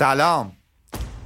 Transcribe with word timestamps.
سلام. 0.00 0.52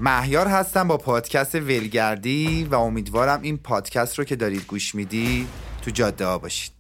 مهیار 0.01 0.47
هستم 0.47 0.89
با 0.89 0.97
پادکست 0.97 1.55
ولگردی 1.55 2.65
و 2.65 2.75
امیدوارم 2.75 3.43
این 3.43 3.59
پادکست 3.59 4.19
رو 4.19 4.25
که 4.25 4.37
دارید 4.37 4.67
گوش 4.67 4.95
میدی 4.95 5.49
تو 5.83 5.91
جاده 5.91 6.27
ها 6.27 6.39
باشید. 6.39 6.73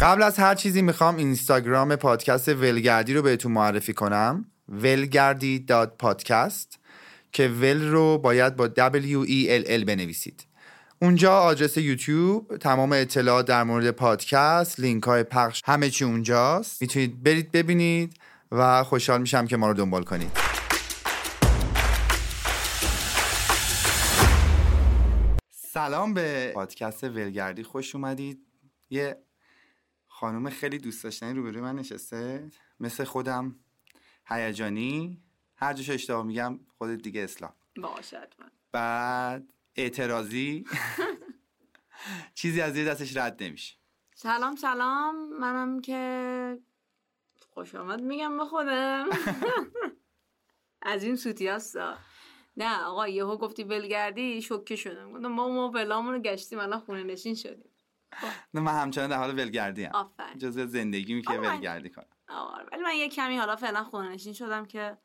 قبل 0.00 0.22
از 0.22 0.38
هر 0.38 0.54
چیزی 0.54 0.82
می‌خوام 0.82 1.16
اینستاگرام 1.16 1.96
پادکست 1.96 2.48
ولگردی 2.48 3.14
رو 3.14 3.22
بهتون 3.22 3.52
معرفی 3.52 3.92
کنم. 3.92 4.44
ولگردی 4.68 5.58
داد 5.58 6.02
که 7.32 7.48
ول 7.48 7.88
رو 7.88 8.18
باید 8.18 8.56
با 8.56 8.68
W 8.68 9.26
E 9.26 9.64
L 9.64 9.68
L 9.68 9.84
بنویسید. 9.84 10.51
اونجا 11.02 11.38
آدرس 11.40 11.76
یوتیوب 11.76 12.56
تمام 12.56 12.92
اطلاعات 12.92 13.46
در 13.46 13.62
مورد 13.62 13.90
پادکست 13.90 14.80
لینک 14.80 15.02
های 15.02 15.22
پخش 15.22 15.62
همه 15.64 15.90
چی 15.90 16.04
اونجاست. 16.04 16.82
می‌تونید 16.82 17.22
برید 17.22 17.52
ببینید 17.52 18.16
و 18.52 18.84
خوشحال 18.84 19.20
میشم 19.20 19.46
که 19.46 19.56
ما 19.56 19.68
رو 19.68 19.74
دنبال 19.74 20.02
کنید. 20.02 20.30
سلام 25.50 26.14
به 26.14 26.52
پادکست 26.54 27.04
ولگردی. 27.04 27.62
خوش 27.62 27.94
اومدید. 27.94 28.46
یه 28.90 29.22
خانم 30.08 30.50
خیلی 30.50 30.78
دوست 30.78 31.04
داشتنی 31.04 31.34
روبروی 31.34 31.60
من 31.60 31.76
نشسته 31.76 32.50
مثل 32.80 33.04
خودم 33.04 33.56
هیجانی. 34.26 35.22
هر 35.56 35.72
جاش 35.72 35.90
اشتباه 35.90 36.26
میگم 36.26 36.60
خودت 36.78 37.02
دیگه 37.02 37.24
اسلام 37.24 37.52
باشد 37.82 38.34
من 38.38 38.50
بعد 38.72 39.52
اعتراضی؟ 39.76 40.64
چیزی 42.34 42.60
از 42.60 42.76
یه 42.76 42.84
دستش 42.84 43.16
رد 43.16 43.42
نمیشه. 43.42 43.76
سلام 44.14 44.56
سلام. 44.56 45.38
منم 45.38 45.80
که 45.80 46.58
خوش 47.50 47.74
آمد 47.74 48.00
میگم 48.00 48.38
به 48.38 48.44
خودم. 48.44 49.06
از 50.82 51.04
این 51.04 51.16
سوتی 51.16 51.48
هستا. 51.48 51.96
نه 52.56 52.84
آقا 52.84 53.08
یهو 53.08 53.36
گفتی 53.36 53.64
ولگردی 53.64 54.42
شوکه 54.42 54.76
شدم. 54.76 55.12
گفتم 55.12 55.28
ما 55.28 55.48
ما 55.48 55.70
ولامون 55.70 56.14
رو 56.14 56.20
گشتیم 56.20 56.58
الان 56.58 56.80
خونه 56.80 57.02
نشین 57.02 57.34
شدیم. 57.34 57.72
نه 58.54 58.60
من 58.60 58.72
همچنان 58.72 59.10
در 59.10 59.16
حال 59.16 59.38
ولگردی 59.38 59.84
هم 59.84 60.10
جزء 60.38 60.66
زندگی 60.66 61.22
که 61.22 61.30
آره. 61.30 61.40
ولگردی 61.40 61.90
کنم. 61.90 62.06
آره 62.28 62.66
ولی 62.72 62.82
من 62.82 62.94
یه 62.96 63.08
کمی 63.08 63.36
حالا 63.36 63.56
فعلا 63.56 63.84
خونه 63.84 64.08
نشین 64.08 64.32
شدم 64.32 64.66
که 64.66 64.98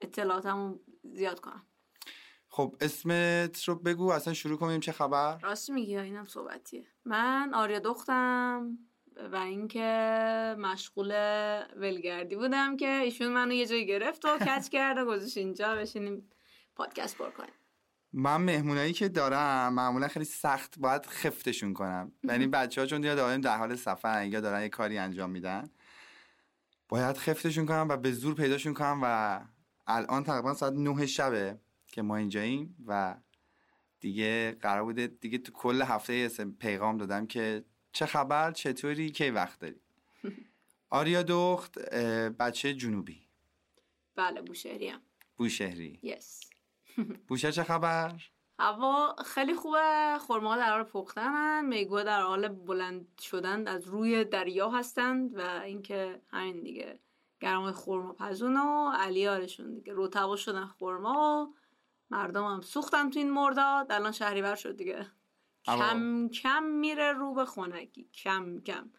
اطلاعاتمو 0.00 0.78
زیاد 1.04 1.40
کنم. 1.40 1.66
خب 2.56 2.76
اسمت 2.80 3.64
رو 3.64 3.74
بگو 3.74 4.10
اصلا 4.10 4.34
شروع 4.34 4.58
کنیم 4.58 4.80
چه 4.80 4.92
خبر؟ 4.92 5.38
راست 5.38 5.70
میگی 5.70 5.98
اینم 5.98 6.24
صحبتیه؟ 6.24 6.86
من 7.04 7.54
آریا 7.54 7.78
دختم 7.78 8.78
و 9.32 9.36
اینکه 9.36 10.56
مشغول 10.58 11.12
ولگردی 11.76 12.36
بودم 12.36 12.76
که 12.76 12.88
ایشون 12.88 13.28
منو 13.28 13.52
یه 13.52 13.66
جایی 13.66 13.86
گرفت 13.86 14.24
و 14.24 14.38
کچ 14.38 14.68
کرد 14.68 14.98
و 14.98 15.04
گذاشت 15.04 15.36
اینجا 15.36 15.74
بشینیم 15.74 16.30
پادکست 16.76 17.18
پر 17.18 17.30
کنیم. 17.30 17.54
من 18.12 18.36
مهمونایی 18.36 18.92
که 18.92 19.08
دارم 19.08 19.74
معمولا 19.74 20.08
خیلی 20.08 20.24
سخت 20.24 20.78
باید 20.78 21.06
خفتشون 21.06 21.74
کنم. 21.74 22.12
یعنی 22.24 22.46
بچه 22.46 22.80
ها 22.80 22.86
چون 22.86 23.04
یا 23.04 23.14
داریم 23.14 23.40
در 23.40 23.56
حال 23.56 23.76
سفر 23.76 24.26
یا 24.26 24.40
دارن 24.40 24.62
یه 24.62 24.68
کاری 24.68 24.98
انجام 24.98 25.30
میدن. 25.30 25.70
باید 26.88 27.16
خفتشون 27.16 27.66
کنم 27.66 27.86
و 27.90 27.96
به 27.96 28.12
زور 28.12 28.34
پیداشون 28.34 28.74
کنم 28.74 29.00
و 29.02 29.40
الان 29.86 30.24
تقریبا 30.24 30.54
ساعت 30.54 30.72
نه 30.72 31.06
شبه. 31.06 31.58
که 31.96 32.02
ما 32.02 32.16
اینجاییم 32.16 32.76
و 32.86 33.16
دیگه 34.00 34.56
قرار 34.60 34.84
بوده 34.84 35.06
دیگه 35.06 35.38
تو 35.38 35.52
کل 35.52 35.82
هفته 35.82 36.28
پیغام 36.58 36.96
دادم 36.96 37.26
که 37.26 37.64
چه 37.92 38.06
خبر 38.06 38.52
چطوری 38.52 39.10
کی 39.10 39.30
وقت 39.30 39.60
داری؟ 39.60 39.80
آریا 40.90 41.22
دخت 41.22 41.78
بچه 42.38 42.74
جنوبی. 42.74 43.28
بله 44.16 44.42
بوشهریم 44.42 44.98
بوشهری. 45.36 45.98
یس 46.02 46.40
بوشهر 47.28 47.50
چه 47.50 47.62
خبر؟ 47.62 48.22
هوا 48.58 49.16
خیلی 49.24 49.54
خوبه 49.54 50.18
خرما 50.28 50.56
در 50.56 50.72
حال 50.72 50.82
پختنن 50.82 51.66
میگو 51.66 52.02
در 52.02 52.22
حال 52.22 52.48
بلند 52.48 53.18
شدن 53.20 53.68
از 53.68 53.84
روی 53.84 54.24
دریا 54.24 54.70
هستند 54.70 55.38
و 55.38 55.60
اینکه 55.60 56.20
همین 56.30 56.62
دیگه 56.62 56.98
گرمای 57.40 57.72
خرما 57.72 58.12
پزون 58.12 58.56
و 58.56 58.90
علیارشون 58.90 59.74
دیگه 59.74 59.92
روتبا 59.92 60.36
شدن 60.36 60.66
خرما. 60.66 61.48
و 61.52 61.65
مردم 62.10 62.44
هم 62.44 62.60
سوختن 62.60 63.10
تو 63.10 63.18
این 63.18 63.30
مرداد 63.30 63.92
الان 63.92 64.12
شهریور 64.12 64.54
شد 64.54 64.76
دیگه. 64.76 65.06
اما- 65.68 65.88
کم 65.88 66.28
کم 66.28 66.62
میره 66.62 67.12
رو 67.12 67.34
به 67.34 67.44
خنکی. 67.44 68.04
کم 68.24 68.60
کم. 68.60 68.90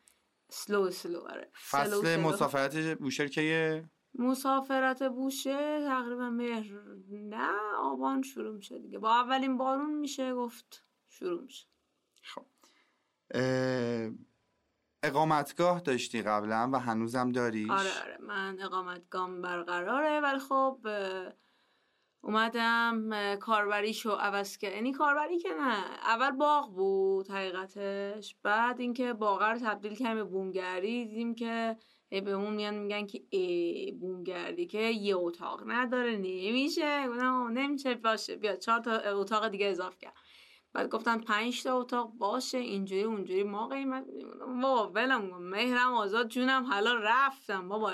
سلو 0.50 0.92
سلو 0.92 1.20
آره. 1.20 1.52
فصل 1.70 2.02
سلو. 2.02 2.22
مسافرت 2.30 2.98
بوشهر 2.98 3.28
که 3.28 3.90
مسافرت 4.16 5.04
بوشه 5.04 5.80
تقریبا 5.88 6.30
مهر 6.30 6.82
نه 7.10 7.52
آبان 7.78 8.22
شروع 8.22 8.56
میشه 8.56 8.80
دیگه. 8.80 9.00
با 9.00 9.16
اولین 9.16 9.58
بارون 9.58 9.96
میشه 9.96 10.34
گفت 10.34 10.86
شروع 11.10 11.42
میشه. 11.44 11.68
اه، 13.32 14.10
اقامتگاه 15.04 15.80
داشتی 15.80 16.22
قبلا 16.22 16.70
و 16.74 16.76
هنوزم 16.80 17.32
داریش؟ 17.32 17.70
آره 17.70 18.02
آره. 18.04 18.18
من 18.22 18.58
اقامتگام 18.62 19.42
برقراره 19.42 20.20
ولی 20.22 20.40
خب 20.40 20.80
اه، 20.86 21.34
اومدم 22.22 23.36
کاربریشو 23.36 24.12
عوض 24.12 24.58
کرد 24.58 24.74
یعنی 24.74 24.92
کاربری 24.92 25.40
که 25.40 25.50
نه 25.50 25.86
اول 26.06 26.32
باغ 26.32 26.74
بود 26.74 27.30
حقیقتش 27.30 28.36
بعد 28.44 28.80
اینکه 28.80 29.14
باغ 29.14 29.44
رو 29.44 29.58
تبدیل 29.60 29.96
کردیم 29.96 30.16
به 30.16 30.24
بومگردی 30.24 31.06
دیدیم 31.06 31.36
که 31.36 31.78
هی 32.10 32.22
بهمون 32.22 32.54
میان 32.54 32.76
میگن 32.76 33.06
که 33.06 33.24
ای 33.30 33.92
بومگردی 33.92 34.66
که 34.66 34.80
یه 34.80 35.16
اتاق 35.18 35.64
نداره 35.66 36.16
نمیشه. 36.18 37.08
گفتم 37.08 37.48
نمیشه 37.48 37.96
باشه 37.96 38.36
بیا 38.36 38.56
چهار 38.56 38.80
تا 38.80 38.92
اتاق 38.92 39.48
دیگه 39.48 39.66
اضافه 39.66 39.98
کرد 39.98 40.14
بعد 40.74 40.90
گفتن 40.90 41.18
پنج 41.20 41.64
تا 41.64 41.80
اتاق 41.80 42.12
باشه 42.12 42.58
اینجوری 42.58 43.04
اونجوری 43.04 43.44
ما 43.44 43.68
قیمت. 43.68 44.06
بابا 44.62 44.92
ولم 44.92 45.38
مهرم 45.40 45.94
آزاد 45.94 46.28
جونم 46.28 46.66
حالا 46.66 46.94
رفتم 46.94 47.68
بابا. 47.70 47.94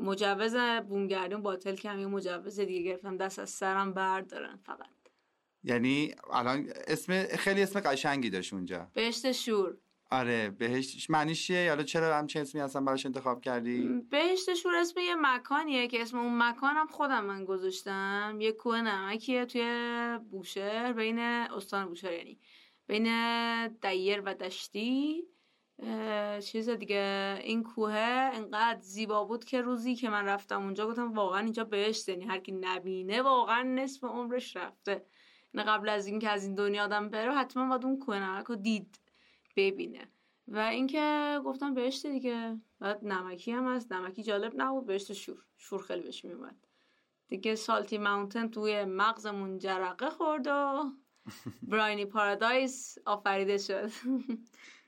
مجوز 0.00 0.56
بومگردی 0.88 1.34
رو 1.34 1.40
باطل 1.40 1.74
کردم 1.74 2.00
یه 2.00 2.06
مجوز 2.06 2.60
دیگه 2.60 2.82
گرفتم؟ 2.82 3.16
دست 3.16 3.38
از 3.38 3.50
سرم 3.50 3.94
بردارن 3.94 4.56
فقط. 4.66 4.86
یعنی 5.64 6.14
الان 6.32 6.68
اسم 6.86 7.22
خیلی 7.22 7.62
اسم 7.62 7.80
قشنگی 7.80 8.30
داشت 8.30 8.52
اونجا. 8.52 8.90
بهشت 8.94 9.32
شور. 9.32 9.76
آره 10.10 10.50
بهش 10.50 11.10
معنیش 11.10 11.46
چیه؟ 11.46 11.68
حالا 11.68 11.82
چرا 11.82 12.18
همچین 12.18 12.42
اسمی 12.42 12.60
اصلا 12.60 12.82
براش 12.82 13.06
انتخاب 13.06 13.40
کردی؟ 13.40 13.88
بهشت 14.10 14.54
شور 14.54 14.74
اسم 14.74 15.00
یه 15.00 15.14
مکانیه 15.18 15.88
که 15.88 16.02
اسم 16.02 16.18
اون 16.18 16.42
مکانم 16.42 16.86
خودم 16.86 17.24
من 17.24 17.44
گذاشتم. 17.44 18.38
یه 18.40 18.52
کوه 18.52 18.80
نمکیه 18.80 19.44
توی 19.46 20.18
بوشهر 20.30 20.92
بین 20.92 21.18
استان 21.18 21.86
بوشهر 21.88 22.12
یعنی 22.12 22.38
بین 22.86 23.08
دیر 23.68 24.20
و 24.20 24.34
دشتی. 24.34 25.22
چیز 26.40 26.68
دیگه 26.68 27.38
این 27.42 27.62
کوه 27.62 27.92
انقدر 28.32 28.80
زیبا 28.80 29.24
بود 29.24 29.44
که 29.44 29.60
روزی 29.60 29.96
که 29.96 30.10
من 30.10 30.24
رفتم 30.24 30.62
اونجا 30.62 30.88
گفتم 30.88 31.12
واقعا 31.12 31.40
اینجا 31.40 31.64
بهشت 31.64 32.08
یعنی 32.08 32.24
هر 32.24 32.38
کی 32.38 32.52
نبینه 32.52 33.22
واقعا 33.22 33.62
نصف 33.62 34.04
عمرش 34.04 34.56
رفته. 34.56 35.06
نه 35.54 35.62
قبل 35.62 35.88
از 35.88 36.06
اینکه 36.06 36.28
از 36.28 36.44
این 36.44 36.54
دنیا 36.54 36.84
آدم 36.84 37.08
بره 37.08 37.34
حتما 37.34 37.68
باید 37.68 37.84
اون 37.84 37.98
کوه 37.98 38.18
نمک 38.18 38.46
رو 38.46 38.56
دید 38.56 39.00
ببینه. 39.56 40.08
و 40.48 40.58
اینکه 40.58 41.38
گفتم 41.44 41.74
بهشت 41.74 42.06
دیگه. 42.06 42.60
بعد 42.80 43.04
نمکی 43.04 43.52
هم 43.52 43.74
هست. 43.74 43.92
نمکی 43.92 44.22
جالب 44.22 44.52
نبود 44.56 44.86
بهشت 44.86 45.12
شور 45.12 45.38
شور 45.56 45.82
خیلی 45.82 46.02
بهش 46.02 46.24
میومد 46.24 46.56
دیگه 47.32 47.54
سالتی 47.54 47.98
ماونتن 47.98 48.48
توی 48.48 48.84
مغزمون 48.84 49.58
جرقه 49.58 50.10
خورد 50.10 50.46
و 50.46 50.84
براینی 51.70 52.04
پارادایس 52.04 52.98
آفریده 53.06 53.58
شد. 53.58 53.90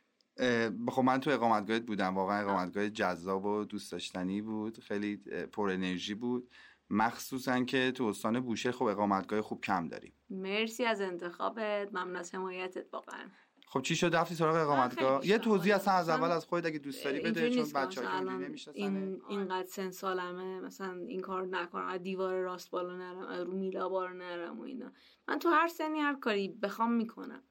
خب 0.89 1.03
من 1.03 1.21
تو 1.21 1.31
اقامتگاهت 1.31 1.83
بودم 1.83 2.15
واقعا 2.15 2.41
اقامتگاه 2.41 2.91
جذاب 2.91 3.45
و 3.45 3.65
دوست 3.65 3.93
داشتنی 3.93 4.43
بود 4.43 4.79
خیلی 4.79 5.17
پر 5.53 5.71
انرژی 5.71 6.15
بود. 6.15 6.51
مخصوصا 6.91 7.65
که 7.65 7.93
تو 7.93 8.05
استان 8.05 8.41
بوشهر 8.41 8.73
خب 8.73 8.85
اقامتگاه 8.85 9.43
خوب 9.43 9.61
کم 9.61 9.89
داریم. 9.89 10.13
مرسی 10.31 10.85
از 10.85 11.01
انتخابت. 11.01 11.89
ممنون 11.93 12.17
از 12.17 12.35
حمایتت 12.35 12.87
واقعا. 12.93 13.29
خب 13.67 13.83
چی 13.83 13.97
شد؟ 13.97 14.15
رفتی 14.15 14.35
سراغ 14.35 14.57
اقامتگاه؟ 14.57 15.27
یه 15.27 15.39
توضیح 15.39 15.75
اصلا 15.75 15.95
از. 15.95 16.09
اول 16.09 16.31
از 16.31 16.47
خودت 16.47 16.67
اگه 16.67 16.79
دوست 16.79 17.05
داری 17.05 17.21
بده 17.21 17.51
چون 17.51 17.73
بچه‌ها 17.75 18.39
این 18.73 19.23
اینقدر 19.29 19.69
سن 19.69 19.91
سالمه 19.91 20.61
مثلا 20.61 21.01
این 21.09 21.21
کار 21.21 21.47
نکنم 21.47 21.87
از 21.87 22.03
دیوار 22.03 22.35
راست 22.35 22.71
بالا 22.71 22.97
نرم 22.97 23.47
رو 23.47 23.53
میلا 23.53 23.89
بار 23.89 24.13
نرم 24.13 24.61
و 24.61 24.63
اینا. 24.63 24.93
من 25.29 25.39
تو 25.39 25.49
هر 25.49 25.69
سنی 25.69 26.01
هر 26.01 26.15
کاری 26.15 26.49
بخوام 26.49 26.93
می‌کنم. 26.93 27.43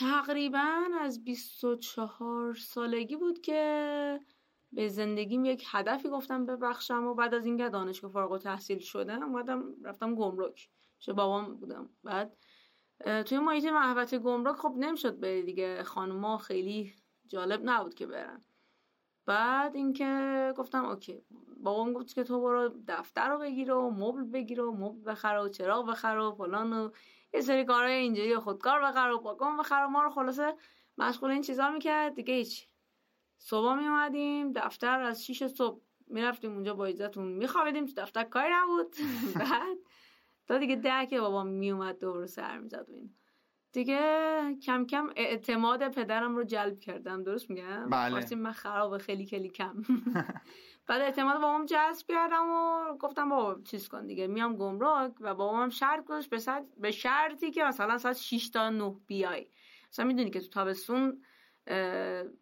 تقریبا 0.00 0.84
از 1.00 1.24
24 1.24 2.54
سالگی 2.54 3.16
بود 3.16 3.40
که 3.40 4.20
به 4.72 4.88
زندگیم 4.88 5.44
یک 5.44 5.64
هدفی 5.70 6.08
گفتم 6.08 6.46
ببخشم 6.46 7.06
و 7.06 7.14
بعد 7.14 7.34
از 7.34 7.46
اینکه 7.46 7.68
دانشگاه 7.68 8.10
فارغ 8.10 8.32
التحصیل 8.32 8.78
شدم 8.78 9.22
اومدم 9.22 9.64
رفتم 9.84 10.14
گمرک. 10.14 10.68
چه 10.98 11.12
بابام 11.12 11.56
بودم. 11.56 11.88
بعد 12.04 12.36
توی 13.26 13.38
محیط 13.38 13.64
محبت 13.64 14.14
گمرک 14.14 14.56
خب 14.56 14.74
نمی‌شد 14.76 15.20
بری 15.20 15.42
دیگه. 15.42 15.82
خانوما 15.82 16.38
خیلی 16.38 16.94
جالب 17.26 17.60
نبود 17.64 17.94
که 17.94 18.06
برن. 18.06 18.40
بعد 19.26 19.76
اینکه 19.76 20.52
گفتم 20.56 20.84
اوکی 20.84 21.22
بابام 21.56 21.92
گفت 21.92 22.14
که 22.14 22.24
تو 22.24 22.40
برو 22.40 22.74
دفتر 22.88 23.28
رو 23.28 23.38
بگیر 23.38 23.72
و 23.72 23.90
مبل 23.90 24.24
بگیر 24.24 24.60
و 24.60 24.76
مبل 24.76 25.10
بخره 25.10 25.40
و 25.42 25.48
چراغ 25.48 25.86
بخره 25.86 26.22
و 26.22 26.32
فلان 26.32 26.72
و 26.72 26.90
یه 27.34 27.40
سری 27.40 27.64
کارهای 27.64 27.94
اینجوری 27.94 28.36
خودکار 28.36 28.80
و 29.14 29.18
پاکان 29.18 29.56
بخره 29.56 29.86
و 29.86 29.88
ما 29.88 30.02
رو 30.02 30.10
خلاصه 30.10 30.54
مشغول 30.98 31.30
این 31.30 31.42
چیزا 31.42 31.70
می‌کرد. 31.70 32.14
دیگه 32.14 32.34
هیچ. 32.34 32.68
صبح 33.38 33.74
می 33.74 33.86
اومدیم 33.86 34.52
دفتر 34.52 35.00
از 35.00 35.26
6 35.26 35.46
صبح 35.46 35.80
می‌رفتیم 36.06 36.52
اونجا 36.52 36.74
با 36.74 36.86
اجازهتون 36.86 37.28
میخوابیدیم 37.28 37.86
تو 37.86 37.92
دفتر 37.96 38.24
کاری 38.24 38.52
نبود. 38.52 38.96
بعد 39.40 39.78
تا 40.46 40.58
دیگه 40.58 40.76
ده 40.76 41.06
که 41.06 41.20
بابا 41.20 41.44
میومد 41.44 41.98
دوباره 41.98 42.26
سر 42.26 42.58
می‌زد 42.58 42.86
و 42.88 42.92
این. 42.92 43.14
دیگه 43.72 44.00
کم 44.66 44.86
کم 44.86 45.10
اعتماد 45.16 45.88
پدرم 45.88 46.36
رو 46.36 46.44
جلب 46.44 46.80
کردم. 46.80 47.22
درست 47.22 47.50
میگم؟ 47.50 47.90
بله. 47.90 48.34
من 48.34 48.52
خراب 48.52 48.98
خیلی 48.98 49.26
خیلی 49.26 49.48
کم. 49.48 49.82
بعد 50.86 51.00
اعتماد 51.00 51.34
بابام 51.34 51.66
جذب 51.66 52.06
کردم 52.08 52.50
و 52.50 52.94
گفتم 52.96 53.28
بابا 53.28 53.60
چیز 53.64 53.88
کن 53.88 54.06
دیگه 54.06 54.26
میام 54.26 54.56
گمرک 54.56 55.12
و 55.20 55.34
بابام 55.34 55.68
شرط 55.68 56.04
گذاشت 56.04 56.30
به, 56.30 56.64
به 56.76 56.90
شرطی 56.90 57.50
که 57.50 57.64
مثلا 57.64 57.98
ساعت 57.98 58.16
6 58.16 58.50
تا 58.50 58.70
9 58.70 58.96
بیای. 59.06 59.46
مثلا 59.90 60.04
می‌دونی 60.04 60.30
که 60.30 60.40
تو 60.40 60.48
تابستون 60.48 61.22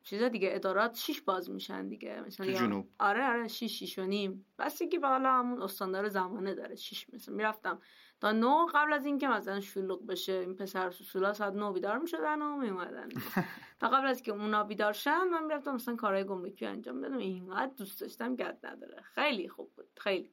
چیزا 0.02 0.28
دیگه 0.28 0.50
ادارات 0.52 0.96
شیش 0.96 1.20
باز 1.20 1.50
میشن 1.50 1.88
دیگه. 1.88 2.20
مثلا 2.26 2.46
تو 2.46 2.52
جنوب. 2.52 2.88
آره 2.98 3.28
آره 3.28 3.48
شیش 3.48 3.78
شیش 3.78 3.98
و 3.98 4.02
نیم. 4.02 4.46
بس 4.58 4.82
که 4.82 4.98
بالا 4.98 5.32
همون 5.32 5.62
استاندار 5.62 6.08
زمانه 6.08 6.54
داره 6.54 6.74
شیش. 6.74 7.06
مثلا 7.12 7.34
می‌رفتم 7.34 7.80
تا 8.20 8.32
نو 8.32 8.66
قبل 8.74 8.92
از 8.92 9.06
اینکه 9.06 9.28
مثلا 9.28 9.60
شلوغ 9.60 10.06
بشه 10.06 10.32
این 10.32 10.56
پسر 10.56 10.90
سوسولا 10.90 11.32
ساعت 11.32 11.54
نو 11.54 11.72
بیدار 11.72 11.98
می‌شدن 11.98 12.42
و 12.42 12.56
میومدن 12.56 13.08
تا 13.80 13.88
قبل 13.88 14.06
از 14.06 14.22
که 14.22 14.32
اونا 14.32 14.64
بیدار 14.64 14.92
شن 14.92 15.24
من 15.24 15.44
می‌رفتم 15.44 15.74
مثلا 15.74 15.96
کارهای 15.96 16.24
گمرکی 16.24 16.66
انجام 16.66 17.00
بدم. 17.00 17.16
اینقدر 17.16 17.72
دوست 17.76 18.00
داشتم 18.00 18.36
گد 18.36 18.58
نداره. 18.62 19.02
خیلی 19.02 19.48
خوب 19.48 19.72
بود. 19.76 19.86
خیلی. 19.96 20.30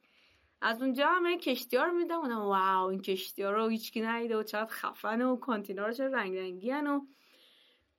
از 0.61 0.81
اونجا 0.81 1.07
همه 1.07 1.37
کشتی 1.37 1.77
ها 1.77 1.83
رو 1.83 1.91
میدم 1.91 2.21
واو 2.21 2.89
این 2.89 3.01
کشتی 3.01 3.43
ها 3.43 3.51
رو 3.51 3.67
هیچکی 3.67 4.01
ندیده 4.01 4.37
و 4.37 4.43
چقدر 4.43 4.71
خفنه 4.71 5.25
و 5.25 5.35
کانتینا 5.35 5.85
رو 5.85 5.93
چه 5.93 6.07
رنگ 6.07 6.37
رنگی 6.37 6.71
و 6.71 7.01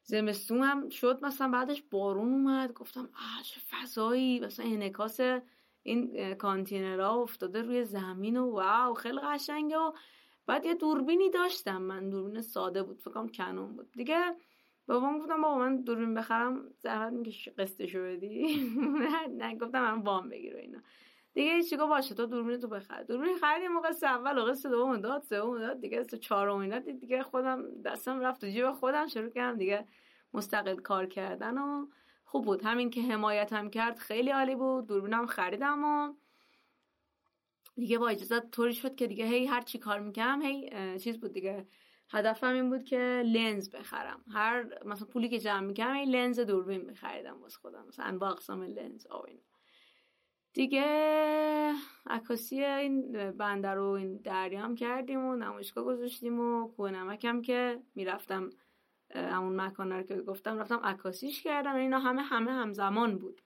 زمستون 0.03 0.63
هم 0.63 0.89
شد. 0.89 1.19
مثلا 1.23 1.49
بعدش 1.49 1.83
بارون 1.91 2.33
اومد. 2.33 2.73
گفتم 2.73 3.01
آه 3.01 3.43
چه 3.45 3.61
فضایی. 3.71 4.41
مثلا 4.41 4.67
انعکاس 4.67 5.21
این 5.83 6.35
کانتینرها 6.35 7.23
افتاده 7.23 7.63
روی 7.63 7.85
زمین 7.85 8.37
و 8.37 8.51
واو 8.51 8.95
خیلی 8.95 9.19
قشنگه 9.19 9.79
و 9.79 9.93
بعد 10.47 10.67
یه 10.67 10.75
دوربینی 10.75 11.31
داشتم 11.31 11.83
من 11.83 12.11
دوربین 12.11 12.41
ساده 12.41 12.83
بود 12.83 13.01
فکرم 13.01 13.29
کنون 13.29 13.77
بود. 13.77 13.91
دیگه 13.93 14.37
بابام 14.87 15.19
گفتم 15.19 15.43
بابا 15.43 15.59
من 15.59 15.83
دوربین 15.83 16.15
بخرم 16.15 16.71
زحمت 16.79 17.13
میگه 17.13 17.53
قسطشو 17.59 18.03
بدی؟ 18.03 18.57
نه 19.39 19.57
گفتم 19.57 19.81
من 19.81 20.03
وام 20.03 20.29
بگیر 20.29 20.57
اینا. 20.57 20.79
دیگه 21.35 21.63
چیکار 21.63 21.89
باشه 21.89 22.15
تو 22.15 22.27
دوربین 22.27 22.59
تو 22.61 22.69
بخر. 22.69 23.03
دوربین 23.03 23.37
خریدیم 23.39 23.73
موقع 23.73 23.93
اول 24.03 24.39
و 24.39 24.55
دوم 24.55 24.97
داد 24.97 25.23
سوم 25.23 25.59
داد 25.59 25.81
دیگه 25.81 25.99
قسط 26.01 26.15
چهارم 26.15 26.69
داد 26.69 26.83
دیگه 26.83 27.23
خودم 27.23 27.83
دستم 27.85 28.21
رفت 28.21 28.41
تو 28.41 28.47
جیب 28.47 28.73
خودم 28.73 29.07
شروع 29.07 29.31
کردم 29.31 29.59
دیگه 29.59 29.87
مستقل 30.35 30.77
کار 30.77 31.07
کردن 31.07 31.59
و 31.59 31.87
خوب 32.31 32.45
بود. 32.45 32.63
همین 32.65 32.91
که 32.91 33.03
حمایتم 33.03 33.71
کرد 33.71 33.99
خیلی 33.99 34.31
عالی 34.31 34.55
بود. 34.55 34.87
دوربینم 34.87 35.27
خریدم 35.27 35.85
و 35.85 36.15
دیگه 37.77 37.99
با 37.99 38.09
اجازه 38.09 38.41
طوری 38.41 38.75
شد 38.75 38.95
که 38.95 39.07
دیگه 39.07 39.27
هی 39.27 39.47
هر 39.47 39.61
چی 39.61 39.79
کار 39.79 40.01
می‌کنم 40.01 40.43
هی 40.43 40.71
چیز 40.99 41.21
بود 41.21 41.33
دیگه. 41.33 41.67
هدفم 42.11 42.53
این 42.53 42.71
بود 42.71 42.85
که 42.85 43.23
لنز 43.27 43.71
بخرم. 43.71 44.25
هر 44.33 44.85
مثلا 44.85 45.07
پولی 45.07 45.29
که 45.29 45.39
جمع 45.39 45.67
می‌کنم 45.67 45.95
هی 45.95 46.05
لنز 46.05 46.41
دوربین 46.41 46.87
بخریدم 46.87 47.43
واسه 47.43 47.59
خودم. 47.59 47.85
مثلا 47.89 48.05
انواع 48.05 48.31
اقسام 48.31 48.63
لنز 48.63 49.07
آوین 49.07 49.41
دیگه 50.53 50.85
عکاسی 52.07 52.65
این 52.65 53.31
بندر 53.31 53.75
رو 53.75 53.89
این 53.89 54.17
دریام 54.17 54.75
کردیم 54.75 55.25
و 55.25 55.37
نمایشگاه 55.37 55.85
گذاشتیم 55.85 56.41
و 56.41 56.69
کوه 56.69 56.91
نمکم 56.91 57.43
که 57.43 57.83
می‌رفتم 57.95 58.51
همون 59.15 59.61
مکان 59.61 59.93
رو 59.93 60.03
که 60.03 60.17
گفتم 60.17 60.59
رفتم 60.59 60.81
عکاسیش 60.85 61.43
کردم. 61.43 61.75
اینا 61.77 61.99
همه 61.99 62.23
همه 62.23 62.53
همزمان 62.53 63.19
بود. 63.19 63.41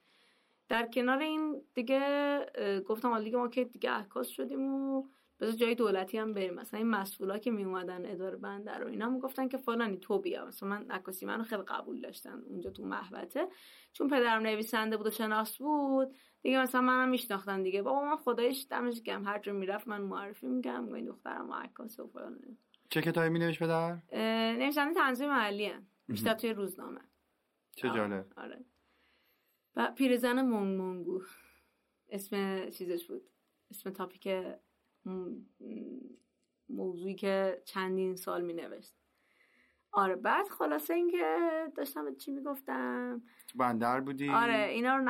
در 0.69 0.87
کنار 0.87 1.19
این 1.19 1.62
دیگه 1.75 2.47
گفتم 2.87 3.09
حالا 3.09 3.25
دیگه 3.25 3.37
ما 3.37 3.49
که 3.49 3.64
دیگه 3.64 3.91
عکاس 3.91 4.29
شدیم 4.29 4.75
و 4.75 5.09
بذار 5.41 5.55
جای 5.55 5.75
دولتی 5.75 6.19
هم 6.19 6.35
بریم. 6.35 6.55
مثلا 6.55 6.79
این 6.79 6.88
مسئولا 6.88 7.38
که 7.38 7.50
می 7.50 7.64
اومدن 7.64 8.11
اداره 8.11 8.37
بندر 8.37 8.79
رو 8.79 8.88
اینا 8.88 9.09
می‌گفتن 9.09 9.49
که 9.49 9.56
فلانی 9.56 9.97
تو 9.97 10.19
بیا. 10.19 10.47
مثلا 10.47 10.69
من 10.69 10.91
عکاسی 10.91 11.26
منو 11.26 11.44
خیلی 11.44 11.62
قبول 11.62 12.00
داشتن 12.00 12.43
اونجا 12.49 12.70
تو 12.70 12.85
محوطه. 12.85 13.49
چون 13.93 14.08
پدرم 14.08 14.43
نویسنده 14.43 14.97
بود 14.97 15.06
و 15.06 15.11
شناس 15.11 15.58
بود 15.58 16.17
دیگه 16.43 16.62
مثلا 16.62 16.81
منم 16.81 17.08
میشناختن 17.08 17.62
دیگه. 17.62 17.82
بابا 17.82 18.05
من 18.05 18.17
خدایش 18.17 18.67
دمش 18.70 19.03
گم 19.03 19.25
هر 19.25 19.38
جا 19.38 19.53
می‌رفت 19.53 19.88
من 19.88 20.00
معرفی 20.00 20.47
میگم 20.47 20.93
این 20.93 21.05
دخترم 21.05 21.53
عکاس 21.53 22.00
و 22.00 22.06
فلان 22.06 22.38
چه 22.93 23.03
کتابی 23.03 23.29
می 23.29 23.39
نوشت 23.39 23.59
پدر؟ 23.62 23.99
نویسنده 24.53 24.94
تنظیم 24.94 25.29
محلی 25.29 25.73
بیشتر 26.09 26.35
توی 26.35 26.53
روزنامه. 26.53 27.00
چه 27.77 27.89
جالب. 27.91 28.27
آره. 28.37 28.65
و 29.77 29.93
پیرزن 29.97 30.43
مونگو. 30.43 31.23
اسم 32.09 32.71
چیزش 32.71 33.06
بود. 33.06 33.23
اسم 33.71 33.91
تاپیک 33.91 34.29
موضوعی 36.69 37.15
که 37.15 37.62
چندین 37.65 38.17
سال 38.17 38.43
می 38.43 38.53
نوشت 38.53 38.94
آره 39.93 40.17
بعد 40.17 40.49
خلاصه 40.49 40.94
اینکه 40.94 41.39
داشتم 41.77 42.15
چی 42.15 42.31
می‌گفتم؟ 42.31 43.23
بندر 43.55 44.00
بودی؟ 44.00 44.29
آره 44.29 44.67
اینا 44.71 44.97
رو 44.97 45.03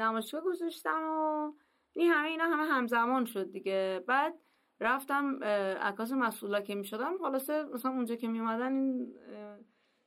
نمایشگاه 0.00 0.40
گذاشتم 0.40 1.02
و 1.02 1.52
این 1.92 2.10
همه 2.10 2.28
اینا 2.28 2.44
همه 2.44 2.64
همزمان 2.64 3.24
شد 3.24 3.52
دیگه. 3.52 4.04
بعد 4.06 4.34
رفتم 4.80 5.44
عکاس 5.82 6.12
مسئولا 6.12 6.60
که 6.60 6.74
می 6.74 6.84
شدم 6.84 7.18
خلاصه 7.18 7.62
مثلا 7.62 7.92
اونجا 7.92 8.16
که 8.16 8.28
می 8.28 8.40
اومدن 8.40 8.72
این 8.72 9.14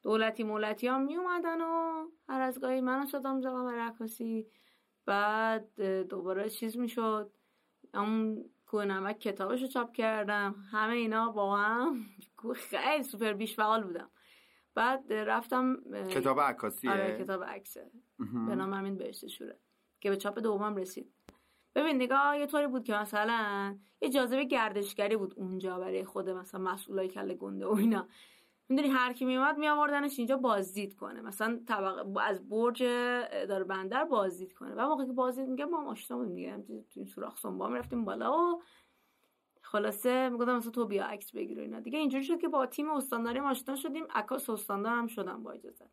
دولتی 0.04 0.44
مولتی 0.44 0.88
ها 0.88 0.98
می 0.98 1.16
اومدن 1.16 1.62
و 1.62 2.06
هر 2.30 2.42
از 2.42 2.60
گاهی 2.60 2.82
من 2.82 3.06
شدم 3.06 3.42
زدم 3.42 3.66
برای 3.66 3.80
عکاسی. 3.80 4.48
بعد 5.06 5.82
دوباره 5.82 6.50
چیز 6.50 6.78
می 6.78 6.90
شد 6.90 7.32
اون 7.94 8.46
کوه 8.66 8.86
نمک 8.86 9.20
کتابش 9.20 9.62
رو 9.62 9.68
چاپ 9.68 9.92
کردم. 9.92 10.56
همه 10.72 10.94
اینا 10.94 11.32
با 11.32 11.58
هم 11.58 12.06
خیلی 12.70 13.04
سوپر 13.04 13.34
بیش 13.34 13.56
فعال 13.56 13.84
بودم. 13.84 14.10
بعد 14.76 15.14
رفتم 15.14 15.78
کتاب 16.10 16.40
عکاسیه. 16.40 16.92
آره 16.92 17.20
کتاب 17.24 17.44
عکسه. 17.44 17.92
به 18.48 18.56
نام 18.56 18.74
همین 18.74 18.98
بهشت 18.98 19.28
شوره 19.28 19.60
که 20.02 20.10
به 20.10 20.18
چاپ 20.18 20.40
دومم 20.40 20.76
رسید. 20.76 21.14
ببین 21.76 21.96
نگاه 21.96 22.40
یه 22.40 22.46
طوری 22.46 22.68
بود 22.68 22.84
که 22.84 22.94
مثلا 22.94 23.76
یه 24.02 24.10
جاذبه 24.10 24.44
گردشگری 24.44 25.18
بود 25.18 25.34
اونجا 25.38 25.80
برای 25.80 26.06
خود 26.06 26.30
مثلا 26.30 26.62
مسئولای 26.62 27.08
کله 27.08 27.34
گنده 27.34 27.66
و 27.66 27.74
اینا. 27.74 28.08
می‌دونی 28.70 28.90
هر 28.90 29.14
کی 29.14 29.26
میومد 29.26 29.58
میآوردنش 29.58 30.20
اینجا 30.20 30.38
بازدید 30.38 30.96
کنه. 30.96 31.22
مثلا 31.22 31.60
طبق 31.68 32.18
از 32.22 32.50
برج 32.50 32.84
اداره 33.32 33.64
بندر 33.64 34.04
بازدید 34.04 34.54
کنه. 34.54 34.76
و 34.76 34.88
موقعی 34.88 35.08
که 35.08 35.14
بازدید 35.14 35.50
میگم 35.50 35.66
ما 35.66 35.92
آشنا 35.92 36.18
بودیم 36.18 36.62
دیگه. 36.62 36.84
تو 36.84 37.00
این 37.00 37.06
سوراخ 37.06 37.38
سنبا 37.38 37.68
می‌رفتیم 37.68 38.06
بالا 38.06 38.34
و 38.38 38.62
خلاصه 39.62 40.30
می‌گفتم 40.30 40.56
مثلا 40.56 40.72
تو 40.72 40.86
بیا 40.86 41.06
عکس 41.06 41.32
بگیر 41.32 41.60
اینا. 41.60 41.80
دیگه 41.80 42.00
اینجوری 42.00 42.24
شد 42.24 42.40
که 42.40 42.48
با 42.48 42.66
تیم 42.66 42.90
استانداری 42.90 43.40
آشنا 43.40 43.76
شدیم 43.76 44.06
عکاس 44.16 44.50
استاندار 44.50 44.96
هم 44.96 45.08
شدم 45.08 45.44
با 45.44 45.52
اجازه 45.52 45.86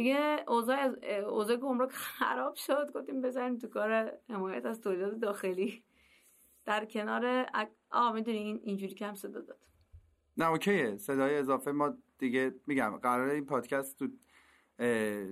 دیگه 0.00 0.44
اوضاع 0.48 0.78
اوضاع 1.26 1.56
گمرک 1.56 1.90
خراب 2.18 2.54
شد. 2.54 2.92
گفتیم 2.94 3.22
بزنیم 3.22 3.58
تو 3.58 3.68
کار 3.68 4.12
حمایت 4.28 4.66
از 4.66 4.80
تولیدات 4.80 5.14
داخلی. 5.14 5.84
در 6.64 6.84
کنار 6.84 7.46
آ 7.90 8.12
می‌دونی 8.12 8.38
این 8.38 8.60
اینجوری 8.62 8.94
کم 8.94 9.14
صدا 9.14 9.40
داد. 9.40 9.58
نه 10.36 10.50
اوکیه 10.50 10.96
صدای 10.96 11.36
اضافه 11.36 11.72
ما 11.72 11.94
دیگه 12.18 12.54
میگم 12.66 12.96
قرار 12.96 13.28
این 13.30 13.46
پادکست 13.46 13.98
تو 13.98 14.08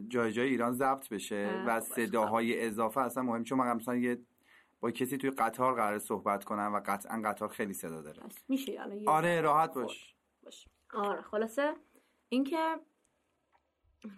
جای 0.08 0.32
جای 0.32 0.48
ایران 0.48 0.72
ضبط 0.72 1.08
بشه 1.08 1.64
و 1.66 1.80
صداهای 1.80 2.66
اضافه 2.66 3.00
اصلا 3.00 3.22
مهم 3.22 3.44
چون 3.44 3.58
من 3.58 3.76
مثلا 3.76 3.96
یه 3.96 4.18
با 4.80 4.90
کسی 4.90 5.18
توی 5.18 5.30
قطار 5.30 5.75
قرار 5.75 5.98
صحبت 5.98 6.44
کنم 6.44 6.70
و 6.75 6.80
قطعا 6.87 7.22
قطار 7.25 7.48
خیلی 7.48 7.72
صدا 7.72 8.02
داره. 8.02 8.22
میشه 8.48 8.80
آره 9.06 9.40
راحت 9.40 9.75
باش. 9.75 10.14
باش. 10.42 10.68
آره 10.94 11.22
خلاصه 11.22 11.75
اینکه 12.28 12.76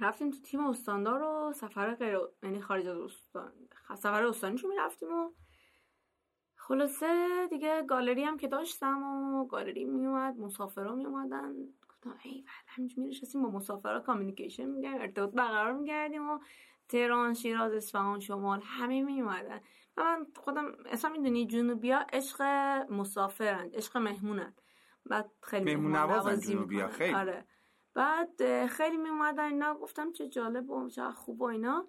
رفتیم 0.00 0.30
تو 0.30 0.40
تیم 0.40 0.60
استاندار 0.66 1.22
و 1.22 1.52
سفر 1.52 1.94
غیر 1.94 2.18
یعنی 2.42 2.60
خارج 2.60 2.86
از 2.86 2.98
استان 2.98 3.52
سفر 3.96 4.26
استانیشو 4.26 4.68
می‌رفتیم 4.68 5.08
و 5.12 5.32
خلاصه 6.56 7.46
دیگه 7.50 7.82
گالری 7.82 8.24
هم 8.24 8.36
که 8.36 8.48
داشتم 8.48 9.02
و 9.02 9.46
گالری 9.46 9.84
میومد 9.84 10.36
مسافرا 10.38 10.94
میومدن 10.94 11.52
گفتم 11.88 12.18
ای 12.22 12.42
بعد 12.42 12.64
همینجور 12.66 13.04
میرشستیم 13.04 13.42
با 13.42 13.50
مسافرا 13.50 14.00
کامیونیکیشن 14.00 14.64
میگردیم 14.64 15.00
ارتباط 15.00 15.30
برقرار 15.30 15.72
میگردیم 15.72 16.30
و 16.30 16.38
تهران 16.88 17.34
شیراز 17.34 17.72
اصفهان 17.72 18.20
شمال 18.20 18.60
همه 18.64 19.02
میومدن 19.02 19.60
و 19.96 20.04
من 20.04 20.26
خودم 20.36 20.72
اصلا 20.86 21.10
می‌دونی 21.10 21.46
جنوبیا 21.46 22.06
عشق 22.12 22.42
مسافرن 22.90 23.70
عشق 23.74 23.96
مهمونن 23.96 24.54
بعد 25.06 25.30
خیلی 25.42 25.64
مهمون 25.64 25.96
نوازن 25.96 26.40
جنوبیا،. 26.40 26.88
خیلی. 26.88 27.14
آره 27.14 27.46
بعد 27.94 28.66
خیلی 28.66 28.96
می 28.96 29.08
اومدن 29.08 29.44
اینا 29.44 29.74
گفتم 29.74 30.12
چه 30.12 30.28
جالب 30.28 30.70
و 30.70 30.88
چه 30.88 31.10
خوب 31.10 31.40
و 31.40 31.44
اینا. 31.44 31.86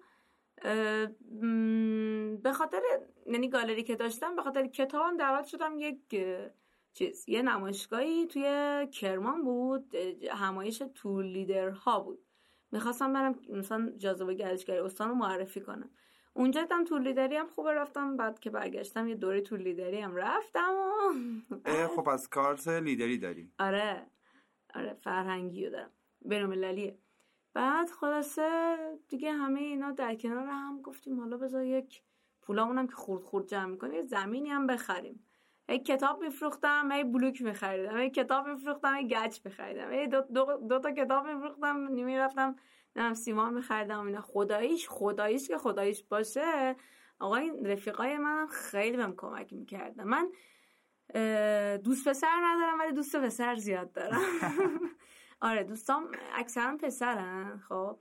به 2.42 2.52
خاطر 2.54 2.82
یعنی 3.26 3.48
گالری 3.48 3.82
که 3.82 3.96
داشتم 3.96 4.36
به 4.36 4.42
خاطر 4.42 4.66
کتابم 4.66 5.16
دعوت 5.16 5.44
شدم 5.44 5.78
یک 5.78 5.98
چیز 6.94 7.28
یه 7.28 7.42
نمایشگاهی 7.42 8.26
توی 8.26 8.86
کرمان 8.92 9.44
بود 9.44 9.94
همایش 10.30 10.82
تور 10.94 11.24
لیدرها 11.24 12.00
بود. 12.00 12.18
می‌خواستم 12.72 13.12
برم 13.12 13.38
مثلا 13.48 13.92
جاذبه 13.98 14.34
گردشگری 14.34 14.78
استان 14.78 15.08
رو 15.08 15.14
معرفی 15.14 15.60
کنم. 15.60 15.90
اونجا 16.34 16.60
دیدم 16.62 16.84
تور 16.84 17.00
لیدری 17.00 17.36
هم 17.36 17.46
خوبه 17.46 17.72
رفتم 17.72 18.16
بعد 18.16 18.38
که 18.38 18.50
برگشتم 18.50 19.08
یه 19.08 19.14
دوره 19.14 19.40
تور 19.40 19.58
لیدری 19.58 20.00
هم 20.00 20.16
رفتم 20.16 20.74
و 20.74 21.88
خب 21.96 22.08
از 22.08 22.28
کارت 22.28 22.68
لیدری 22.68 23.18
داری 23.18 23.52
آره. 23.58 24.06
آره 24.74 24.94
فرهنگی 24.94 25.64
رو 25.64 25.72
دارم. 25.72 25.90
بینالمللیه. 26.20 26.98
بعد 27.54 27.90
خلاصه 27.90 28.76
دیگه 29.08 29.32
همه 29.32 29.60
اینا 29.60 29.90
در 29.90 30.14
کنار 30.14 30.46
هم 30.46 30.82
گفتیم 30.82 31.20
حالا 31.20 31.36
بذار 31.36 31.64
یک 31.64 32.02
پولامون 32.42 32.78
هم 32.78 32.86
که 32.86 32.94
خورد 32.94 33.22
خورد 33.22 33.46
جمع 33.46 33.66
می‌کنیم 33.66 33.94
یه 33.94 34.02
زمینی 34.02 34.48
هم 34.48 34.66
بخریم. 34.66 35.24
هی 35.68 35.78
کتاب 35.78 36.22
میفروختم 36.22 36.92
هی 36.92 37.04
بلوک 37.04 37.42
میخریدم 37.42 37.96
هی 37.96 38.10
کتاب 38.10 38.48
میفروختم 38.48 38.94
هی 38.94 39.08
گچ 39.08 39.40
میخریدم. 39.44 39.90
هی 39.90 40.06
دو, 40.06 40.20
دو, 40.20 40.56
دو 40.68 40.78
تا 40.78 40.90
کتاب 40.92 41.26
میفروختم 41.26 41.88
نیمی 41.88 42.18
رفتم 42.18 42.56
نم 42.96 43.14
سیمان 43.14 43.54
میخریدم. 43.54 44.06
اینا 44.06 44.20
خداییش 44.20 44.88
خداییش 44.88 45.48
که 45.48 45.58
خداییش 45.58 46.02
باشه. 46.02 46.76
آقا 47.18 47.36
این 47.36 47.66
رفیقای 47.66 48.18
منم 48.18 48.46
خیلی 48.46 48.96
بهم 48.96 49.16
کمک 49.16 49.52
می‌کردن 49.52 50.04
من 50.04 50.32
دوست 51.84 52.08
پسر 52.08 52.36
ندارم 52.42 52.78
ولی 52.80 52.92
دوست 52.92 53.16
پسر 53.16 53.56
زیاد 53.56 53.92
دارم. 53.92 54.20
آره 55.40 55.64
دوستام 55.64 56.08
اکثرا 56.34 56.76
پسرن 56.76 57.62
خب. 57.68 57.98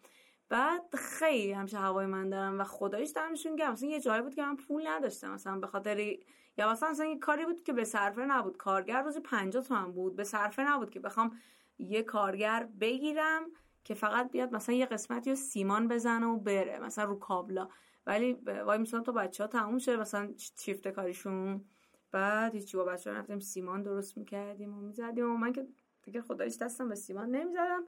بعد 0.49 0.95
خیلی 0.95 1.51
همشه 1.51 1.77
هوای 1.77 2.05
من 2.05 2.29
دارم 2.29 2.59
و 2.59 2.63
خدایش 2.63 3.09
دارمشون 3.09 3.55
گرم 3.55 3.71
مثلا 3.71 3.89
یه 3.89 3.99
جایی 3.99 4.21
بود 4.21 4.35
که 4.35 4.41
من 4.41 4.55
پول 4.55 4.87
نداشتم. 4.87 5.31
مثلا 5.31 5.59
به 5.59 5.67
خاطر 5.67 6.17
یا 6.57 6.71
مثلا 6.71 6.89
مثلا 6.89 7.05
یه 7.05 7.17
کاری 7.17 7.45
بود 7.45 7.63
که 7.63 7.73
به 7.73 7.83
صرفه 7.83 8.25
نبود. 8.25 8.57
کارگر 8.57 9.01
روزی 9.01 9.19
50 9.19 9.63
تومن 9.63 9.91
بود. 9.91 10.15
به 10.15 10.23
صرفه 10.23 10.63
نبود 10.63 10.89
که 10.89 10.99
بخوام 10.99 11.37
یه 11.77 12.03
کارگر 12.03 12.67
بگیرم 12.79 13.43
که 13.83 13.93
فقط 13.93 14.31
بیاد 14.31 14.55
مثلا 14.55 14.75
یه 14.75 14.85
قسمتی 14.85 15.29
رو 15.29 15.35
سیمان 15.35 15.87
بزنه 15.87 16.25
و 16.25 16.37
بره 16.37 16.79
مثلا 16.79 17.03
رو 17.03 17.19
کابلا. 17.19 17.69
ولی 18.05 18.33
وای 18.65 18.77
مثلا 18.77 18.99
تا 18.99 19.11
بچه 19.11 19.43
ها 19.43 19.47
تموم 19.47 19.77
شده 19.77 19.97
مثلا 19.97 20.33
شیفت 20.57 20.87
کاریشون 20.87 21.65
بعد 22.11 22.55
هیچی 22.55 22.77
با 22.77 22.83
بچه 22.83 23.11
رفتیم 23.11 23.39
سیمان 23.39 23.83
درست 23.83 24.17
می‌کردیم 24.17 24.77
و 24.77 24.81
می‌زدیم. 24.81 25.31
و 25.31 25.37
من 25.37 25.53
که 25.53 25.67
دیگه 26.03 26.21
خدایش 26.21 26.57
دستم 26.57 26.89
به 26.89 26.95
سیمان 26.95 27.31
نمی‌زدم. 27.31 27.83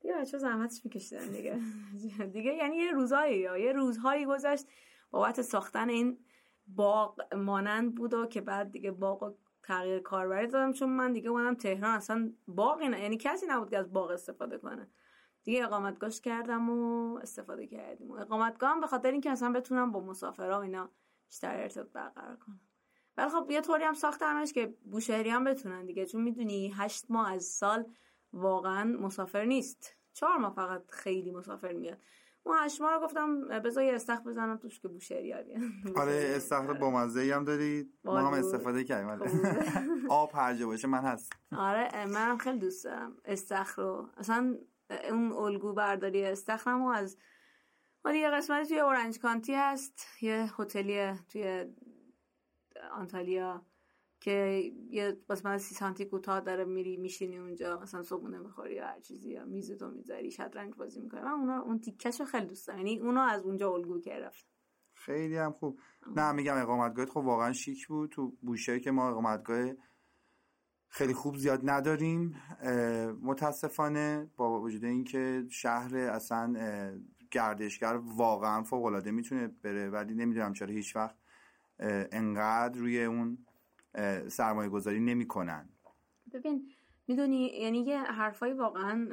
دیگه 0.00 0.14
بچه 0.14 0.38
زحمتش 0.38 0.84
میکشیدن 0.84 1.28
دیگه. 1.28 1.60
دیگه 2.34 2.54
یعنی 2.54 2.76
یه 2.76 2.92
روزایی 2.92 3.38
یا 3.38 3.58
یه 3.58 3.72
روزهایی 3.72 4.26
گذشت 4.26 4.66
بابت 5.10 5.42
ساختن 5.42 5.88
این 5.88 6.18
باغ 6.66 7.34
مانند 7.34 7.94
بود 7.94 8.14
و 8.14 8.26
که 8.26 8.40
بعد 8.40 8.70
دیگه 8.70 8.90
باغ 8.90 9.34
تغییر 9.62 10.00
کاربری 10.00 10.46
دادم. 10.46 10.72
چون 10.72 10.88
من 10.88 11.12
دیگه 11.12 11.30
اومدم 11.30 11.54
تهران 11.54 11.94
اصلا 11.94 12.32
باقی 12.48 12.88
نه 12.88 13.00
یعنی 13.00 13.16
کسی 13.16 13.46
نبود 13.48 13.70
که 13.70 13.78
از 13.78 13.92
باغ 13.92 14.10
استفاده 14.10 14.58
کنه. 14.58 14.88
دیگه 15.44 15.64
اقامتگاهش 15.64 16.20
کردم 16.20 16.70
و 16.70 17.14
استفاده 17.16 17.66
کردیم. 17.66 18.10
و 18.10 18.14
اقامتگاه 18.14 18.70
هم 18.70 18.80
به 18.80 18.86
خاطر 18.86 19.10
اینکه 19.10 19.30
اصلا 19.30 19.52
بتونم 19.52 19.92
با 19.92 20.00
مسافرها 20.00 20.62
اینا 20.62 20.90
بیشتر 21.28 21.60
ارتباط 21.60 21.92
برقرار 21.92 22.36
کنم. 22.36 22.60
ولی 23.18 23.28
خب 23.28 23.50
یه 23.50 23.60
طوری 23.60 23.84
هم 23.84 23.94
ساختمش 23.94 24.52
که 24.52 24.74
بوشهری 24.84 25.30
هم 25.30 25.44
بتونن 25.44 25.86
دیگه. 25.86 26.06
چون 26.06 26.20
می‌دونی 26.22 26.72
هشت 26.76 27.04
ماه 27.08 27.32
از 27.32 27.44
سال 27.44 27.86
واقعا 28.32 28.84
مسافر 28.84 29.44
نیست. 29.44 29.96
چهار 30.12 30.36
ماه 30.36 30.54
فقط 30.54 30.90
خیلی 30.90 31.30
مسافر 31.30 31.72
میاد. 31.72 31.98
اون 32.42 32.56
هشت 32.60 32.80
ماه 32.80 32.92
رو 32.92 33.00
گفتم 33.00 33.48
بذار 33.48 33.84
یه 33.84 33.94
استخر 33.94 34.20
بزنم 34.22 34.56
توش 34.56 34.80
که 34.80 34.88
بوشهری 34.88 35.32
ها 35.32 35.40
آره 36.02 36.32
استخر 36.36 36.72
بامزه 36.72 37.34
هم 37.34 37.44
داری. 37.44 37.92
ما 38.04 38.18
هم. 38.18 38.32
استفاده 38.32 38.84
کردیم 38.84 39.08
آره. 39.08 39.28
خوبه. 39.28 39.64
آب 40.10 40.30
هر 40.34 40.54
جا 40.54 40.66
باشه 40.66 40.88
من 40.88 40.98
هست. 41.02 41.32
آره 41.52 42.06
منم 42.06 42.38
خیلی 42.38 42.58
دوست 42.58 42.84
دارم 42.84 43.16
استخر 43.24 43.82
رو. 43.82 44.08
اصلا 44.16 44.58
اون 45.10 45.32
الگو 45.32 45.72
برداری 45.72 46.24
استخرم 46.24 46.84
رو 46.84 46.88
از 46.90 47.16
حالا 48.04 48.16
یه 48.16 48.30
قسمتی 48.30 48.68
توی 48.68 48.80
اورنج 48.80 49.18
کانتی 49.18 49.54
هست 49.54 50.06
یه 50.20 50.50
هتلی 50.58 51.12
توی 51.32 51.64
آنتالیا 52.92 53.66
که 54.20 54.62
یه 54.90 55.16
قسمت 55.30 55.58
سی 55.58 55.74
سانتی 55.74 56.04
کوتاه 56.04 56.40
داره 56.40 56.64
میری 56.64 56.96
میشینی 56.96 57.38
اونجا 57.38 57.80
مثلا 57.80 58.02
صبحونه 58.02 58.38
می‌خوری 58.38 58.74
یا 58.74 58.86
هر 58.86 59.00
چیزی 59.00 59.30
یا 59.30 59.44
میزتو 59.44 59.90
می‌ذاری 59.90 60.30
شطرنج 60.30 60.74
بازی 60.74 61.00
می‌کنی. 61.00 61.20
من 61.20 61.30
اونا 61.30 61.60
اون 61.60 61.78
تیکش 61.78 62.20
رو 62.20 62.26
خیلی 62.26 62.46
دوست 62.46 62.68
دارم. 62.68 62.78
یعنی 62.78 63.00
اونو 63.00 63.20
از 63.20 63.42
اونجا 63.42 63.72
الگو 63.72 64.00
گرفتم 64.00 64.48
خیلی 64.94 65.36
هم 65.36 65.52
خوب. 65.52 65.80
نه 66.16 66.32
میگم 66.32 66.56
اقامتگاهت 66.56 67.10
خب 67.10 67.16
واقعا 67.16 67.52
شیک 67.52 67.88
بود. 67.88 68.10
تو 68.10 68.36
بوشه 68.42 68.80
که 68.80 68.90
ما 68.90 69.10
اقامتگاه 69.10 69.72
خیلی 70.88 71.14
خوب 71.14 71.36
زیاد 71.36 71.60
نداریم 71.64 72.34
متاسفانه 73.22 74.30
با 74.36 74.60
وجود 74.60 74.84
اینکه 74.84 75.44
شهر 75.50 75.96
اصلا 75.96 76.54
گردشگر 77.30 77.96
واقعا 77.96 78.62
فوق 78.62 78.84
العاده 78.84 79.10
می‌تونه 79.10 79.48
بره 79.48 79.90
ولی 79.90 80.14
نمی‌دونم 80.14 80.52
چرا 80.52 80.68
هیچ 80.68 80.96
وقت 80.96 81.17
انقدر 81.80 82.78
روی 82.78 83.04
اون 83.04 83.38
سرمایه 84.28 84.68
گذاری 84.70 85.00
نمی‌کنن. 85.00 85.68
ببین 86.32 86.72
می‌دونی 87.06 87.46
یعنی 87.46 87.78
یه 87.78 87.98
حرفایی 87.98 88.52
واقعا 88.52 89.08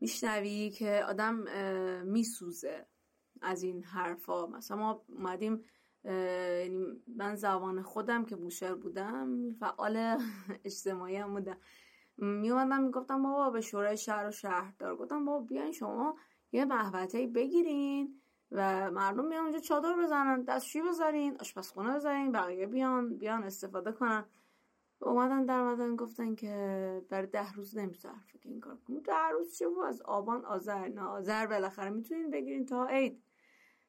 میشنوی 0.00 0.70
که 0.70 1.04
آدم 1.08 1.34
میسوزه 2.06 2.86
از 3.42 3.62
این 3.62 3.82
حرفا. 3.82 4.46
مثلا 4.46 4.76
ما 4.76 5.04
اومدیم 5.08 5.64
یعنی 6.04 7.02
من 7.16 7.34
زبان 7.34 7.82
خودم 7.82 8.24
که 8.24 8.36
بوشهر 8.36 8.74
بودم 8.74 9.52
فعال 9.52 10.18
اجتماعی 10.64 11.16
هم 11.16 11.34
بودم. 11.34 11.56
می 12.18 12.50
اومدم 12.50 12.82
می‌گفتم 12.82 13.22
بابا 13.22 13.50
به 13.50 13.60
شورای 13.60 13.96
شهر 13.96 14.28
و 14.28 14.30
شهردار. 14.30 14.96
گفتم 14.96 15.24
بابا 15.24 15.46
بیاین 15.46 15.72
شما 15.72 16.16
یه 16.52 16.64
محوطه 16.64 17.26
بگیرین. 17.26 18.21
و 18.54 18.90
مردم 18.90 19.28
بیان 19.28 19.42
اونجا 19.42 19.58
چادر 19.58 19.96
بزنن 20.02 20.42
دستشویی 20.42 20.84
بذارین 20.88 21.36
آشپزخونه 21.40 21.94
بذارین 21.94 22.32
بقیه 22.32 22.66
بیان 22.66 23.16
بیان 23.18 23.42
استفاده 23.44 23.92
کنن. 23.92 24.24
اومدن 25.00 25.44
در 25.44 25.58
اومدن 25.58 25.96
گفتن 25.96 26.34
که 26.34 27.02
برای 27.08 27.26
ده 27.26 27.52
روز 27.52 27.76
نمیصرفه 27.76 28.38
که 28.38 28.48
این 28.48 28.60
کار 28.60 28.76
کنیم 28.76 29.00
ده 29.00 29.28
روز 29.32 29.54
چه 29.54 29.68
بود؟ 29.68 29.84
از 29.84 30.02
آبان 30.02 30.44
آذر 30.44 30.88
نه 30.88 31.02
آذر 31.02 31.46
بالاخره. 31.46 31.90
می‌تونین 31.90 32.30
بگیرین 32.30 32.66
تا 32.66 32.86
عید. 32.86 33.22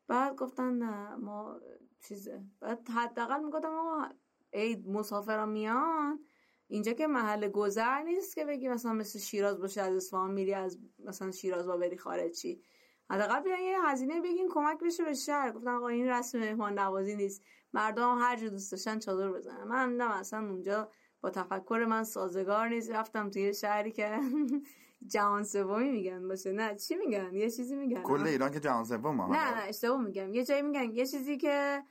بعد 0.08 0.36
گفتن 0.36 0.74
نه 0.74 1.16
ما 1.16 1.60
چیزه. 2.08 2.44
بعد 2.60 2.90
حداقل 2.90 3.44
می‌گفتم 3.44 3.74
آقا 3.76 4.10
عید 4.54 4.88
مسافرا 4.88 5.46
میان. 5.46 6.20
اینجا 6.68 6.94
که 6.94 7.08
محل 7.08 7.48
گذر 7.50 8.02
نیست 8.02 8.36
که 8.36 8.46
بگی 8.46 8.70
مثلا 8.70 8.94
مثل 8.94 9.20
شیراز 9.20 9.60
باشه 9.60 9.82
از 9.82 9.96
اصفهان 9.96 10.32
میری 10.32 10.54
از 10.54 10.80
مثلا 11.00 11.32
شیراز 11.32 11.68
با 11.68 11.78
بری 11.78 11.98
خارج 11.98 12.32
چی. 12.32 12.62
حداقل 13.10 13.40
بیان 13.40 13.60
یه 13.60 13.78
هزینه 13.86 14.22
بگین 14.22 14.50
کمک 14.52 14.80
بشه 14.80 15.04
به 15.04 15.14
شهر. 15.14 15.52
گفتن 15.52 15.70
آقا 15.70 15.88
این 15.88 16.08
رسم 16.08 16.40
مهمان 16.40 16.80
نوازی 16.80 17.16
نیست. 17.16 17.44
مردم 17.74 18.18
هر 18.18 18.36
جا 18.36 18.50
دوست 18.50 18.72
داشتن 18.72 19.00
چادر 19.00 19.32
بزنن. 19.32 19.64
من 19.64 19.98
نه 19.98 20.18
اصلا 20.20 20.40
اونجا 20.40 20.92
با 21.22 21.30
تفکر 21.30 21.86
من 21.90 22.04
سازگار 22.04 22.68
نیست. 22.68 22.92
رفتم 22.92 23.30
توی 23.30 23.54
شهری 23.54 23.92
که 23.92 24.20
جهان 25.14 25.44
سومی 25.44 25.92
میگن. 25.92 26.28
باشه. 26.28 26.52
نه 26.52 26.76
چی 26.76 26.96
میگن؟ 26.96 27.34
یه 27.34 27.50
چیزی 27.50 27.76
میگن. 27.76 28.04
کل 28.04 28.28
ایران 28.28 28.52
که 28.52 28.60
جهان 28.60 28.84
سوم 28.84 29.22
نه 29.22 29.56
نه 29.56 29.64
اشتباه 29.68 30.02
میگم. 30.02 30.34
یه 30.34 30.46
جایی 30.46 30.62
میگن 30.62 30.92
یه 30.92 31.06
چیزی 31.06 31.38
که 31.38 31.84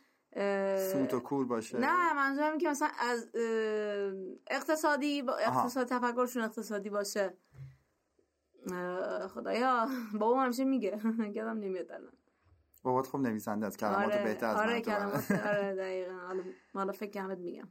سوت 0.92 1.14
و 1.14 1.20
کور 1.20 1.46
باشه. 1.46 1.78
نه 1.78 2.12
منظورم 2.12 2.46
اینه 2.46 2.58
که 2.58 2.68
مثلا 2.68 2.88
از 3.00 3.28
اقتصادی 4.50 5.22
با. 5.22 5.36
اقتصاد 5.36 5.86
تفکرشون 5.86 6.42
اقتصادی 6.42 6.90
باشه. 6.90 7.36
خدایا 9.28 9.88
بابا 10.14 10.40
همیشه 10.42 10.64
میگه؟ 10.64 11.00
یادم 11.34 11.58
نمیاد 11.58 11.92
الان. 11.92 12.12
بابات 12.82 13.06
خوب 13.06 13.20
نویسنده 13.20 13.66
از 13.66 13.76
کلمات 13.76 14.04
آره 14.12 14.24
بهتر 14.24 14.46
از 14.46 14.56
آره 14.56 14.72
من. 14.74 14.80
کلمات 14.80 15.30
آره 15.30 15.74
دقیقا. 15.78 16.12
حالا 16.26 16.42
حالا 16.74 16.92
فکر 16.92 17.10
کردم 17.10 17.38
میگم. 17.40 17.68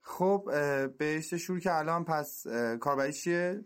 خب 0.00 0.50
بهشت 0.98 1.36
شور 1.36 1.60
که 1.60 1.74
الان 1.74 2.04
پس 2.04 2.46
کاربری 2.80 3.12
چیه؟ 3.12 3.64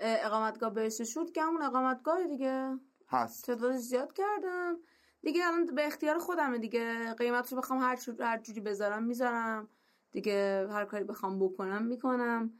اه، 0.00 0.26
اقامتگاه 0.26 0.74
بهشت 0.74 1.04
شد 1.04 1.32
که 1.32 1.42
همون 1.42 1.62
اقامتگاه 1.62 2.26
دیگه. 2.26 2.78
هست. 3.08 3.46
تعدادش 3.46 3.80
زیاد 3.80 4.12
کردم. 4.12 4.76
دیگه 5.22 5.46
الان 5.46 5.66
به 5.66 5.86
اختیار 5.86 6.18
خودمه 6.18 6.58
دیگه. 6.58 7.14
قیمتش 7.14 7.52
رو 7.52 7.58
بخوام 7.58 7.78
هر, 7.78 7.98
هر 8.20 8.38
جوری 8.38 8.60
بذارم 8.60 9.02
می‌ذارم. 9.02 9.68
دیگه 10.12 10.68
هر 10.70 10.84
کاری 10.84 11.04
بخوام 11.04 11.38
بکنم 11.38 11.82
می‌کنم. 11.82 12.52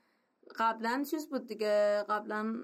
قبلا 0.58 1.04
چیز 1.10 1.28
بود 1.28 1.46
دیگه؟ 1.46 2.04
قبلا 2.08 2.54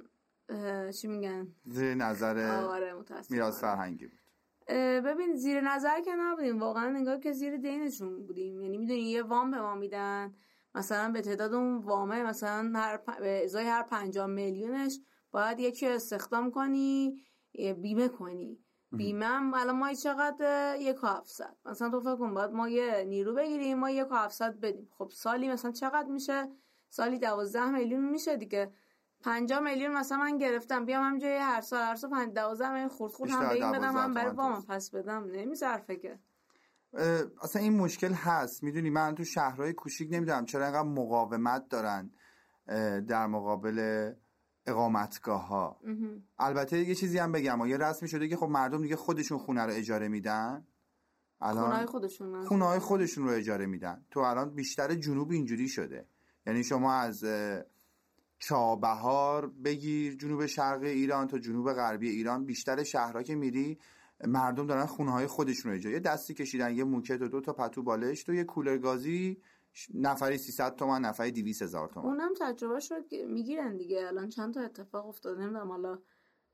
چی 1.00 1.08
میگن؟ 1.08 1.48
زیر 1.64 1.94
نظر 1.94 2.64
آره 2.64 2.94
متاسفم 2.94 3.34
میراث 3.34 3.60
فرهنگی 3.60 4.06
بود. 4.06 4.18
ببین 5.04 5.34
زیر 5.34 5.60
نظر 5.60 6.00
که 6.00 6.14
نبودیم. 6.14 6.60
واقعا 6.60 6.96
انگار 6.96 7.18
که 7.18 7.32
زیر 7.32 7.56
دینشون 7.56 8.26
بودیم. 8.26 8.60
یعنی 8.60 8.78
می‌دونی 8.78 9.00
یه 9.00 9.22
وام 9.22 9.50
به 9.50 9.60
ما 9.60 9.74
میدن. 9.74 10.34
مثلا 10.74 11.12
به 11.12 11.20
تعداد 11.20 11.54
اون 11.54 11.76
وامه 11.76 12.22
مثلا 12.22 12.72
هر 12.74 12.96
به 12.96 13.44
ازای 13.44 13.64
هر 13.64 13.82
پنجاه 13.82 14.26
میلیونش 14.26 15.00
باید 15.30 15.60
یکی 15.60 15.88
استخدام 15.88 16.50
کنی 16.50 17.22
بیمه 17.76 18.08
کنی. 18.08 18.58
بیمه 18.92 19.26
هم 19.26 19.54
الان 19.54 19.76
ما 19.76 19.92
چقدر 19.92 20.76
یک 20.80 21.04
و 21.04 21.06
هفتصد. 21.06 21.56
مثلا 21.64 21.90
تو 21.90 22.00
فکر 22.00 22.16
کن 22.16 22.34
باید 22.34 22.50
ما 22.50 22.68
یه 22.68 23.04
نیرو 23.08 23.34
بگیریم 23.34 23.78
ما 23.78 23.90
یک 23.90 24.12
و 24.12 24.14
هفتصد 24.14 24.60
بدیم. 24.60 24.88
خب 24.98 25.10
سالی 25.10 25.48
مثلا 25.48 25.70
چقدر 25.70 26.08
میشه؟ 26.08 26.48
سالی 26.88 27.18
دوازده 27.18 27.70
میلیون 27.70 28.08
میشه 28.08 28.36
دیگه. 28.36 28.72
پنجاه 29.26 29.60
میلیون 29.60 29.92
مثلا 29.92 30.18
من 30.18 30.38
گرفتم 30.38 30.84
بیام 30.84 31.04
همجا 31.04 31.28
هر 31.28 31.60
سال 31.60 31.82
هر 31.82 31.96
سال 31.96 32.10
پنج 32.10 32.34
دوازده 32.34 32.70
میلیون 32.70 32.88
خورد 32.88 33.12
خورد 33.12 33.30
هم 33.30 33.48
به 33.48 33.54
این 33.54 33.72
بدم 33.72 33.96
هم 33.96 34.14
برای 34.14 34.34
وام 34.34 34.62
پس 34.62 34.90
بدم. 34.90 35.24
نمیصرفه 35.24 35.96
که. 35.96 36.18
اصلا 37.42 37.62
این 37.62 37.76
مشکل 37.76 38.12
هست. 38.12 38.62
می‌دونی 38.62 38.90
من 38.90 39.14
تو 39.14 39.24
شهرهای 39.24 39.72
کوچیک 39.72 40.08
نمی‌دونم 40.12 40.44
چرا 40.44 40.64
اینقدر 40.64 40.88
مقاومت 40.88 41.68
دارن 41.68 42.10
در 43.06 43.26
مقابل 43.26 44.12
اقامتگاه 44.66 45.46
ها 45.46 45.80
البته 46.38 46.78
یه 46.78 46.94
چیزی 46.94 47.18
هم 47.18 47.32
بگم. 47.32 47.66
یه 47.66 47.76
رسمی 47.76 48.08
شده 48.08 48.28
که 48.28 48.36
خب 48.36 48.46
مردم 48.46 48.82
دیگه 48.82 48.96
خودشون 48.96 49.38
خونه 49.38 49.62
رو 49.62 49.72
اجاره 49.72 50.08
میدن. 50.08 50.66
الان 51.40 51.86
خودشون 51.86 52.44
خونه 52.44 52.64
های 52.64 52.78
خودشون 52.78 53.24
رو 53.24 53.30
اجاره 53.30 53.66
میدن. 53.66 54.04
تو 54.10 54.20
الان 54.20 54.54
بیشتر 54.54 54.94
جنوب 54.94 55.30
اینجوری 55.30 55.68
شده. 55.68 56.08
یعنی 56.46 56.64
شما 56.64 56.94
از 56.94 57.24
چابهار 58.38 59.46
بگیر 59.46 60.16
جنوب 60.16 60.46
شرق 60.46 60.82
ایران 60.82 61.26
تا 61.26 61.38
جنوب 61.38 61.72
غربی 61.72 62.10
ایران. 62.10 62.44
بیشتر 62.44 62.82
شهرها 62.82 63.22
که 63.22 63.34
میری 63.34 63.78
مردم 64.24 64.66
دارن 64.66 64.86
خونه 64.86 65.12
های 65.12 65.26
خودشون 65.26 65.72
رو 65.72 65.90
یه 65.90 66.00
دستی 66.00 66.34
کشیدن 66.34 66.74
یه 66.74 66.84
موکت 66.84 67.22
و 67.22 67.28
دو 67.28 67.40
تا 67.40 67.52
پتو 67.52 67.82
بالشت 67.82 68.28
و 68.28 68.34
یه 68.34 68.44
کولر 68.44 68.78
گازی 68.78 69.42
نفری 69.94 70.38
300 70.38 70.76
تومن 70.76 71.00
نفری 71.00 71.30
200 71.30 71.62
هزار 71.62 71.88
تومن. 71.88 72.06
اونم 72.06 72.32
تجربه 72.40 72.78
رو 72.90 73.26
می‌گیرن 73.28 73.76
دیگه. 73.76 74.06
الان 74.06 74.28
چند 74.28 74.54
تا 74.54 74.60
اتفاق 74.60 75.08
افتاده 75.08 75.40
نمی‌دونم. 75.40 75.68
حالا 75.68 75.98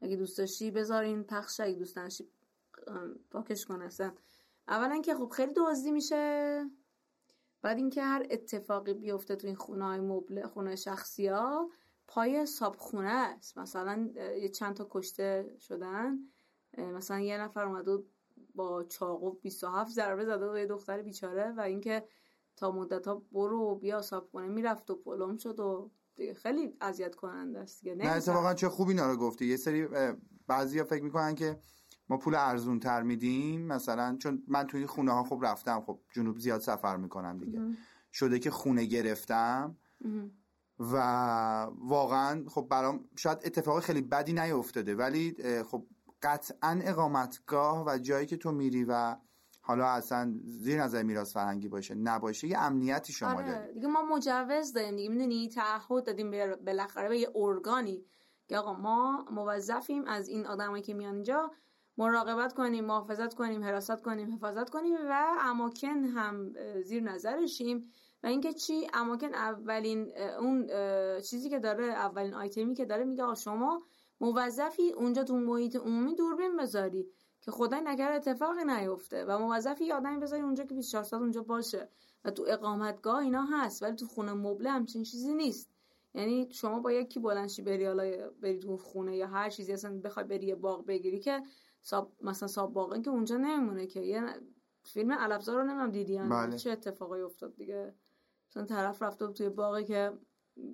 اگه 0.00 0.16
دوست 0.16 0.38
داشتی 0.38 0.70
بذار 0.70 1.02
این 1.02 1.22
پخش 1.22 1.60
اگه 1.60 1.74
دوست 1.74 1.96
داشتی 1.96 2.28
پاکش 3.30 3.64
کن 3.66 3.82
اصلا. 3.82 4.12
اولا 4.68 5.00
که 5.00 5.14
خب 5.14 5.28
خیلی 5.28 5.52
دزدی 5.56 5.90
میشه. 5.90 6.64
بعد 7.62 7.76
اینکه 7.76 8.02
هر 8.02 8.26
اتفاقی 8.30 8.94
بیفته 8.94 9.36
تو 9.36 9.46
این 9.46 9.56
خونه 9.56 9.84
های 9.84 10.00
مبل 10.00 10.46
خونه 10.46 10.76
شخصی 10.76 11.26
ها 11.26 11.70
پای 12.08 12.46
صاحب 12.46 12.76
خونه 12.76 13.10
است. 13.10 13.58
مثلا 13.58 14.10
یه 14.16 14.48
چند 14.48 14.76
تا 14.76 14.86
کشته 14.90 15.56
شدن. 15.58 16.18
مثلا 16.78 17.20
یه 17.20 17.38
نفر 17.38 17.64
اومد 17.64 17.84
با 18.54 18.84
چاقو 18.84 19.30
27 19.30 19.92
ضربه 19.92 20.24
زده 20.24 20.52
و 20.52 20.58
یه 20.58 20.66
دختر 20.66 21.02
بیچاره 21.02 21.52
و 21.52 21.60
اینکه 21.60 22.04
تا 22.56 22.70
مدت 22.70 23.08
ها 23.08 23.22
برو 23.32 23.74
بیا 23.74 24.02
صاحب 24.02 24.24
کنه 24.32 24.48
می‌رفت 24.48 24.90
و 24.90 24.94
پلم 24.94 25.36
شد 25.36 25.60
و 25.60 25.90
دیگه 26.14 26.34
خیلی 26.34 26.76
اذیت 26.80 27.14
کننده 27.14 27.58
است 27.58 27.80
دیگه. 27.82 27.94
نه 27.94 28.06
اتفاقا 28.06 28.54
چه 28.54 28.68
خوبی 28.68 28.92
اینا 28.92 29.10
رو 29.10 29.16
گفتی. 29.16 29.46
یه 29.46 29.56
سری 29.56 29.88
بعضیا 30.46 30.84
فکر 30.84 31.02
می‌کنن 31.02 31.34
که 31.34 31.58
ما 32.12 32.18
پول 32.18 32.34
ارزون 32.34 32.80
تر 32.80 33.02
میدیم 33.02 33.66
مثلا 33.66 34.16
چون 34.16 34.42
من 34.48 34.66
توی 34.66 34.86
خونه 34.86 35.12
ها 35.12 35.24
خب 35.24 35.40
رفتم 35.42 35.80
خب 35.80 36.00
جنوب 36.10 36.38
زیاد 36.38 36.60
سفر 36.60 36.96
می‌کنم 36.96 37.38
دیگه. 37.38 37.60
شده 38.12 38.38
که 38.38 38.50
خونه 38.50 38.84
گرفتم. 38.84 39.76
و 40.78 40.96
واقعا 41.78 42.44
خب 42.48 42.66
برام 42.70 43.04
شاید 43.16 43.38
اتفاق 43.44 43.80
خیلی 43.80 44.00
بدی 44.02 44.32
نیفتاده 44.32 44.94
ولی 44.94 45.36
خب 45.62 45.86
قطعا 46.22 46.80
اقامتگاه 46.82 47.84
و 47.86 47.98
جایی 47.98 48.26
که 48.26 48.36
تو 48.36 48.52
میری 48.52 48.84
و 48.84 49.16
حالا 49.60 49.86
اصلا 49.86 50.34
زیر 50.44 50.82
نظر 50.82 51.02
میراث 51.02 51.32
فرهنگی 51.32 51.68
باشه 51.68 51.94
نباشه 51.94 52.48
یه 52.48 52.58
امنیتی 52.58 53.12
شما 53.12 53.32
آره. 53.32 53.46
داری 53.46 53.74
دیگه 53.74 53.86
ما 53.86 54.02
مجوز 54.02 54.72
داریم 54.72 54.96
دیگه. 54.96 55.08
می‌دونی 55.08 55.48
تعهد 55.48 56.06
دادیم 56.06 56.30
بالاخره 56.64 57.08
به 57.08 57.18
یه 57.18 57.28
ارگانی. 57.34 58.04
که 58.48 58.58
آقا 58.58 58.72
ما 58.72 59.26
موظفیم 59.30 60.04
از 60.04 60.28
این 60.28 60.46
آدمایی 60.46 60.82
که 60.82 60.94
میان 60.94 61.14
اینجا 61.14 61.50
مراقبت 61.98 62.52
کنیم 62.52 62.84
محافظت 62.84 63.34
کنیم 63.34 63.64
حراست 63.64 64.02
کنیم 64.02 64.34
حفاظت 64.34 64.70
کنیم 64.70 64.96
و 65.10 65.36
اماکن 65.40 66.04
هم 66.04 66.52
زیر 66.82 67.02
نظرشیم 67.02 67.90
و 68.22 68.26
اینکه 68.26 68.52
چی؟ 68.52 68.86
اماکن 68.94 69.34
اولین 69.34 70.12
اون 70.40 70.66
چیزی 71.20 71.50
که 71.50 71.58
داره 71.58 71.84
اولین 71.84 72.34
آیتمی 72.34 72.74
که 72.74 72.84
داره 72.84 73.04
میگه 73.04 73.34
شما 73.34 73.82
موظفی 74.20 74.92
اونجا 74.92 75.24
تو 75.24 75.36
محیط 75.36 75.76
عمومی 75.76 76.14
دوربین 76.14 76.56
بذاری 76.56 77.06
که 77.40 77.50
خدای 77.50 77.80
نکرده 77.80 78.16
اتفاقی 78.16 78.64
نیفته 78.64 79.24
و 79.24 79.38
موظفی 79.38 79.84
یه 79.84 79.94
آدمی 79.94 80.18
بذاری 80.18 80.42
اونجا 80.42 80.64
که 80.64 80.74
24 80.74 81.04
ساعت 81.04 81.22
اونجا 81.22 81.42
باشه 81.42 81.88
و 82.24 82.30
تو 82.30 82.44
اقامتگاه 82.48 83.18
اینا 83.18 83.42
هست 83.42 83.82
ولی 83.82 83.96
تو 83.96 84.06
خونه 84.06 84.32
مبله 84.32 84.70
همچین 84.70 85.02
چیزی 85.02 85.34
نیست. 85.34 85.70
یعنی 86.14 86.48
شما 86.52 86.80
با 86.80 86.92
یکی 86.92 87.20
بلنشی 87.20 87.62
بری 87.62 87.86
حالا 87.86 88.30
بری 88.42 88.58
تو 88.58 88.76
خونه 88.76 89.16
یا 89.16 89.26
هر 89.26 89.50
چیزی 89.50 89.72
اصلا 89.72 90.00
بخوای 90.04 90.24
بری 90.24 90.54
باغ 90.54 90.86
بگیری 90.86 91.20
که 91.20 91.42
ساب 91.82 92.12
مثلا 92.20 92.48
ساب 92.48 93.02
که 93.02 93.10
اونجا 93.10 93.36
نمیمونه 93.36 93.86
که 93.86 94.00
یه 94.00 94.22
فیلم 94.84 95.12
علفزار 95.12 95.56
رو 95.56 95.62
نمی‌دونم 95.62 95.90
دیدی 95.90 96.18
بله. 96.18 96.58
چه 96.58 96.70
اتفاقی 96.70 97.20
افتاد 97.20 97.56
دیگه؟ 97.56 97.94
مثلا 98.50 98.64
طرف 98.64 99.02
رفته 99.02 99.26
توی 99.26 99.48
باغی 99.48 99.84
که 99.84 100.12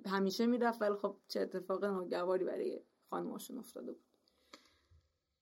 همیشه 0.05 0.45
می‌رفت 0.45 0.81
ولی 0.81 0.95
خب 0.95 1.17
چه 1.27 1.41
اتفاق 1.41 1.85
ناگواری 1.85 2.45
برای 2.45 2.81
خانماشون 3.09 3.57
افتاده 3.57 3.91
بود. 3.91 4.03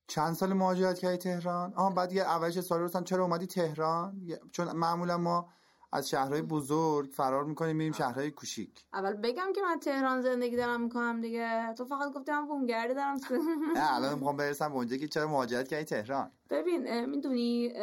چند 0.08 0.34
سال 0.34 0.54
مهاجرت 0.54 1.00
کردی 1.00 1.18
تهران؟ 1.18 1.74
آها 1.74 1.90
بعد 1.90 2.14
یه 2.14 2.22
اولش 2.22 2.60
سال 2.60 2.82
رفتم 2.82 3.04
چرا 3.04 3.24
اومدی 3.24 3.48
تهران؟ 3.48 4.28
چون 4.52 4.72
معمولا 4.72 5.18
ما 5.18 5.50
از 5.92 6.10
شهرهای 6.10 6.42
بزرگ 6.42 7.10
فرار 7.10 7.44
می‌کنیم 7.44 7.76
میریم 7.76 7.94
شهرهای 7.94 8.32
کوچیک. 8.32 8.86
اول 8.94 9.14
بگم 9.14 9.54
که 9.56 9.62
من 9.62 9.80
تهران 9.80 10.22
زندگی 10.22 10.56
دارم 10.56 10.82
می‌کنم 10.82 11.22
دیگه. 11.22 11.74
تو 11.74 11.86
فقط 11.86 12.14
گفتی 12.14 12.32
من 12.32 12.48
بومگردی 12.48 12.94
دارم. 12.94 13.20
نه 13.76 13.96
الان 13.96 14.16
می‌خوام 14.16 14.38
برسم 14.38 14.70
به 14.70 14.76
اونجا 14.76 14.98
که 14.98 15.08
چرا 15.08 15.28
مهاجرت 15.28 15.68
کردی 15.68 15.86
تهران. 15.86 16.32
ببین 16.50 17.06
می‌دونی 17.06 17.74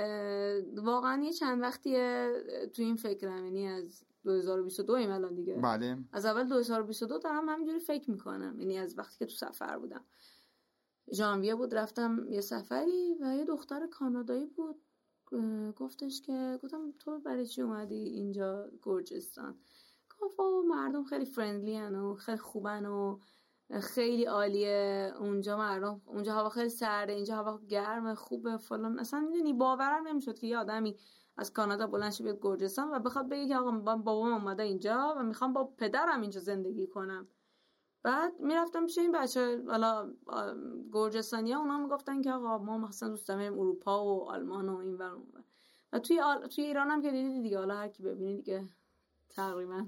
واقعا 0.76 1.22
یه 1.22 1.32
چند 1.32 1.62
وقتیه 1.62 2.32
تو 2.74 2.82
این 2.82 2.96
فکرم 2.96 3.44
یعنی 3.44 3.68
از 3.68 4.04
2022 4.24 4.92
ایم 4.92 5.10
الان 5.10 5.34
دیگه. 5.34 5.54
بله. 5.54 5.98
از 6.12 6.26
اول 6.26 6.44
2022 6.44 7.18
دارم 7.18 7.48
همینجوری 7.48 7.78
فکر 7.78 8.10
می‌کنم 8.10 8.60
یعنی 8.60 8.78
از 8.78 8.98
وقتی 8.98 9.18
که 9.18 9.26
تو 9.26 9.34
سفر 9.34 9.78
بودم. 9.78 10.04
ژانویه 11.12 11.54
بود 11.54 11.74
رفتم 11.74 12.26
یه 12.28 12.40
سفری 12.40 13.14
و 13.20 13.34
یه 13.36 13.44
دختر 13.44 13.86
کانادایی 13.86 14.46
بود. 14.46 14.76
گفتش 15.76 16.22
که 16.22 16.58
گفتم 16.62 16.92
تو 16.98 17.18
برای 17.18 17.46
چی 17.46 17.62
اومدی 17.62 17.94
اینجا 17.94 18.70
گرجستان؟ 18.82 19.58
گفت 20.20 20.36
مردم 20.68 21.04
خیلی 21.04 21.24
فرندلی 21.24 21.96
و 21.96 22.14
خیلی 22.14 22.38
خوبن 22.38 22.86
و 22.86 23.18
خیلی 23.80 24.24
عالیه. 24.24 25.12
اونجا 25.20 25.56
مردم 25.56 26.00
اونجا 26.06 26.34
هوا 26.34 26.48
خیلی 26.48 26.68
سرده 26.68 27.12
اینجا 27.12 27.36
هوا 27.36 27.60
گرمه 27.68 28.14
خوبه 28.14 28.56
فلان. 28.56 28.98
اصلا 28.98 29.20
می‌دونی 29.20 29.52
باورم 29.52 30.08
نمی‌شد 30.08 30.38
که 30.38 30.46
یه 30.46 30.58
آدمی 30.58 30.96
از 31.36 31.52
کانادا 31.52 31.86
بلند 31.86 32.22
بیاد 32.22 32.38
گرجستان 32.42 32.90
و 32.90 32.98
بخواد 32.98 33.28
بگه 33.28 33.48
که 33.48 33.56
آقا 33.56 33.70
بابام 33.70 34.32
اومده 34.32 34.62
اینجا 34.62 35.14
و 35.18 35.22
می‌خوام 35.22 35.52
با 35.52 35.64
پدرم 35.64 36.20
اینجا 36.20 36.40
زندگی 36.40 36.86
کنم. 36.86 37.28
بعد 38.04 38.40
می‌رفتم 38.40 38.86
پیش 38.86 38.98
این 38.98 39.12
بچه 39.12 39.62
حالا 39.68 40.12
گرجستانی 40.92 41.52
ها 41.52 41.60
اونا 41.60 41.78
می‌گفتن 41.78 42.22
که 42.22 42.32
آقا 42.32 42.58
ما 42.58 42.78
مثلا 42.78 43.08
دوست 43.08 43.28
داریم 43.28 43.58
اروپا 43.58 44.04
و 44.04 44.30
آلمان 44.30 44.68
و 44.68 44.76
این 44.76 44.94
ور 44.94 45.16
و 45.92 45.98
توی 45.98 46.20
آل... 46.20 46.46
توی 46.46 46.64
ایران 46.64 46.90
هم 46.90 47.02
که 47.02 47.10
دیدی 47.10 47.42
دیگه 47.42 47.58
حالا 47.58 47.74
هر 47.74 47.88
کی 47.88 48.02
ببینی 48.02 48.36
دیگه 48.36 48.68
تقریبا 49.28 49.86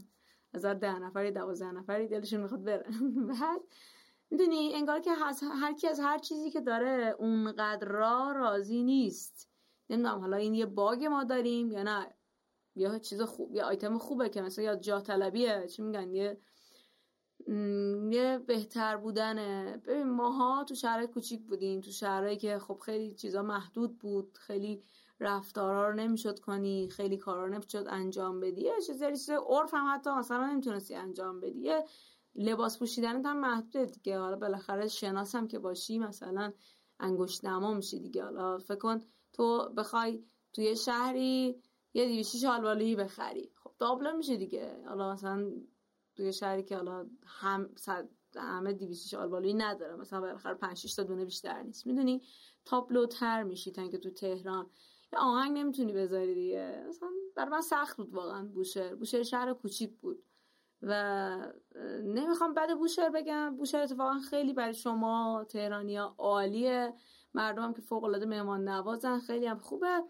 از 0.54 0.64
ده 0.64 0.98
نفری 0.98 1.30
دوازده 1.30 1.72
نفری 1.72 2.08
دلشون 2.08 2.40
می‌خواد 2.40 2.64
بره. 2.64 2.86
بعد 3.40 3.60
می‌دونی 4.30 4.74
انگار 4.74 5.00
که 5.00 5.10
هر 5.62 5.72
کی 5.72 5.88
از 5.88 6.00
هر 6.00 6.18
چیزی 6.18 6.50
که 6.50 6.60
داره 6.60 7.16
اونقدر 7.18 7.88
را 7.88 8.32
راضی 8.32 8.82
نیست. 8.82 9.50
نمی‌دونم 9.90 10.18
حالا 10.18 10.36
این 10.36 10.54
یه 10.54 10.66
باگ 10.66 11.04
ما 11.04 11.24
داریم 11.24 11.72
یا 11.72 11.82
نه؟ 11.82 12.14
یا 12.74 12.98
چیز 12.98 13.22
خوب 13.22 13.54
یا 13.54 13.66
آیتم 13.66 13.98
خوبه 13.98 14.28
که 14.28 14.42
مثلا 14.42 14.64
یا 14.64 14.76
جا 14.76 15.00
طلبیه 15.00 15.66
چی 15.66 15.82
میگن؟ 15.82 16.10
یه 16.14 16.40
یه 18.10 18.38
بهتر 18.46 18.96
بودنه. 18.96 19.82
ببین 19.86 20.10
ماها 20.10 20.64
تو 20.64 20.74
شهرهای 20.74 21.06
کوچیک 21.06 21.46
بودیم. 21.46 21.80
تو 21.80 21.90
شهرهایی 21.90 22.36
که 22.36 22.58
خب 22.58 22.78
خیلی 22.78 23.14
چیزا 23.14 23.42
محدود 23.42 23.98
بود. 23.98 24.38
خیلی 24.38 24.82
رفتارها 25.20 25.88
رو 25.88 25.94
نمی‌شد 25.94 26.38
کنی. 26.38 26.88
خیلی 26.88 27.16
کارا 27.16 27.48
نمی‌شد 27.48 27.86
انجام 27.88 28.40
بدی. 28.40 28.60
یه 28.60 28.72
چیز 28.86 29.02
عرف 29.30 29.74
هم 29.74 29.94
حتی 29.94 30.10
مثلا 30.10 30.46
نمی‌تونستی 30.46 30.94
انجام 30.94 31.40
بدی. 31.40 31.60
یه 31.60 31.84
لباس 32.34 32.78
پوشیدن 32.78 33.26
هم 33.26 33.40
محدوده 33.40 33.84
دیگه. 33.84 34.18
حالا 34.18 34.36
بالاخره 34.36 34.88
شناس 34.88 35.34
هم 35.34 35.48
که 35.48 35.58
باشی 35.58 35.98
مثلا 35.98 36.52
انگشت 37.00 37.44
نما 37.44 37.74
میشی 37.74 38.00
دیگه. 38.00 38.24
حالا 38.24 38.58
فکر 38.58 38.78
کن 38.78 39.00
تو 39.32 39.68
بخوای 39.76 40.24
توی 40.52 40.76
شهری 40.76 41.62
یه 41.94 42.06
دیوشی 42.06 42.38
شالوالویی 42.38 42.96
بخری. 42.96 43.52
خب 43.54 43.72
دابله 43.78 44.12
میشه 44.12 44.36
دیگه. 44.36 44.82
حالا 44.88 45.12
مثلا 45.12 45.50
توی 46.16 46.32
شهری 46.32 46.62
که 46.62 46.76
حالا 46.76 47.06
هم 47.26 47.70
همه 48.36 48.72
دیویسی 48.72 49.08
شالبالویی 49.08 49.54
نداره 49.54 49.96
مثلا 49.96 50.20
بالاخره 50.20 50.54
5 50.54 50.76
6 50.76 50.94
تا 50.94 51.02
دونه 51.02 51.24
بیشتر 51.24 51.62
نیست. 51.62 51.86
می‌دونی؟ 51.86 52.22
تابلوتر 52.64 53.42
میشی 53.42 53.70
تا 53.72 53.82
اینکه 53.82 53.98
تو 53.98 54.10
تهران. 54.10 54.70
یه 55.12 55.18
آهنگ 55.18 55.58
نمی‌تونی 55.58 55.92
بذاری 55.92 56.34
دیگه. 56.34 56.84
مثلا 56.88 57.08
برای 57.36 57.50
من 57.50 57.60
سخت 57.60 57.96
بود 57.96 58.14
واقعا 58.14 58.44
بوشهر. 58.46 58.94
بوشهر 58.94 59.22
شهر 59.22 59.52
کوچیک 59.52 59.96
بود. 60.00 60.22
و 60.82 61.52
نمی‌خوام 62.04 62.54
بعد 62.54 62.78
بوشهر 62.78 63.10
بگم. 63.10 63.56
بوشهر 63.56 63.82
اتفاقا 63.82 64.18
خیلی 64.18 64.52
برای 64.52 64.74
شما 64.74 65.46
تهرانیا 65.48 66.14
عالیه. 66.18 66.94
مردم 67.34 67.72
که 67.72 67.82
فوق 67.82 68.04
العاده 68.04 68.26
مهمان 68.26 68.68
نوازن 68.68 69.18
خیلی 69.18 69.46
هم 69.46 69.58
خوبه. 69.58 70.02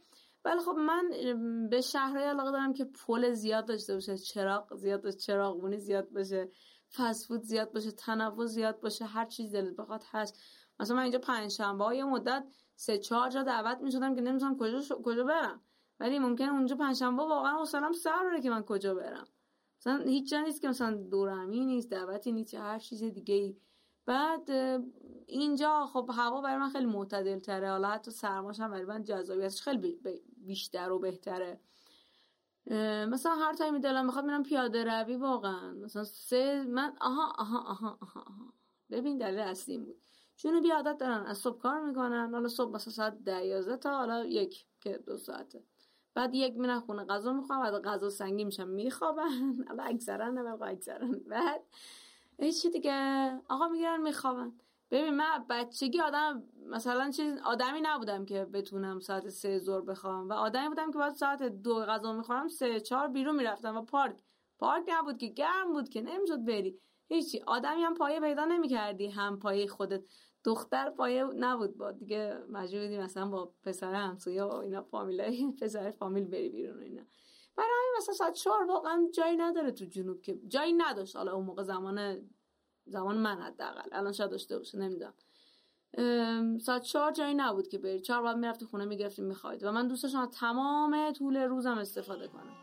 ولی 0.46 0.60
خب 0.60 0.74
من 0.74 1.10
به 1.70 1.80
شهرهای 1.80 2.24
علاقه 2.24 2.50
دارم 2.50 2.72
که 2.72 2.84
پل 2.84 3.32
زیاد 3.32 3.66
داشته 3.66 3.94
باشه 3.94 4.18
چراغ 4.18 4.76
زیاد 4.76 5.02
باشه 5.02 5.16
چراغونی 5.16 5.78
زیاد 5.78 6.10
باشه 6.10 6.50
فسفود 6.96 7.42
زیاد 7.42 7.72
باشه 7.72 7.90
تنوع 7.90 8.46
زیاد 8.46 8.80
باشه 8.80 9.04
هر 9.04 9.24
چیز 9.24 9.52
دلت 9.52 9.76
بخواد 9.76 10.02
هست. 10.10 10.38
مثلا 10.80 10.96
من 10.96 11.02
اینجا 11.02 11.18
پنجشنبه 11.18 11.84
های 11.84 12.04
مدت 12.04 12.44
سه 12.76 12.98
چهار 12.98 13.30
جا 13.30 13.42
دعوت 13.42 13.80
می 13.80 13.92
شدم 13.92 14.14
که 14.14 14.20
نمی‌دونم 14.20 14.56
کجا 14.56 14.80
کجا 15.04 15.24
برم. 15.24 15.60
ولی 16.00 16.18
ممکن 16.18 16.44
اونجا 16.44 16.76
پنجشنبه 16.76 17.22
واقعا 17.22 17.58
حوصله‌ام 17.58 17.92
سر 17.92 18.24
بره 18.24 18.40
که 18.40 18.50
من 18.50 18.62
کجا 18.62 18.94
برم. 18.94 19.26
مثلا 19.80 20.04
هیچ 20.04 20.30
جا 20.30 20.40
نیست 20.40 20.62
که 20.62 20.68
مثلا 20.68 20.94
دورمی 21.10 21.66
نیست 21.66 21.90
دعوتی 21.90 22.32
نیست 22.32 22.54
هر 22.54 22.78
چیز 22.78 23.04
دیگه 23.04 23.34
ای 23.34 23.56
بعد 24.06 24.50
اینجا 25.26 25.86
خب 25.86 26.10
هوا 26.12 26.40
برای 26.40 26.56
من 26.56 26.70
خیلی 26.70 26.86
معتدل 26.86 27.38
تره 27.38 27.70
حالا 27.70 27.88
حتی 27.88 28.10
سرماش 28.10 28.60
هم 28.60 28.70
برای 28.70 28.84
من 28.84 29.02
جذابیتش 29.02 29.62
خیلی 29.62 29.98
بیشتر 30.46 30.90
و 30.90 30.98
بهتره. 30.98 31.60
مثلا 33.10 33.34
هر 33.34 33.52
تایمی 33.54 33.80
دلم 33.80 34.06
می‌خواد 34.06 34.24
میرم 34.24 34.42
پیاده 34.42 34.84
روی 34.84 35.16
واقعا. 35.16 35.72
مثلا 35.72 36.04
سه 36.04 36.64
من 36.68 36.96
آها 37.00 37.32
آها 37.38 37.58
آها 37.58 37.98
آها, 38.00 38.20
آها. 38.20 38.52
ببین 38.90 39.18
دلیل 39.18 39.38
اصلی 39.38 39.78
بود. 39.78 39.96
چون 40.36 40.60
بی 40.62 40.70
عادت 40.70 40.98
دارن. 40.98 41.26
از 41.26 41.38
صبح 41.38 41.58
کار 41.62 41.80
می‌کنن. 41.80 42.30
حالا 42.34 42.48
صبح 42.48 42.74
مثلا 42.74 42.92
ساعت 42.92 43.18
ده 43.24 43.46
یازده 43.46 43.76
تا 43.76 43.90
حالا 43.98 44.24
یک 44.24 44.66
که 44.80 44.98
دو 45.06 45.16
ساعته. 45.16 45.64
بعد 46.14 46.34
یک 46.34 46.56
میرن 46.56 46.80
خونه 46.80 47.04
غذا 47.04 47.32
می‌خوام 47.32 47.62
بعد 47.62 47.82
غذا 47.84 48.10
سنگی 48.10 48.44
میشم 48.44 48.68
میخوابن. 48.68 49.54
حالا 49.68 49.82
اکثرا 49.82 50.30
نه 50.30 50.62
اکثرا 50.62 51.08
بعد 51.26 51.62
هیچی 52.38 52.70
دیگه. 52.70 52.92
آقا 53.48 53.68
می‌گیرن 53.68 54.02
میخوابن. 54.02 54.52
ببین 54.90 55.14
من 55.14 55.44
بچگی 55.50 56.00
آدم 56.00 56.42
مثلا 56.66 57.10
چیز 57.10 57.38
آدمی 57.44 57.80
نبودم 57.82 58.24
که 58.24 58.44
بتونم 58.44 59.00
ساعت 59.00 59.28
سه 59.28 59.58
زور 59.58 59.82
بخوام 59.82 60.28
و 60.28 60.32
آدمی 60.32 60.68
بودم 60.68 60.90
که 60.92 60.98
بعد 60.98 61.14
ساعت 61.14 61.42
دو 61.42 61.74
غذا 61.74 62.12
می‌خورم 62.12 62.48
سه 62.48 62.80
چهار 62.80 63.08
بیرون 63.08 63.36
می‌رفتم 63.36 63.76
و 63.76 63.82
پارک. 63.82 64.16
پارک 64.58 64.84
نبود 64.88 65.18
که 65.18 65.26
گرم 65.26 65.72
بود 65.72 65.88
که 65.88 66.00
نمی‌شد 66.00 66.44
بری. 66.44 66.78
هیچی. 67.08 67.42
آدمی 67.46 67.82
هم 67.82 67.94
پایه 67.94 68.20
پیدا 68.20 68.44
نمی‌کردی 68.44 69.08
هم 69.08 69.38
پایه 69.38 69.66
خودت. 69.66 70.04
دختر 70.44 70.90
پایه 70.90 71.24
نبود. 71.24 71.76
با 71.76 71.92
دیگه 71.92 72.38
مجبور 72.50 72.82
بودی 72.82 72.98
مثلا 72.98 73.28
با 73.28 73.52
پسر 73.62 73.94
همسایه 73.94 74.42
و 74.42 74.54
اینا 74.54 74.82
فامیلای 74.82 75.52
پسر 75.60 75.90
فامیل 75.90 76.24
بری 76.24 76.48
بیرون 76.48 76.82
اینا. 76.82 77.02
برای 77.56 77.70
همین 77.70 77.94
مثلا 77.98 78.14
ساعت 78.14 78.32
چهار 78.32 78.64
واقعا 78.64 79.08
جایی 79.14 79.36
نداره 79.36 79.70
تو 79.72 79.84
جنوب 79.84 80.20
که 80.22 80.38
جایی 80.48 80.72
نداشت. 80.72 81.16
حالا 81.16 81.32
اون 81.34 81.44
موقع 81.44 81.62
زمان 81.62 82.28
زمان 82.86 83.16
من 83.16 83.42
حداقل 83.42 83.88
الان 83.92 84.12
شاید 84.12 84.30
داشته 84.30 84.58
باشه 84.58 84.78
نمی‌دونم 84.78 85.14
ساعت 86.58 86.82
چهار 86.82 87.12
جایی 87.12 87.34
نبود 87.34 87.68
که 87.68 87.78
بری 87.78 88.00
چهار 88.00 88.22
بعد 88.22 88.36
می‌رفتی 88.36 88.64
خونه 88.64 88.84
می‌گرفتی 88.84 89.22
می‌خواید 89.22 89.64
و 89.64 89.72
من 89.72 89.88
دوست 89.88 90.02
داشتم 90.02 90.26
تمام 90.26 91.12
طول 91.12 91.36
روزم 91.36 91.78
استفاده 91.78 92.28
کنم 92.28 92.56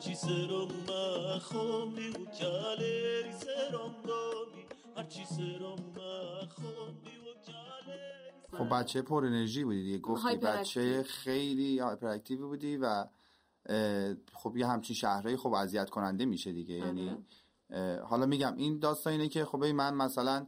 هرچی 0.00 0.14
سرم 0.14 0.68
مخومی 0.88 2.08
و 2.08 2.24
کالری 2.40 3.32
سرم 3.32 3.94
دامی 4.06 4.64
هرچی 4.96 5.24
سرم 5.24 5.78
مخومی 5.96 7.16
و 7.18 8.56
خب 8.56 8.68
بچه 8.68 9.02
پر 9.02 9.24
انرژی 9.24 9.64
بودی 9.64 9.82
دیگه 9.82 9.98
گفتی 9.98 10.36
بچه 10.36 11.02
خیلی 11.02 11.78
هایپر 11.78 12.36
بودی 12.36 12.76
و 12.76 13.06
خب 14.32 14.56
یه 14.56 14.66
همچین 14.66 14.96
شهرهایی 14.96 15.36
خب 15.36 15.52
اذیت 15.52 15.90
کننده 15.90 16.24
میشه 16.24 16.52
دیگه. 16.52 16.74
یعنی 16.74 17.16
حالا 18.04 18.26
میگم 18.26 18.54
این 18.56 18.78
داستان 18.78 19.12
اینه 19.12 19.28
که 19.28 19.44
خب 19.44 19.64
من 19.64 19.94
مثلا 19.94 20.46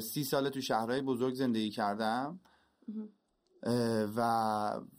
سی 0.00 0.24
سال 0.24 0.48
تو 0.48 0.60
شهرهای 0.60 1.00
بزرگ 1.00 1.34
زندگی 1.34 1.70
کردم. 1.70 2.40
و 4.16 4.20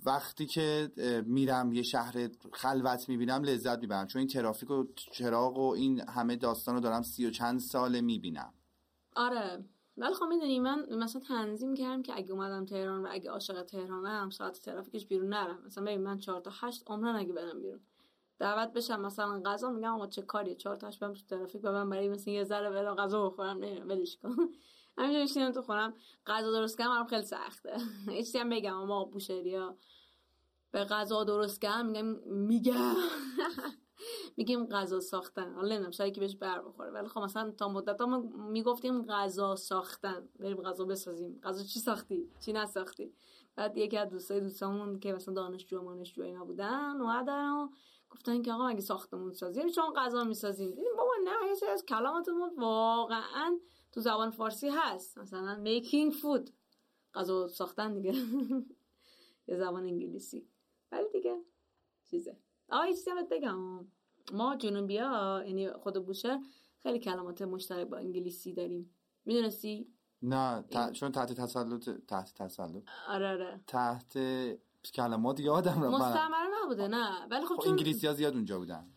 وقتی 0.05 0.45
که 0.45 0.91
میرم 1.25 1.73
یه 1.73 1.83
شهر 1.83 2.29
خلوت 2.53 3.09
می‌بینم 3.09 3.43
لذت 3.43 3.79
می‌برم. 3.79 4.07
چون 4.07 4.19
این 4.19 4.27
ترافیک 4.27 4.71
و 4.71 4.83
چراغ 4.95 5.57
و 5.57 5.73
این 5.73 6.01
همه 6.09 6.35
داستان 6.35 6.75
رو 6.75 6.81
دارم 6.81 7.01
سی 7.01 7.25
و 7.25 7.29
چند 7.29 7.59
ساله 7.59 8.01
می‌بینم. 8.01 8.53
آره. 9.15 9.65
ولی 9.97 10.13
خب 10.13 10.25
می‌دونی 10.25 10.59
من 10.59 10.85
مثلا 10.95 11.21
تنظیم 11.21 11.73
کردم 11.73 12.01
که 12.01 12.13
اگه 12.15 12.31
اومدم 12.31 12.65
تهران 12.65 13.05
و 13.05 13.07
اگه 13.11 13.31
عاشق 13.31 13.63
تهرانم 13.63 14.29
ساعت 14.29 14.59
ترافیکش 14.59 15.05
بیرون 15.05 15.29
نرم. 15.29 15.59
مثلا 15.65 15.83
ببین 15.83 16.01
من 16.01 16.17
چهار 16.17 16.41
تا 16.41 16.51
هشت 16.53 16.83
عمرن 16.87 17.15
اگه 17.15 17.33
برم 17.33 17.61
بیرون. 17.61 17.79
دعوت 18.39 18.73
بشم 18.73 19.01
مثلا 19.01 19.41
غذا 19.45 19.69
میگم 19.69 19.93
آقا 19.93 20.07
چه 20.07 20.21
کاریه؟ 20.21 20.55
چهار 20.55 20.75
تا 20.75 20.87
هشت 20.87 20.99
برم 20.99 21.13
تو 21.13 21.21
ترافیک 21.29 21.61
و 21.63 21.85
برای 21.85 22.09
مثلا 22.09 22.33
یه 22.33 22.43
ذره 22.43 22.69
برم 22.69 22.95
غذا 22.95 23.29
بخورم 23.29 23.57
نه 23.57 23.83
ولش 23.83 24.17
کن. 24.17 24.35
همینجا 24.97 25.23
نشینم 25.23 25.51
تو 25.51 25.61
خونم 25.61 25.93
غذا 26.27 26.51
درست 26.51 26.77
کردم 26.77 27.05
خیلی 27.05 27.21
سخته. 27.21 27.77
هیچ 28.09 28.35
هم 28.35 28.49
بگم 28.49 28.85
ما 28.85 29.05
بوشهریا 29.05 29.77
به 30.71 30.83
غذا 30.83 31.23
درست 31.23 31.61
کردن 31.61 31.85
میگم 31.85 32.05
میگم. 32.25 32.95
میگیم 34.37 34.65
غذا 34.65 34.99
ساختن. 34.99 35.53
حالا 35.53 35.67
نمی‌دونم 35.67 35.91
شاید 35.91 36.13
که 36.13 36.21
بهش 36.21 36.35
بر 36.35 36.61
بخوره. 36.61 36.91
ولی 36.91 37.07
خب 37.07 37.19
مثلا 37.19 37.51
تا 37.51 37.69
مدت 37.69 38.01
ما 38.01 38.19
می‌گفتیم 38.37 39.05
غذا 39.05 39.55
ساختن. 39.55 40.29
بریم 40.39 40.61
غذا 40.61 40.85
بسازیم. 40.85 41.39
غذا 41.43 41.63
چی 41.63 41.79
ساختی؟ 41.79 42.29
چی 42.39 42.53
نساختی؟ 42.53 43.13
بعد 43.55 43.77
یکی 43.77 43.97
از 43.97 44.09
دوستای 44.09 44.39
دوستامون 44.39 44.99
که 44.99 45.13
مثلا 45.13 45.33
دانشجو 45.33 45.79
دانشجو 45.79 46.23
اینا 46.23 46.45
بودن 46.45 47.01
اومدن 47.01 47.49
و 47.49 47.69
گفتن 48.09 48.41
که 48.41 48.53
آقا 48.53 48.67
اگه 48.67 48.81
ساختمون 48.81 49.33
سازیم 49.33 49.69
چون 49.69 49.93
غذا 49.93 50.23
می‌سازیم. 50.23 50.69
دیدیم 50.69 50.95
بابا 50.97 51.13
نه 51.23 51.31
یه 51.47 51.71
از 51.71 51.85
کلماتمون 51.85 52.51
واقعا 52.57 53.59
تو 53.97 54.01
زبان 54.01 54.31
فارسی 54.31 54.69
هست. 54.69 55.17
مثلا 55.17 55.63
making 55.65 56.13
food. 56.13 56.51
غذا 57.13 57.47
ساختن 57.47 57.93
دیگه. 57.93 58.13
یه 59.47 59.57
زبان 59.57 59.83
انگلیسی. 59.83 60.47
ولی 60.91 61.09
دیگه 61.13 61.41
چیزه. 62.09 62.37
آه 62.69 62.87
چیزی 62.87 63.11
بگم. 63.31 63.87
ما 64.33 64.55
جنوبی 64.55 64.97
ها 64.97 65.43
یعنی 65.45 65.71
خود 65.71 66.05
بوشه 66.05 66.39
خیلی 66.83 66.99
کلمات 66.99 67.41
مشترک 67.41 67.87
با 67.87 67.97
انگلیسی 67.97 68.53
داریم. 68.53 68.95
می‌دونستی؟ 69.25 69.93
نه 70.21 70.63
چون 70.93 71.11
تحت 71.11 71.33
تسلط 71.33 71.89
تحت 72.07 72.33
تسلط. 72.33 72.83
آره 73.07 73.29
آره. 73.29 73.61
تحت 73.67 74.17
کلمات 74.93 75.39
یادم 75.39 75.81
رو 75.81 75.91
مستعمره 75.91 76.47
نبوده 76.63 76.87
نه. 76.87 77.27
ولی 77.31 77.45
خب, 77.45 77.55
خب 77.55 77.69
انگلیسی 77.69 78.07
ها 78.07 78.13
زیاد 78.13 78.33
اونجا 78.33 78.59
بودن. 78.59 78.91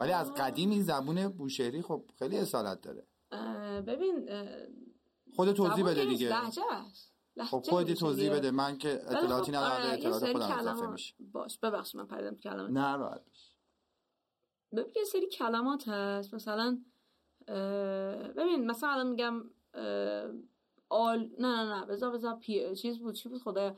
ولی 0.00 0.12
از 0.12 0.34
قدیم 0.34 0.70
این 0.70 0.82
زبون 0.82 1.28
بوشهری 1.28 1.82
خب 1.82 2.10
خیلی 2.18 2.36
اصالت 2.38 2.80
داره. 2.80 3.06
ببین 3.86 4.30
خود 5.36 5.52
توضیح 5.52 5.86
بده 5.86 6.04
دیگه. 6.04 6.28
لحجه 6.28 6.62
خب 7.44 7.62
خودی 7.62 7.94
توضیح 7.94 8.32
بده. 8.34 8.50
من 8.50 8.78
که 8.78 9.02
اطلاعاتی 9.06 9.52
خب 9.52 9.58
ندارم 9.58 9.72
آره 9.72 9.92
اطلاعات 9.92 10.32
خودم 10.32 10.58
اضافه 10.58 10.86
میشه. 10.86 11.14
باش 11.32 11.58
ببخش 11.58 11.94
من 11.94 12.06
پردم 12.06 12.36
کلمات. 12.36 12.70
نه 12.70 12.96
راحت 12.96 13.22
ببین 14.72 14.92
یه 14.96 15.04
سری 15.04 15.26
کلمات 15.26 15.88
هست. 15.88 16.34
مثلا 16.34 16.78
ببین 18.36 18.66
مثلا 18.66 18.90
الان 18.90 19.08
میگم 19.08 19.44
آل 20.88 21.30
نه 21.38 21.64
نه 21.64 21.74
نه 21.74 21.86
بذار 21.86 22.10
بذار 22.12 22.36
پی... 22.36 22.74
چیز 22.74 22.98
بود 22.98 23.14
چی 23.14 23.28
بود 23.28 23.42
خدا 23.42 23.76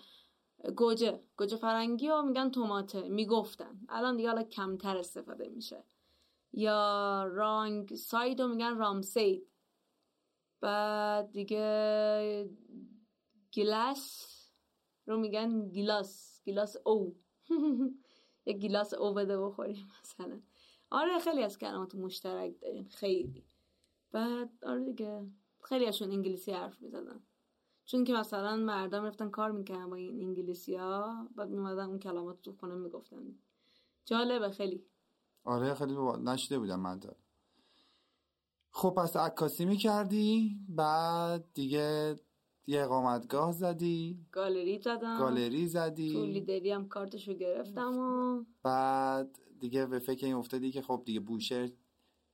گوجه 0.76 1.20
گوجه 1.36 1.56
فرنگی 1.56 2.08
و 2.08 2.22
میگن 2.22 2.50
توماته 2.50 3.08
می‌گفتن. 3.08 3.80
الان 3.88 4.16
دیگه 4.16 4.28
حالا 4.28 4.42
کمتر 4.42 4.96
استفاده 4.96 5.48
میشه. 5.48 5.84
یا 6.56 7.24
wrong 7.24 7.94
side 7.94 8.40
رو 8.40 8.48
میگن 8.48 8.76
رامسید. 8.76 9.48
بعد 10.60 11.32
دیگه 11.32 12.50
glass 13.54 14.26
رو 15.06 15.18
میگن 15.18 15.68
glass 15.68 16.40
glass 16.46 16.76
او. 16.86 17.16
یه 18.46 18.52
glass 18.52 18.94
او 18.94 19.14
بده 19.14 19.38
بخوریم 19.40 19.88
مثلا. 20.02 20.40
آره 20.90 21.18
خیلی 21.18 21.42
از 21.42 21.58
کلمات 21.58 21.94
مشترک 21.94 22.60
داریم 22.60 22.88
خیلی. 22.88 23.44
بعد 24.12 24.50
آره 24.62 24.84
دیگه 24.84 25.26
خیلی 25.62 25.86
ازشون 25.86 26.10
انگلیسی 26.10 26.52
حرف 26.52 26.82
می‌زدن. 26.82 27.22
چون 27.84 28.04
که 28.04 28.12
مثلا 28.12 28.56
مردم 28.56 29.04
رفتن 29.04 29.30
کار 29.30 29.50
می‌کردن 29.50 29.90
با 29.90 29.96
این 29.96 30.20
انگلیسی 30.20 30.74
ها 30.76 31.28
بعد 31.36 31.48
میمدن 31.48 31.84
اون 31.88 31.98
کلمات 31.98 32.42
تو 32.42 32.52
خونه 32.52 32.74
می‌گفتن. 32.74 33.38
جالبه 34.04 34.50
خیلی. 34.50 34.86
آره 35.44 35.74
خیلی 35.74 35.94
نشده 36.24 36.58
بودم 36.58 36.80
من 36.80 36.98
دار. 36.98 37.16
خب 38.70 38.94
پس 38.96 39.16
عکاسی 39.16 39.64
می‌کردی 39.64 40.58
بعد 40.68 41.44
دیگه 41.54 42.16
یه 42.66 42.82
اقامتگاه 42.82 43.52
زدی. 43.52 44.26
گالری 44.32 44.78
زدم. 44.78 45.18
گالری 45.18 45.66
زدی. 45.66 46.12
تو 46.12 46.24
لیدری 46.24 46.72
هم 46.72 46.88
کارتشو 46.88 47.34
گرفتم 47.34 47.98
و 47.98 48.44
بعد 48.62 49.38
دیگه 49.60 49.86
به 49.86 49.98
فکر 49.98 50.26
این 50.26 50.34
افتادی 50.34 50.70
که 50.70 50.82
خب 50.82 51.02
دیگه 51.06 51.20
بوشهر 51.20 51.68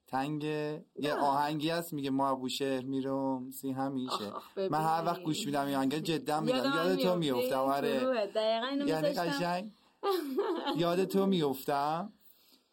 تنگه. 0.06 0.84
یه 0.96 1.14
آهنگی 1.14 1.70
هست 1.70 1.92
میگه 1.92 2.10
ما 2.10 2.34
بوشهر 2.34 2.84
میرم. 2.84 3.50
سی 3.50 3.70
همیشه. 3.72 4.32
من 4.56 4.80
هر 4.80 5.02
وقت 5.06 5.22
گوش 5.22 5.46
میدم 5.46 5.66
این 5.66 5.76
آهنگ 5.76 5.94
جدا 5.94 6.40
میگم 6.40 6.56
یادم 6.56 6.88
یاد 6.88 6.96
تو 6.98 7.16
میفتم 7.16 7.58
آره. 7.58 8.00
شروعه. 8.00 8.26
دقیقا 8.26 8.66
اینو 8.66 8.88
یعنی. 8.88 9.08
قشنگ. 9.08 9.72
یاد 10.76 11.04
تو 11.04 11.26
میفتم 11.26 12.12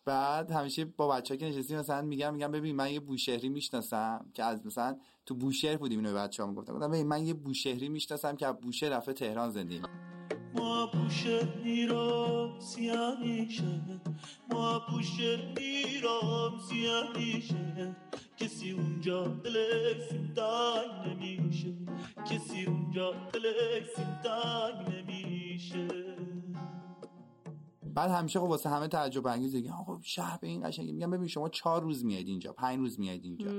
بعد 0.08 0.52
همیشه 0.52 0.86
با 0.86 1.08
بچه 1.08 1.38
که 1.38 1.46
نشستیم 1.46 1.80
مثلا 1.80 2.02
میگم 2.02 2.34
میگم 2.34 2.52
ببین 2.52 2.76
من 2.76 2.92
یه 2.92 3.00
بوشهری 3.00 3.50
می‌شناسم 3.50 4.26
که 4.34 4.44
از 4.44 4.66
مثلا 4.66 4.98
تو 5.26 5.36
بوشهر 5.36 5.78
بودیم 5.78 6.00
اینو 6.00 6.14
به 6.14 6.20
بچه 6.20 6.44
ها 6.44 6.50
می‌گفتم 6.50 6.74
گفتم 6.74 6.92
ببین 6.92 7.08
من 7.08 7.26
یه 7.26 7.34
بوشهری 7.34 7.90
می‌شناسم 7.90 8.36
که 8.36 8.48
از 8.48 8.56
بوشهر 8.62 8.90
رفته 8.90 9.14
تهران 9.14 9.50
زندگی 9.50 9.82
ما 10.56 10.86
بوشهر 10.88 11.58
میرم 11.64 12.60
سیانیشه 12.60 13.82
ما 14.50 14.80
بوشهر 14.90 15.54
میرم 15.58 16.60
سیانیشه 16.70 17.96
کسی 18.38 18.72
اونجا 18.72 19.28
دلش 19.28 20.08
تنگ 20.36 21.18
نمیشه. 21.22 21.74
کسی 22.32 22.66
اونجا 22.66 23.12
دلش 23.34 23.94
تنگ 24.24 25.06
نمیشه. 25.08 25.88
بعد 27.98 28.12
همیشه 28.12 28.40
خب 28.40 28.46
واسه 28.46 28.70
همه 28.70 28.88
تعجب 28.88 29.28
انگیز 29.28 29.52
دیگه. 29.52 29.72
خب 29.72 30.00
شهر 30.04 30.38
به 30.38 30.48
این 30.48 30.68
قشنگه 30.68 30.92
میگم 30.92 31.12
ببین 31.12 31.28
شما 31.28 31.50
چهار 31.50 31.82
روز 31.82 32.06
میاد 32.06 32.28
اینجا 32.28 32.54
پنج 32.54 32.80
روز 32.80 33.00
میاد 33.00 33.20
اینجا. 33.24 33.52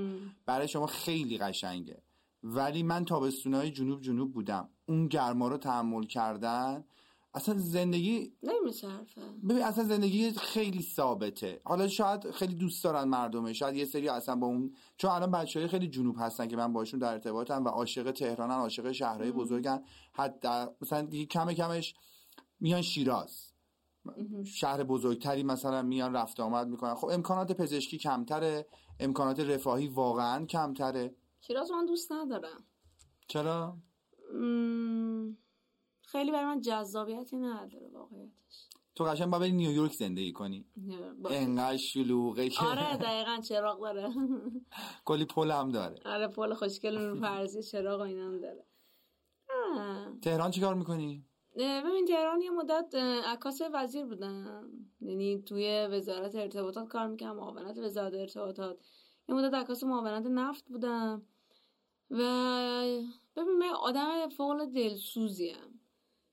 برای 0.47 0.69
شما 0.69 0.87
خیلی 0.87 1.39
قشنگه. 1.39 2.03
ولی 2.43 2.83
من 2.83 3.05
تابستونهای 3.05 3.71
جنوب 3.71 4.01
جنوب 4.01 4.33
بودم. 4.33 4.69
اون 4.87 5.09
گرما 5.09 5.49
رو 5.49 5.57
تحمل 5.57 6.03
کردن 6.03 6.85
اصلا 7.35 7.59
زندگی 7.59 8.33
نمیچرفه 8.43 9.21
ببین 9.49 9.63
اصلا 9.63 9.85
زندگی 9.85 10.31
خیلی 10.31 10.83
ثابته. 10.83 11.61
حالا 11.65 11.89
شاید 11.89 12.31
خیلی 12.31 12.55
دوست 12.55 12.85
دارن 12.85 13.05
مردمه. 13.05 13.53
شاید 13.53 13.77
یه 13.77 13.85
سری 13.85 14.09
اصلا 14.09 14.37
با 14.37 14.47
اون 14.47 14.75
چون 14.97 15.11
الان 15.11 15.31
بچه 15.31 15.61
های 15.61 15.69
خیلی 15.69 15.89
جنوب 15.89 16.17
هستن 16.19 16.49
که 16.49 16.57
من 16.57 16.73
باشون 16.73 17.01
در 17.01 17.13
ارتباطم 17.13 17.65
و 17.65 17.69
عاشق 17.69 18.11
تهرانن 18.11 18.55
عاشق 18.55 18.93
شهرهای 18.93 19.33
بزرگن. 19.33 19.83
حتی 20.13 20.67
مثلا 20.83 21.03
دیگه 21.03 21.27
کم 21.27 21.53
کمش 21.53 21.95
میان 22.61 22.83
شیراز. 22.83 23.48
شهر 24.45 24.83
بزرگتری 24.85 25.43
مثلا 25.43 25.83
میان 25.83 26.17
رفت 26.17 26.41
آمد 26.41 26.69
می‌کنن. 26.69 26.95
خب 26.95 27.07
امکانات 27.09 27.53
پزشکی 27.53 27.99
کمتره. 27.99 28.67
امکانات 29.01 29.41
رفاهی 29.41 29.87
واقعا 29.89 30.45
کمتره. 30.47 31.15
شیراز 31.41 31.71
من 31.71 31.87
دوست 31.87 32.13
ندارم. 32.13 32.65
چرا؟ 33.29 33.77
خیلی 36.03 36.33
برای 36.33 36.45
من 36.45 36.61
جذابیتی 36.61 37.37
نداره 37.37 37.89
واقعیتش. 37.93 38.69
تو 38.95 39.05
قشنگ 39.05 39.31
باید 39.31 39.41
بری 39.43 39.53
نیویورک 39.53 39.93
زندگی 39.93 40.33
کنی. 40.33 40.67
با- 41.23 41.31
انقدر 41.31 41.77
شلوغه 41.77 42.49
که 42.49 42.65
آره 42.65 42.97
دقیقا 42.97 43.41
چراغ 43.49 43.81
داره. 43.81 44.09
کلی 45.05 45.25
پل 45.25 45.51
هم 45.51 45.69
داره. 45.69 46.01
آره 46.05 46.29
پل 46.29 46.55
خوشگل 46.55 46.99
نور 46.99 47.21
فرضی 47.21 47.63
چراغ 47.63 48.01
و 48.01 48.03
اینا 48.03 48.27
هم 48.27 48.41
داره. 48.41 48.65
تهران 50.23 50.51
چیکار 50.51 50.75
می‌کنی؟ 50.75 51.28
ببین 51.59 52.05
تهران 52.05 52.43
یه 52.43 52.51
مدت 52.51 52.95
عکاس 53.27 53.63
وزیر 53.73 54.05
بودم. 54.05 54.71
یعنی 55.01 55.43
توی 55.43 55.87
وزارت 55.91 56.35
ارتباطات 56.35 56.89
کار 56.89 57.07
می‌کنم 57.07 57.37
معاونت 57.37 57.79
وزارت 57.79 58.15
ارتباطات. 58.15 58.79
یه 59.29 59.35
مدت 59.35 59.55
عکاس 59.55 59.85
معاونت 59.85 60.27
نفت 60.27 60.69
بودم. 60.69 61.23
و 62.11 62.17
ببین 63.37 63.59
من 63.59 63.69
آدم 63.69 64.29
فوق 64.29 64.65
دلسوزیم 64.65 65.81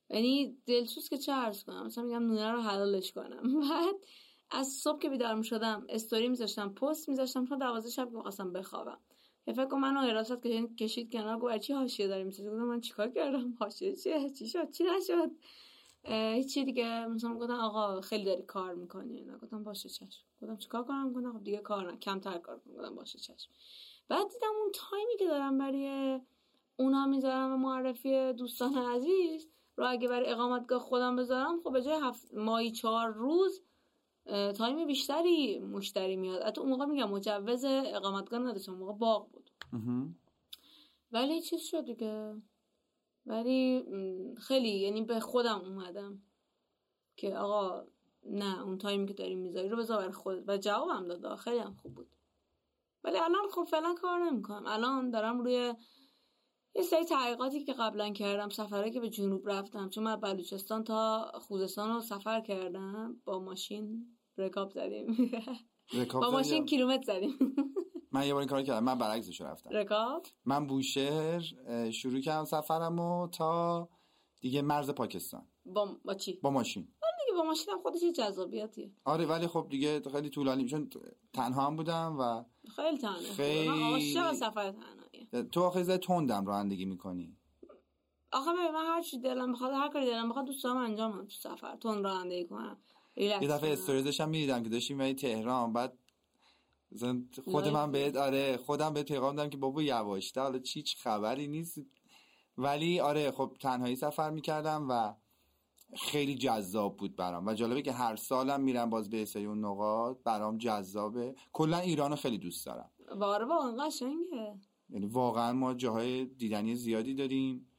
یعنی 0.09 0.57
دلسوز 0.65 1.09
که 1.09 1.17
چه 1.17 1.33
عرض 1.33 1.63
کنم؟ 1.63 1.85
مثلا 1.85 2.03
میگم 2.03 2.23
نونه 2.27 2.51
رو 2.51 2.61
حلالش 2.61 3.11
کنم. 3.11 3.59
بعد 3.69 3.95
از 4.51 4.67
صبح 4.67 4.99
که 4.99 5.09
بیدار 5.09 5.41
شدم 5.41 5.85
استوری 5.89 6.27
میذاشتم 6.27 6.69
پست 6.69 7.09
میذاشتم 7.09 7.45
تا 7.45 7.55
دوازده 7.55 7.89
شب 7.89 8.09
که 8.11 8.43
بخوابم. 8.43 8.99
فکر 9.53 9.65
کن 9.65 9.77
منو 9.77 9.99
حراست 9.99 10.47
کشید 10.77 11.11
کنار 11.11 11.39
گفت 11.39 11.57
چی 11.57 11.73
حاشیه 11.73 12.07
داری 12.07 12.23
می‌سازی 12.23 12.49
گفتم 12.49 12.63
من 12.63 12.81
چیکار 12.81 13.09
کردم؟ 13.09 13.53
حاشیه 13.59 13.95
چیه؟ 13.95 14.29
چی 14.29 14.47
شد؟ 14.47 14.71
چی 14.71 14.83
نشد؟ 14.83 15.31
هیچی 16.33 16.63
دیگه. 16.65 17.07
مثلا 17.07 17.33
گفتم 17.33 17.53
آقا 17.53 18.01
خیلی 18.01 18.25
داری 18.25 18.41
کار 18.41 18.75
می‌کنی 18.75 19.17
اینا. 19.17 19.37
گفتم 19.37 19.63
باشه 19.63 19.89
چشم. 19.89 20.23
گفتم 20.41 20.57
چیکار 20.57 20.83
کنم؟ 20.83 21.13
گفتم 21.13 21.33
خب 21.33 21.43
دیگه 21.43 21.57
کار 21.57 21.91
نه. 21.91 21.97
کمتر 21.97 22.37
کار 22.37 22.59
کنم 22.59 22.73
گفتم 22.73 22.95
باشه 22.95 23.19
چشم. 23.19 23.49
بعد 24.07 24.27
دیدم 24.33 24.53
اون 24.61 24.71
time 24.73 25.08
ی 25.08 25.17
که 25.19 25.25
دارم 25.25 25.57
برای 25.57 26.19
اونا 26.77 27.05
می‌ذارم 27.05 27.53
و 27.53 27.57
معرفی 27.57 28.33
دوستان 28.33 28.77
عزیز 28.77 29.47
رو 29.75 29.85
اگه 29.89 30.07
برای 30.07 30.31
اقامتگاه 30.31 30.79
خودم 30.79 31.15
بذارم 31.15 31.61
خب 31.63 31.73
به 31.73 31.81
جای 31.81 31.99
هفت 32.01 32.33
ماهی 32.33 32.71
چهار 32.71 33.13
روز 33.13 33.61
time 34.27 34.87
بیشتری 34.87 35.59
مشتری 35.59 36.15
میاد. 36.15 36.43
حتی 36.43 36.61
اون 36.61 36.69
موقع 36.69 36.85
میگم 36.85 37.09
مجوز 37.09 37.65
اقامتگاه 37.65 38.39
نداشتم 38.39 38.71
اون 38.71 38.81
موقع 38.81 38.93
باغ 38.93 39.31
بود. 39.31 39.49
ولی 41.11 41.41
چیز 41.41 41.61
شد 41.61 41.85
دیگه. 41.85 42.41
ولی 43.25 43.83
خیلی 44.37 44.69
یعنی 44.69 45.01
به 45.01 45.19
خودم 45.19 45.59
اومدم 45.59 46.21
که 47.17 47.37
آقا 47.37 47.85
نه 48.23 48.61
اون 48.63 48.77
تایمی 48.77 49.07
که 49.07 49.13
داری 49.13 49.35
می‌ذاری 49.35 49.69
رو 49.69 49.77
بذار 49.77 49.97
برای 49.97 50.11
خودت 50.11 50.43
و 50.47 50.57
جوابم 50.57 51.07
داد 51.07 51.35
خیلی 51.35 51.59
هم 51.59 51.75
خوب 51.75 51.95
بود. 51.95 52.07
ولی 53.03 53.17
الان 53.17 53.49
خب 53.51 53.63
فعلا 53.63 53.93
کار 53.93 54.19
نمی‌کنم. 54.19 54.63
الان 54.67 55.09
دارم 55.09 55.39
روی 55.39 55.73
یه 56.75 56.83
سری 56.83 57.05
تحقیقاتی 57.05 57.63
که 57.63 57.73
قبلا 57.73 58.09
کردم 58.09 58.49
سفره 58.49 58.91
که 58.91 58.99
به 58.99 59.09
جنوب 59.09 59.49
رفتم. 59.49 59.89
چون 59.89 60.03
من 60.03 60.15
بلوچستان 60.15 60.83
تا 60.83 61.31
خوزستان 61.41 61.93
رو 61.93 62.01
سفر 62.01 62.41
کردم 62.41 63.21
با 63.25 63.39
ماشین. 63.39 64.14
رکاب 64.37 64.71
زدیم. 64.71 65.31
رکاب 65.93 66.21
با 66.21 66.31
ماشین 66.31 66.57
یا- 66.57 66.65
کیلومتر 66.65 67.03
زدیم. 67.13 67.55
من 68.11 68.27
یه 68.27 68.33
بار 68.33 68.39
این 68.41 68.49
کار 68.49 68.61
کردم. 68.63 68.83
من 68.83 68.97
برعکسش 68.97 69.41
رفتم. 69.41 69.69
رکاب؟ 69.73 70.25
من 70.45 70.67
بوشهر 70.67 71.39
شروع 71.91 72.19
کردم 72.19 72.45
سفرمو 72.45 73.27
تا 73.27 73.89
دیگه 74.41 74.61
مرز 74.61 74.89
پاکستان. 74.89 75.47
با, 75.65 75.97
با 76.05 76.13
چی؟ 76.13 76.33
با 76.33 76.49
ماشین. 76.49 76.83
دیگه 76.83 77.37
با 77.37 77.43
ماشین 77.43 77.73
هم 77.73 77.81
خودش 77.81 78.03
یه 78.03 78.11
جذابیتیه. 78.11 78.91
آره 79.05 79.25
ولی 79.25 79.47
خب 79.47 79.67
دیگه 79.69 80.01
خیلی 80.11 80.29
طولانی 80.29 80.65
چون 80.65 80.89
تنها 81.33 81.65
هم 81.67 81.75
بودم 81.75 82.15
و 82.19 82.43
خیلی 82.75 82.97
تنه 82.97 83.13
خیلی- 83.17 83.69
من 83.69 83.81
عاشق 83.91 84.33
سفر 84.33 84.71
تنهاییه 84.71 85.49
تو 85.51 85.61
آخه 85.63 85.83
زده 85.83 85.97
تندم 85.97 86.45
رانندگی 86.45 86.85
می‌کنی. 86.85 87.37
آخه 88.31 88.51
ببین 88.53 88.71
من 88.71 88.85
هر 88.85 89.01
چی 89.01 89.19
دلم 89.19 89.53
بخواد 89.53 89.71
هر 89.73 89.89
کاری 89.89 90.05
دلم 90.05 90.29
بخواد 90.29 90.45
دوست 90.45 90.63
دارم 90.63 90.77
انجام 90.77 91.11
بدم 91.11 91.25
تو 91.25 91.29
سفر 91.35 91.75
تون 91.75 92.03
رانندگی 92.03 92.45
کنم. 92.47 92.77
یه 93.15 93.47
دفعه. 93.47 93.73
استوریزش 93.73 94.21
هم 94.21 94.29
می‌دیدم 94.29 94.63
که 94.63 94.69
داشتیم 94.69 94.99
ولی 94.99 95.13
تهران 95.13 95.73
بعد 95.73 95.97
خود 97.45 97.67
من 97.67 97.91
بهت 97.91 98.15
آره 98.15 98.57
خودم 98.57 98.93
به 98.93 99.03
پیغام 99.03 99.35
دادم 99.35 99.49
که 99.49 99.57
بابا 99.57 99.83
یواش 99.83 100.37
حالا 100.37 100.59
چی 100.59 100.83
خبری 100.97 101.47
نیست. 101.47 101.81
ولی 102.57 102.99
آره 102.99 103.31
خب 103.31 103.57
تنهایی 103.59 103.95
سفر 103.95 104.29
می‌کردم 104.29 104.87
و 104.89 105.13
خیلی 105.97 106.35
جذاب 106.35 106.97
بود 106.97 107.15
برام. 107.15 107.47
و 107.47 107.53
جالبه 107.53 107.81
که 107.81 107.91
هر 107.91 108.15
سالم 108.15 108.61
میرم 108.61 108.89
باز 108.89 109.09
به 109.09 109.25
سری 109.25 109.45
اون 109.45 109.65
نقاط 109.65 110.17
برام 110.23 110.57
جذابه. 110.57 111.35
کلا 111.53 111.77
ایرانو 111.77 112.15
خیلی 112.15 112.37
دوست 112.37 112.65
دارم. 112.65 112.91
واره 113.15 113.45
واقعا 113.45 113.85
قشنگه. 113.85 114.59
یعنی 114.89 115.05
واقعا 115.05 115.53
ما 115.53 115.73
جاهای 115.73 116.25
دیدنی 116.25 116.75
زیادی 116.75 117.13
داریم. 117.13 117.71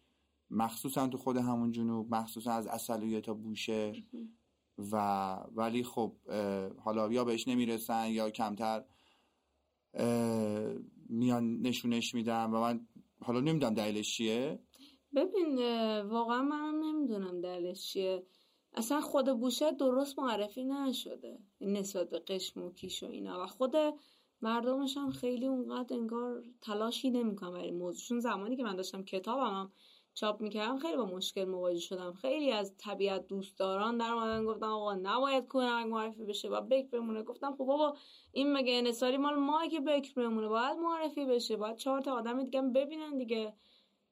مخصوصا 0.51 1.09
تو 1.09 1.19
خود 1.19 1.37
همون 1.37 1.71
جنوب 1.71 2.15
مخصوصا 2.15 2.53
از 2.53 2.67
اصلیه 2.67 3.21
تا 3.21 3.35
بوشهر 3.35 4.03
و 4.79 4.97
ولی 5.53 5.83
خب 5.83 6.17
حالا 6.79 7.13
یا 7.13 7.25
بهش 7.25 7.49
نمی‌رسن 7.49 8.11
یا 8.11 8.31
کمتر 8.31 8.85
میان 11.09 11.61
نشونش 11.61 12.15
میدن 12.15 12.45
و 12.45 12.61
من 12.61 12.87
حالا 13.21 13.41
نمی‌دونم 13.41 13.75
دلیلش 13.75 14.17
چیه. 14.17 14.59
ببین 15.15 15.59
واقعا 16.01 16.43
منم 16.43 16.85
نمی‌دونم 16.85 17.41
دلش 17.41 17.93
چیه. 17.93 18.27
اصلا 18.75 19.01
خود 19.01 19.41
بوشه 19.41 19.73
درست 19.73 20.19
معرفی 20.19 20.65
نشده 20.65 21.39
نسبت 21.61 22.11
به 22.11 22.19
قشم 22.19 22.63
و 22.63 22.73
کیش 22.73 23.03
و 23.03 23.07
اینا. 23.07 23.45
و 23.45 23.47
خود 23.47 23.73
مردمش 24.43 24.97
هم 24.97 25.11
خیلی 25.11 25.47
اونقدر 25.47 25.97
انگار 25.97 26.43
تلاشی 26.61 27.11
نمی‌کنن 27.11 27.51
برای 27.51 27.65
این 27.65 27.79
موضوع 27.79 28.09
چون 28.09 28.21
زمانی 28.21 28.57
که 28.57 28.63
من 28.63 28.77
داشتم 28.77 29.03
کتابم 29.03 29.55
هم 29.55 29.73
چاپ 30.17 30.41
می‌کردم 30.41 30.79
خیلی 30.79 30.97
با 30.97 31.05
مشکل 31.07 31.45
مواجه 31.45 31.79
شدم. 31.79 32.13
خیلی 32.13 32.53
از 32.53 32.75
طبیعت 32.79 33.27
دوستداران 33.27 33.99
در 33.99 34.13
اومدن 34.13 34.45
گفتم 34.45 34.67
آقا 34.67 34.95
نباید 34.95 35.47
کوهنورد 35.47 35.87
معرفی 35.87 36.25
بشه 36.25 36.49
و 36.49 36.61
بکر 36.61 36.89
بمونه. 36.89 37.23
گفتم 37.23 37.53
خب 37.53 37.65
بابا 37.65 37.97
این 38.33 38.53
مگه 38.53 38.75
انصاری 38.75 39.17
مال 39.17 39.35
ما 39.35 39.67
که 39.67 39.81
بکر 39.81 40.15
بمونه؟ 40.15 40.49
باید 40.49 40.79
معرفی 40.79 41.25
بشه 41.25 41.57
باید 41.57 41.77
چهار 41.77 42.01
تا 42.01 42.13
آدم 42.13 42.45
دیگه 42.45 42.63
ببینن 42.63 43.19
دیگه. 43.19 43.53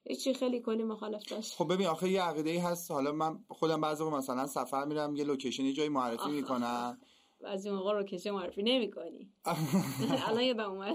هیچی 0.08 0.34
خیلی 0.34 0.60
کلی 0.60 0.84
مخالف 0.84 1.28
داشت. 1.28 1.54
خب 1.54 1.72
ببین 1.72 1.86
آخه 1.86 2.10
یه 2.10 2.22
عقیده 2.22 2.50
ای 2.50 2.58
هست. 2.58 2.90
حالا 2.90 3.12
من 3.12 3.38
خودم 3.48 3.80
بعضی 3.80 4.04
مثلا 4.04 4.46
سفر 4.46 4.84
میرم 4.84 5.16
یه 5.16 5.24
لوکیشن 5.24 5.64
یه 5.64 5.72
جایی 5.72 5.88
معرفی 5.88 6.30
می‌کنم. 6.30 6.98
از 7.44 7.66
این 7.66 7.74
موقع 7.74 7.92
رو 7.92 8.02
کشه 8.02 8.30
معرفی 8.30 8.62
نمی 8.62 8.90
کنی 8.90 9.32
الان 10.28 10.42
یادم 10.42 10.70
اومد. 10.70 10.94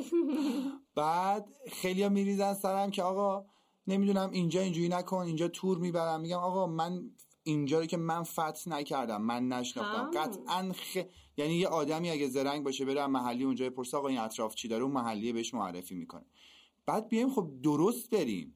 بعد 0.96 1.46
خیلی 1.72 2.04
ها 2.04 2.10
میریزن 2.10 2.54
سرم 2.54 2.92
که 2.92 3.04
آقا 3.04 3.46
نمی‌دونم 3.90 4.30
اینجا 4.32 4.62
اینجوری 4.62 4.90
نکن 4.90 5.18
اینجا 5.18 5.48
تور 5.48 5.78
می‌برم. 5.78 6.22
میگم 6.22 6.38
آقا 6.38 6.68
من 6.68 7.12
اینجا 7.44 7.80
رو 7.80 7.86
که 7.86 7.98
من 7.98 8.24
فتح 8.24 8.62
نکردم 8.68 9.22
من 9.22 9.48
نشناختم. 9.48 10.12
قطعا 10.12 10.72
خ... 10.74 10.98
یعنی 11.38 11.54
یه 11.54 11.68
آدمی 11.68 12.10
اگه 12.10 12.28
زرنگ 12.28 12.64
باشه 12.64 12.86
بره 12.86 13.08
محلی 13.08 13.44
اونجا 13.44 13.70
بپرسه 13.70 13.98
آقا 13.98 14.08
این 14.08 14.20
اطراف 14.20 14.56
چی 14.56 14.68
داره؟ 14.68 14.84
اون 14.84 14.94
محلیه 14.94 15.34
بهش 15.34 15.54
معرفی 15.54 15.96
می‌کنه. 15.96 16.26
بعد 16.86 17.08
بیایم 17.10 17.30
خب 17.30 17.52
درست 17.64 18.10
بریم. 18.10 18.56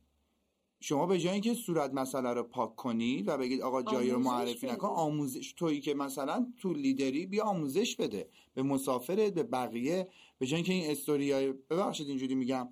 شما 0.83 1.05
به 1.05 1.19
جای 1.19 1.33
اینکه 1.33 1.53
صورت 1.53 1.93
مسئله 1.93 2.33
رو 2.33 2.43
پاک 2.43 2.75
کنید 2.75 3.27
و 3.27 3.37
بگید 3.37 3.61
آقا 3.61 3.83
جایی 3.83 4.11
رو 4.11 4.19
معرفی. 4.19 4.67
نکن 4.67 4.87
آموزش 4.87 5.53
تویی 5.53 5.81
که 5.81 5.93
مثلا 5.93 6.47
تو 6.57 6.73
لیدری 6.73 7.25
بیا 7.25 7.43
آموزش 7.43 7.95
بده. 7.95 8.29
به 8.53 8.63
مسافرت 8.63 9.33
به 9.33 9.43
بقیه. 9.43 10.07
به 10.39 10.45
جای 10.45 10.55
اینکه 10.55 10.73
این 10.73 10.91
استوریای 10.91 11.53
ببخشید 11.69 12.07
اینجوری 12.07 12.35
میگم 12.35 12.69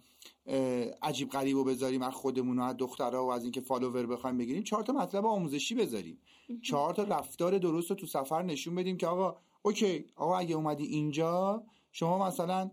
عجیب 1.02 1.30
غریب 1.30 1.58
و 1.58 1.64
بذاریم 1.64 2.02
از 2.02 2.14
خودمون 2.14 2.60
و 2.60 2.62
از 2.62 2.76
دخترها 2.78 3.26
و 3.26 3.32
از 3.32 3.44
اینکه 3.44 3.62
follower 3.62 4.06
بخوایم 4.06 4.38
بگیریم 4.38 4.64
چهار 4.64 4.84
تا 4.84 4.94
مطلب 4.94 5.26
آموزشی 5.26 5.76
بذاریم. 5.76 6.18
چهار 6.62 6.94
تا 6.94 7.04
رفتار 7.04 7.58
درست 7.58 7.90
رو 7.90 7.96
تو 7.96 8.08
سفر 8.08 8.42
نشون 8.44 8.76
بدیم 8.76 8.98
که 8.98 9.08
آقا 9.08 9.38
OK 9.62 10.06
آقا 10.16 10.38
اگه 10.38 10.56
اومدی 10.56 10.86
اینجا 10.86 11.64
شما 11.92 12.28
مثلا 12.28 12.72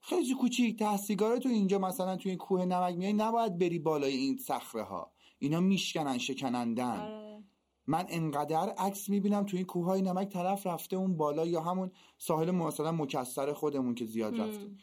خیلی 0.00 0.34
کوچیک 0.34 0.78
ته 0.78 0.96
سیگار 0.96 1.38
تو 1.38 1.48
اینجا 1.48 1.78
مثلا 1.78 2.16
توی 2.16 2.30
این 2.30 2.38
کوه 2.38 2.64
نمک 2.64 2.96
میای 2.96 3.12
نباید 3.12 3.58
بری 3.58 3.78
بالای 3.78 4.16
این 4.16 4.36
صخره 4.36 4.82
ها 4.82 5.12
اینا 5.38 5.60
میشکنن 5.60 6.18
شکنندن. 6.18 7.00
آره. 7.00 7.44
من 7.86 8.06
انقدر 8.08 8.68
عکس 8.68 9.08
می‌بینم 9.08 9.44
تو 9.44 9.56
این 9.56 9.66
کوه 9.66 9.84
های 9.84 10.02
نمک 10.02 10.28
طرف 10.28 10.66
رفته 10.66 10.96
اون 10.96 11.16
بالا 11.16 11.46
یا 11.46 11.60
همون 11.60 11.90
ساحل 12.18 12.50
مثلا 12.50 12.92
مکسر 12.92 13.52
خودمون 13.52 13.94
که 13.94 14.04
زیاد 14.04 14.40
رفتیم. 14.40 14.78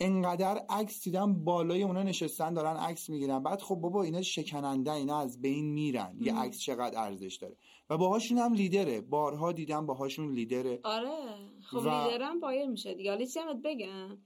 انقدر 0.00 0.64
عکس 0.68 1.04
دیدم 1.04 1.44
بالای 1.44 1.82
اونا 1.82 2.02
نشستن 2.02 2.54
دارن 2.54 2.76
عکس 2.76 3.10
می‌گیرن. 3.10 3.42
بعد 3.42 3.62
خب 3.62 3.74
بابا 3.74 4.02
اینا 4.02 4.22
شکنندن 4.22 4.92
اینا 4.92 5.20
از 5.20 5.40
بین 5.42 5.64
میرن. 5.64 6.16
یه 6.20 6.34
عکس 6.34 6.58
چقدر 6.58 6.98
ارزش 7.00 7.36
داره. 7.36 7.56
و 7.90 7.98
باهاشون 7.98 8.38
هم 8.38 8.52
لیدره. 8.52 9.00
بارها 9.00 9.52
دیدم 9.52 9.86
باهاشون 9.86 10.32
لیدره. 10.32 10.80
آره. 10.84 11.36
خب 11.62 11.76
و- 11.76 11.80
لیدرم 11.80 12.40
پایه 12.40 12.66
میشه 12.66 12.94
دیگه. 12.94 13.10
حالا 13.10 13.60
بگم. 13.64 14.18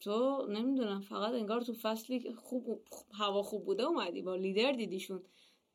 تو 0.00 0.46
نمی‌دونم 0.48 1.00
فقط 1.00 1.34
انگار 1.34 1.60
تو 1.60 1.74
فصلی 1.82 2.34
خوب 2.34 2.82
هوا 3.12 3.42
خوب 3.42 3.64
بوده 3.64 3.82
اومدی 3.82 4.22
با 4.22 4.36
لیدر 4.36 4.72
دیدیشون. 4.72 5.22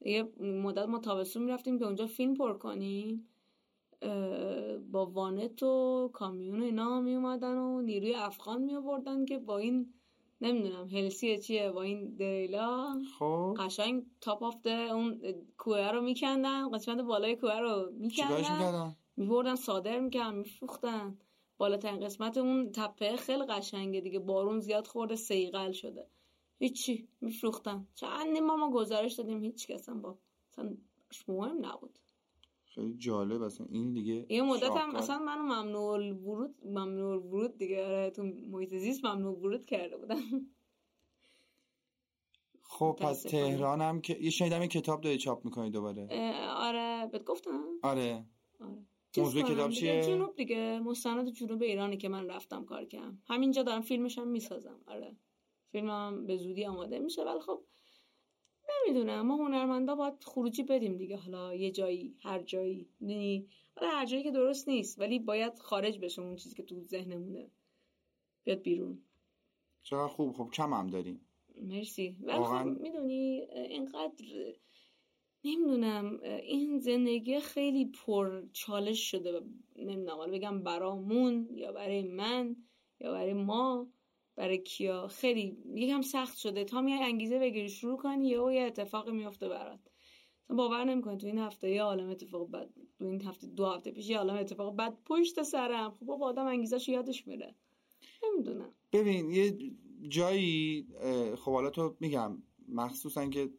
یه 0.01 0.23
مدت 0.39 0.85
ما 0.85 0.99
تابستون 0.99 1.43
می‌رفتیم 1.43 1.79
که 1.79 1.85
اونجا 1.85 2.07
فیلم 2.07 2.33
پر 2.33 2.53
کنیم. 2.53 3.27
با 4.91 5.05
وانت 5.05 5.63
و 5.63 6.09
کامیون 6.13 6.61
و 6.61 6.63
اینا 6.63 7.01
می 7.01 7.15
اومدن 7.15 7.57
و 7.57 7.81
نیروی 7.81 8.15
افغان 8.15 8.61
می 8.61 8.75
آوردن 8.75 9.25
که 9.25 9.39
با 9.39 9.57
این 9.57 9.93
نمی‌دونم 10.41 10.87
هلسیه 10.87 11.37
چیه 11.37 11.71
با 11.71 11.81
این 11.81 12.15
دریلا. 12.15 13.01
خب. 13.19 13.55
قشنگ 13.59 14.03
top 14.21 14.43
of 14.43 14.65
اون 14.65 15.21
کوه 15.57 15.91
رو 15.91 16.01
میکندن 16.01 16.71
قسمت 16.71 17.01
بالای 17.01 17.35
کوه 17.35 17.59
رو 17.59 17.91
میکندن. 17.91 18.95
میبردن 19.17 19.55
صادر 19.55 19.99
می‌کردن 19.99 20.35
میفروختن. 20.35 21.17
بالاترین 21.57 21.99
قسمت 21.99 22.37
اون 22.37 22.71
تپه 22.71 23.15
خیلی 23.15 23.45
قشنگه 23.45 24.01
دیگه. 24.01 24.19
بارون 24.19 24.59
زیاد 24.59 24.87
خورده 24.87 25.15
صیقل 25.15 25.71
شده. 25.71 26.07
هیچی 26.59 27.07
میفروختن 27.21 27.87
چند 27.95 28.37
ما 28.37 28.55
ما 28.55 28.71
گزارش 28.71 29.13
دادیم 29.13 29.43
هیچ 29.43 29.67
کس 29.67 29.89
هم 29.89 30.01
با 30.01 30.17
اصلا 30.51 30.77
مهم 31.27 31.65
نبود. 31.65 31.99
خیلی 32.65 32.97
جالب 32.97 33.41
اصلا. 33.41 33.67
این 33.69 33.93
دیگه 33.93 34.25
یه 34.29 34.41
مدت 34.41 34.63
هم. 34.63 34.95
اصلا 34.95 35.19
منو 35.19 35.41
ممنوع 35.41 36.11
ورود 36.11 36.55
ممنوع 36.65 37.23
ورود 37.23 37.57
دیگه. 37.57 37.85
آره 37.85 38.09
تو 38.09 38.23
محیط 38.23 38.75
زیست 38.75 39.05
ممنوع 39.05 39.39
ورود 39.39 39.65
کرده 39.65 39.97
بودن 39.97 40.21
خب 42.61 42.97
پس. 43.01 43.23
تهران 43.23 43.81
هم 43.81 44.01
که 44.01 44.17
یه 44.21 44.29
شنیدم 44.29 44.59
این 44.59 44.69
کتاب 44.69 45.01
داری 45.01 45.17
چاپ 45.17 45.45
می‌کنی 45.45 45.69
دوباره. 45.69 46.07
آره 46.57 47.09
بهت 47.11 47.23
گفتم. 47.23 47.63
آره. 47.83 48.25
آره. 48.59 48.85
موضوع 49.23 49.41
کتاب 49.41 49.69
دیگه، 49.69 49.79
چیه؟ 49.81 50.03
جنوب 50.03 50.35
دیگه 50.35 50.79
مستند 50.79 51.29
جنوب 51.29 51.61
ایرانی 51.61 51.97
که 51.97 52.09
من 52.09 52.29
رفتم 52.29 52.65
کار 52.65 52.85
کردم. 52.85 53.21
همینجا 53.27 53.63
دارم 53.63 53.81
فیلمش 53.81 54.17
هم 54.17 54.27
می‌سازم 54.27 54.79
آره. 54.87 55.15
فیلمم 55.71 56.25
به 56.25 56.37
زودی 56.37 56.65
آماده 56.65 56.99
میشه 56.99 57.23
ولی 57.23 57.39
خب 57.39 57.63
نمی‌دونم. 58.69 59.21
ما 59.21 59.35
هنرمندا 59.35 59.95
باید 59.95 60.23
خروجی 60.23 60.63
بدیم 60.63 60.97
دیگه. 60.97 61.17
حالا 61.17 61.55
یه 61.55 61.71
جایی 61.71 62.15
هر 62.19 62.41
جایی. 62.41 62.89
یعنی 63.01 63.47
حالا 63.75 63.91
هر 63.91 64.05
جایی 64.05 64.23
که 64.23 64.31
درست 64.31 64.67
نیست 64.67 64.99
ولی 64.99 65.19
باید 65.19 65.59
خارج 65.59 65.99
بشه 65.99 66.21
اون 66.21 66.35
چیزی 66.35 66.55
که 66.55 66.63
تو 66.63 66.81
ذهنمونه. 66.81 67.51
بیاد 68.43 68.61
بیرون. 68.61 69.01
چقدر 69.83 70.07
خوب. 70.07 70.33
خب 70.35 70.49
کم 70.53 70.73
هم 70.73 70.87
داریم. 70.87 71.21
مرسی. 71.61 72.17
ولی 72.21 72.37
واقعاً. 72.37 72.75
خب 72.75 72.81
می‌دونی 72.81 73.47
اینقدر 73.55 74.13
نمی‌دونم 75.45 76.19
این 76.23 76.79
زندگی 76.79 77.39
خیلی 77.39 77.85
پر 77.85 78.41
چالش 78.53 79.11
شده 79.11 79.41
نمی‌دونم 79.75 80.17
حالا 80.17 80.31
بگم 80.31 80.63
برامون 80.63 81.49
یا 81.51 81.71
برای 81.71 82.03
من 82.03 82.55
یا 82.99 83.11
برای 83.11 83.33
ما 83.33 83.87
برای 84.35 84.57
کیا. 84.57 85.07
خیلی 85.07 85.57
یکم 85.75 86.01
سخت 86.01 86.37
شده. 86.37 86.63
تا 86.63 86.81
میای 86.81 87.03
انگیزه 87.03 87.39
بگیری 87.39 87.69
شروع 87.69 87.97
کنی 87.97 88.27
یهو 88.27 88.51
یه 88.51 88.61
اتفاقی 88.61 89.11
میفته 89.11 89.49
برات. 89.49 89.79
اصلا 90.43 90.55
باور 90.57 90.83
نمی‌کنی 90.83 91.17
تو 91.17 91.27
این 91.27 91.37
هفته 91.37 91.69
یه 91.69 91.81
عالم 91.81 92.09
اتفاق 92.09 92.51
بد 92.51 92.69
تو 92.99 93.05
این 93.05 93.21
هفته 93.21 93.47
دو 93.47 93.65
هفته 93.65 93.91
پیش 93.91 94.09
یه 94.09 94.17
عالم 94.17 94.35
اتفاق 94.35 94.75
بد 94.75 94.97
پشت 95.05 95.43
سرم. 95.43 95.91
خب 95.91 96.05
بابا 96.05 96.25
آدم 96.25 96.45
انگیزش 96.45 96.89
یادش 96.89 97.27
میره. 97.27 97.55
نمی‌دونم. 98.23 98.69
ببین 98.93 99.29
یه 99.29 99.57
جایی 100.09 100.87
خب 101.37 101.51
حالا 101.51 101.69
تو 101.69 101.95
میگم 101.99 102.43
مخصوصا 102.67 103.25
که 103.25 103.49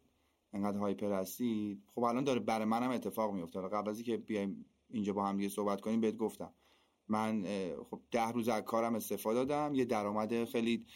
انقدر 0.56 0.78
هایپر 0.78 1.12
هستی 1.12 1.82
خب 1.94 2.02
الان 2.02 2.24
داره 2.24 2.40
برای 2.40 2.64
منم 2.64 2.90
اتفاق 2.90 3.34
میفته 3.34 3.60
قبل 3.60 3.90
از 3.90 3.96
اینکه 3.96 4.16
بیایم 4.16 4.66
اینجا 4.90 5.12
با 5.12 5.26
هم 5.26 5.36
دیگه 5.36 5.48
صحبت 5.48 5.80
کنیم 5.80 6.00
بهت 6.00 6.16
گفتم. 6.16 6.52
من 7.08 7.44
خب 7.90 8.00
ده 8.10 8.28
روز 8.32 8.48
از 8.48 8.62
کارم 8.62 8.94
استفاده 8.94 9.44
دادم. 9.44 9.74
یه 9.74 9.84
درآمد 9.84 10.44
خیلی 10.44 10.86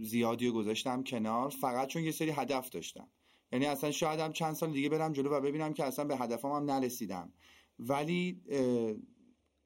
زیادی 0.00 0.46
رو 0.46 0.52
گذاشتم 0.52 1.02
کنار. 1.02 1.50
فقط 1.50 1.88
چون 1.88 2.02
یه 2.02 2.10
سری 2.10 2.30
هدف 2.30 2.70
داشتم. 2.70 3.08
یعنی 3.52 3.66
اصلا 3.66 3.90
شاید 3.90 4.32
چند 4.32 4.54
سال 4.54 4.72
دیگه 4.72 4.88
برم 4.88 5.12
جلو 5.12 5.30
و 5.30 5.40
ببینم 5.40 5.72
که 5.72 5.84
اصلا 5.84 6.04
به 6.04 6.16
هدفم 6.16 6.48
هم 6.48 6.64
نرسیدم. 6.64 7.32
ولی 7.78 8.40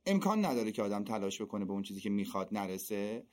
امکان 0.09 0.45
نداره 0.45 0.73
که 0.73 0.83
آدم 0.83 1.05
تلاش 1.05 1.43
بکنه 1.43 1.65
به 1.65 1.73
اون 1.73 1.83
چیزی 1.83 2.01
که 2.01 2.11
می‌خواد 2.11 2.49
نرسه. 2.53 3.27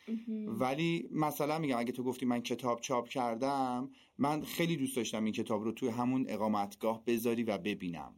ولی 0.47 1.09
مثلا 1.11 1.59
میگم 1.59 1.77
اگه 1.79 1.91
تو 1.91 2.03
گفتی 2.03 2.25
من 2.25 2.41
کتاب 2.41 2.81
چاپ 2.81 3.09
کردم 3.09 3.89
من 4.17 4.41
خیلی 4.41 4.77
دوست 4.77 4.95
داشتم 4.95 5.23
این 5.23 5.33
کتاب 5.33 5.63
رو 5.63 5.71
توی 5.71 5.89
همون 5.89 6.25
اقامتگاه 6.29 7.03
بذاری 7.05 7.43
و 7.43 7.57
ببینم. 7.57 8.15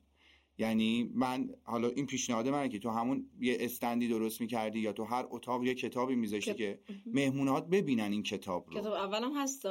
یعنی 0.60 1.12
من 1.14 1.50
حالا 1.64 1.88
این 1.88 2.06
پیشنهاد 2.06 2.48
منه 2.48 2.70
که 2.70 2.80
تو 2.80 2.90
همون 2.90 3.30
یه 3.40 3.58
استندی 3.60 4.08
درست 4.08 4.42
می‌کردی 4.42 4.80
یا 4.80 4.94
تو 4.94 5.04
هر 5.04 5.26
اتاق 5.30 5.64
یه 5.64 5.74
کتابی 5.74 6.16
میذاشتی 6.16 6.52
کت- 6.54 6.58
که 6.58 6.80
مهمونات 7.06 7.68
ببینن 7.68 8.12
این 8.12 8.24
کتاب 8.24 8.70
رو. 8.70 8.82
کتاب 8.82 8.94
اولم 8.94 9.38
هست 9.38 9.66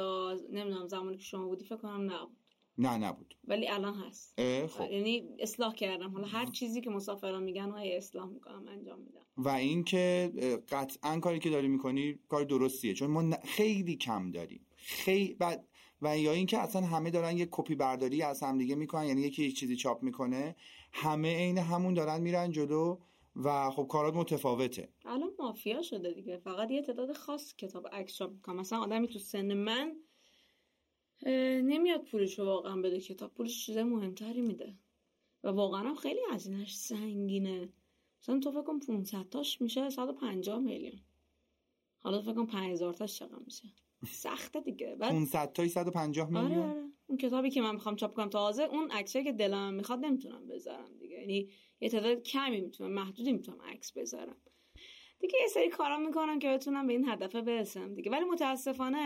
نمی‌دونم 0.51 0.87
زمانی 0.87 1.17
که 1.17 1.23
شما 1.23 1.47
بودی 1.47 1.65
فکر 1.65 1.75
کنم 1.75 2.11
نبود 2.11 2.37
نه 2.77 2.97
نبود. 2.97 3.35
ولی 3.47 3.67
الان 3.67 3.93
هست. 3.95 4.41
خب. 4.67 4.91
یعنی 4.91 5.29
اصلاح 5.39 5.73
کردم. 5.73 6.09
حالا 6.09 6.27
هر 6.27 6.45
چیزی 6.45 6.81
که 6.81 6.89
مسافران 6.89 7.43
میگن 7.43 7.71
های 7.71 7.97
اصلاح 7.97 8.29
می‌کنم 8.29 8.67
انجام 8.67 8.99
میدم. 8.99 9.21
و 9.37 9.49
اینکه 9.49 10.31
قطعا 10.69 11.19
کاری 11.19 11.39
که 11.39 11.49
داری 11.49 11.67
می‌کنی 11.67 12.19
کار 12.29 12.43
درستیه. 12.43 12.93
چون 12.93 13.09
ما 13.09 13.37
خیلی 13.43 13.95
کم 13.95 14.31
داریم. 14.31 14.65
خیلی 14.75 15.37
و 15.39 15.57
و 16.01 16.17
یا 16.17 16.31
اینکه 16.31 16.57
اصلا 16.57 16.81
همه 16.81 17.09
دارن 17.09 17.37
یه 17.37 17.47
کپی 17.51 17.75
برداری 17.75 18.21
از 18.21 18.43
هم 18.43 18.57
دیگه 18.57 18.75
می‌کنن. 18.75 19.03
یعنی 19.03 19.21
یکی 19.21 19.43
یک 19.43 19.55
چیزی 19.59 19.75
چاپ 19.75 20.03
می‌کنه. 20.03 20.55
همه 20.91 21.35
عین 21.35 21.57
همون 21.57 21.93
دارن 21.93 22.21
میرن 22.21 22.51
جلو 22.51 22.97
و 23.35 23.69
خب 23.69 23.87
کارات 23.87 24.15
متفاوته. 24.15 24.89
الان 25.05 25.29
مافیا 25.39 25.81
شده 25.81 26.13
دیگه. 26.13 26.37
فقط 26.37 26.71
یه 26.71 26.81
تعداد 26.81 27.13
خاص 27.13 27.55
کتاب 27.55 27.87
عکس 27.87 28.13
چاپ 28.13 28.31
می‌کنم. 28.31 28.55
مثلا 28.55 28.79
آدمی 28.79 29.07
تو 29.07 29.19
سن 29.19 29.53
من 29.53 29.95
نمیاد 31.25 32.03
پولشو 32.03 32.45
واقعا 32.45 32.81
بده 32.81 32.99
کتاب. 32.99 33.33
پولش 33.33 33.65
چیز 33.65 33.77
مهمتری 33.77 34.41
میده. 34.41 34.77
و 35.43 35.47
واقعا 35.47 35.89
هم 35.89 35.95
خیلی 35.95 36.19
هزینهش 36.31 36.75
سنگینه. 36.75 37.69
مثلا 38.21 38.39
تو 38.39 38.51
فکر 38.51 38.61
کن 38.61 38.79
500 38.79 39.29
تاش 39.29 39.61
میشه 39.61 39.89
150 39.89 40.59
میلیون. 40.59 40.99
حالا 41.99 42.21
فکر 42.21 42.33
کن 42.33 42.45
5000 42.45 42.93
تاش 42.93 43.19
چقدر 43.19 43.39
میشه. 43.45 43.67
سخته 44.07 44.59
دیگه. 44.59 44.95
بعد 44.95 45.11
500 45.11 45.53
تا 45.53 45.67
150 45.67 46.27
آره 46.27 46.47
میلیون؟ 46.47 46.69
آره. 46.69 46.83
اون 47.07 47.17
کتابی 47.17 47.49
که 47.49 47.61
من 47.61 47.73
می‌خوام 47.73 47.95
چاپ 47.95 48.13
کنم 48.13 48.29
تازه 48.29 48.63
اون 48.63 48.91
عکسایی 48.91 49.25
که 49.25 49.31
دلم 49.31 49.73
می‌خواد 49.73 49.99
نمی‌تونم 49.99 50.47
بذارم 50.47 50.97
دیگه. 50.99 51.19
یعنی 51.19 51.49
یه 51.79 51.89
تعداد 51.89 52.23
کمی 52.23 52.61
می‌تونم 52.61 52.91
محدودی 52.91 53.31
می‌تونم 53.33 53.61
عکس 53.61 53.91
بذارم. 53.91 54.37
دیگه 55.19 55.35
یه 55.41 55.47
سری 55.47 55.69
کارا 55.69 55.97
می‌کنم 55.97 56.39
که 56.39 56.49
بتونم 56.49 56.87
به 56.87 56.93
این 56.93 57.09
هدف 57.09 57.35
برسم 57.35 57.93
دیگه. 57.93 58.11
ولی 58.11 58.25
متاسفانه 58.25 58.97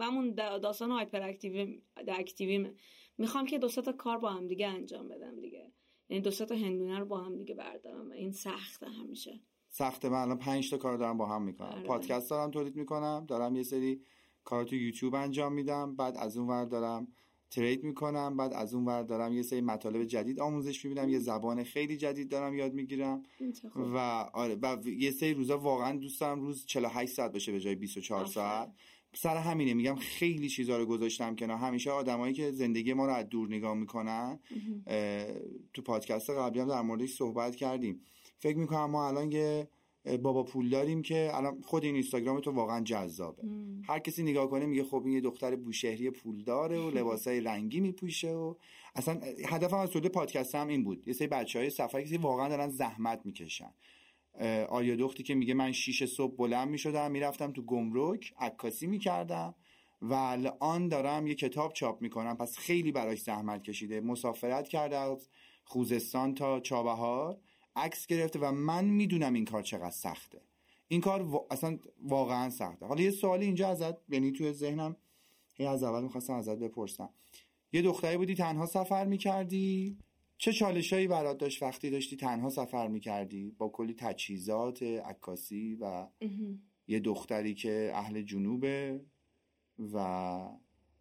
همون 0.00 0.30
دا- 0.30 0.58
داستان 0.58 0.90
هایپر 0.90 1.22
اکتیوی 1.22 1.82
اکتیویمه. 2.08 2.74
می‌خوام 3.18 3.46
که 3.46 3.58
دو 3.58 3.68
تا 3.68 3.92
کار 3.92 4.18
با 4.18 4.30
هم 4.30 4.46
دیگه 4.46 4.68
انجام 4.68 5.08
بدم 5.08 5.40
دیگه. 5.40 5.72
یعنی 6.08 6.22
دو 6.22 6.30
تا 6.30 6.54
هندونه 6.54 6.98
رو 6.98 7.04
با 7.04 7.18
هم 7.18 7.36
دیگه 7.36 7.54
بردارم. 7.54 8.08
و 8.08 8.12
این 8.12 8.32
سخته 8.32 8.86
همیشه. 8.86 9.40
سخته 9.68 10.08
من 10.08 10.18
الان 10.18 10.38
پنج 10.38 10.70
تا 10.70 10.76
کار 10.76 10.96
دارم 10.96 11.18
با 11.18 11.26
هم 11.26 11.42
می‌کنم. 11.42 11.68
آره. 11.68 11.82
پادکست 11.82 12.30
دارم 12.30 12.50
تولید 12.50 12.76
می‌کنم. 12.76 13.26
دارم 13.28 13.56
یه 13.56 13.62
سری 13.62 14.02
کار 14.44 14.64
تو 14.64 14.76
یوتیوب 14.76 15.14
انجام 15.14 15.52
میدم. 15.52 15.96
بعد 15.96 16.16
از 16.16 16.36
اون 16.36 16.48
ور 16.48 16.64
دارم 16.64 17.08
ترید 17.54 17.84
می‌کنم 17.84 18.36
بعد 18.36 18.52
از 18.52 18.74
اون 18.74 18.84
ور 18.84 19.02
دارم 19.02 19.32
یه 19.32 19.42
سری 19.42 19.60
مطالب 19.60 20.04
جدید 20.04 20.40
آموزش 20.40 20.84
می‌بینم 20.84 21.08
یه 21.08 21.18
زبان 21.18 21.64
خیلی 21.64 21.96
جدید 21.96 22.28
دارم 22.28 22.54
یاد 22.54 22.74
می‌گیرم. 22.74 23.22
و 23.74 23.98
آره 24.32 24.54
و 24.62 24.88
یه 24.88 25.10
سری 25.10 25.34
روزا 25.34 25.58
واقعا 25.58 25.98
دوست 25.98 26.20
دارم 26.20 26.40
روز 26.40 26.66
48 26.66 27.12
ساعت 27.12 27.32
باشه 27.32 27.52
به 27.52 27.60
جای 27.60 27.74
24 27.74 28.20
آفرین. 28.20 28.34
ساعت. 28.34 28.72
سر 29.16 29.36
همینه 29.36 29.74
میگم 29.74 29.94
خیلی 29.94 30.48
چیزا 30.48 30.78
رو 30.78 30.86
گذاشتم 30.86 31.36
کنار. 31.36 31.56
همیشه 31.56 31.90
آدمایی 31.90 32.34
که 32.34 32.50
زندگی 32.52 32.92
ما 32.92 33.06
رو 33.06 33.12
از 33.12 33.28
دور 33.28 33.48
نگاه 33.48 33.74
می‌کنن 33.74 34.38
تو 35.74 35.82
پادکست 35.82 36.30
قبلی 36.30 36.60
هم 36.60 36.68
در 36.68 36.82
موردش 36.82 37.14
صحبت 37.14 37.56
کردیم. 37.56 38.00
فکر 38.38 38.58
می‌کنم 38.58 38.90
ما 38.90 39.08
الان 39.08 39.32
یه 39.32 39.68
بابا 40.22 40.42
پول 40.42 40.70
داریم 40.70 41.02
که 41.02 41.30
الان 41.34 41.60
خود 41.62 41.84
این 41.84 41.94
اینستاگرام 41.94 42.40
تو 42.40 42.50
واقعا 42.50 42.80
جذابه. 42.80 43.46
مم. 43.46 43.82
هر 43.86 43.98
کسی 43.98 44.22
نگاه 44.22 44.50
کنه 44.50 44.66
میگه 44.66 44.84
خب 44.84 45.02
این 45.04 45.14
یه 45.14 45.20
دختر 45.20 45.56
بوشهری 45.56 46.10
پول 46.10 46.42
داره 46.42 46.78
و 46.78 46.90
لباسای 46.98 47.40
رنگی 47.40 47.80
میپوشه 47.80 48.32
و 48.32 48.54
اصلا 48.94 49.20
هدفم 49.46 49.76
از 49.76 49.90
تولید 49.90 50.12
پادکست 50.12 50.54
هم 50.54 50.68
این 50.68 50.84
بود. 50.84 51.08
یه 51.08 51.14
سری 51.14 51.28
بچه 51.28 51.58
های 51.58 51.70
سفر 51.70 52.02
کسی 52.02 52.16
واقعا 52.16 52.48
دارن 52.48 52.68
زحمت 52.68 53.20
می‌کشن. 53.24 53.70
آریا 54.68 54.96
دختی 54.96 55.22
که 55.22 55.34
میگه 55.34 55.54
من 55.54 55.72
شیش 55.72 56.04
صبح 56.04 56.36
بلند 56.36 56.68
می‌شدم 56.68 57.10
می‌رفتم 57.10 57.52
تو 57.52 57.62
گمرک 57.62 58.34
عکاسی 58.38 58.86
می‌کردم 58.86 59.54
و 60.02 60.14
الان 60.14 60.88
دارم 60.88 61.26
یه 61.26 61.34
کتاب 61.34 61.72
چاپ 61.72 62.02
می‌کنم. 62.02 62.36
پس 62.36 62.58
خیلی 62.58 62.92
براش 62.92 63.22
زحمت 63.22 63.62
کشیده. 63.62 64.00
مسافرت 64.00 64.68
کرده 64.68 64.96
از 64.96 65.28
خوزستان 65.64 66.34
تا 66.34 66.60
چابهار. 66.60 67.38
عکس 67.76 68.06
گرفته 68.06 68.38
و 68.38 68.52
من 68.52 68.84
می‌دونم 68.84 69.34
این 69.34 69.44
کار 69.44 69.62
چقدر 69.62 69.90
سخته. 69.90 70.40
این 70.88 71.00
کار 71.00 71.22
وا- 71.22 71.46
اصلا 71.50 71.78
واقعا 72.02 72.50
سخته. 72.50 72.86
حالا 72.86 73.02
یه 73.02 73.10
سوالی 73.10 73.44
اینجا 73.44 73.68
ازت 73.68 73.94
یعنی 74.08 74.32
توی 74.32 74.52
ذهنم 74.52 74.96
هی 75.54 75.66
از 75.66 75.82
اول 75.82 76.02
می‌خواستم 76.02 76.32
ازت 76.34 76.58
بپرسم. 76.58 77.10
یه 77.72 77.82
دختری 77.82 78.16
بودی 78.16 78.34
تنها 78.34 78.66
سفر 78.66 79.04
می‌کردی؟ 79.04 79.98
چه 80.38 80.52
چالشایی 80.52 81.06
برات 81.06 81.38
داشت 81.38 81.62
وقتی 81.62 81.90
داشتی 81.90 82.16
تنها 82.16 82.50
سفر 82.50 82.88
می‌کردی؟ 82.88 83.50
با 83.58 83.68
کلی 83.68 83.94
تجهیزات 83.94 84.82
عکاسی 84.82 85.74
و. 85.80 86.06
یه 86.88 87.00
دختری 87.00 87.54
که 87.54 87.92
اهل 87.94 88.22
جنوبه 88.22 89.00
و 89.92 89.98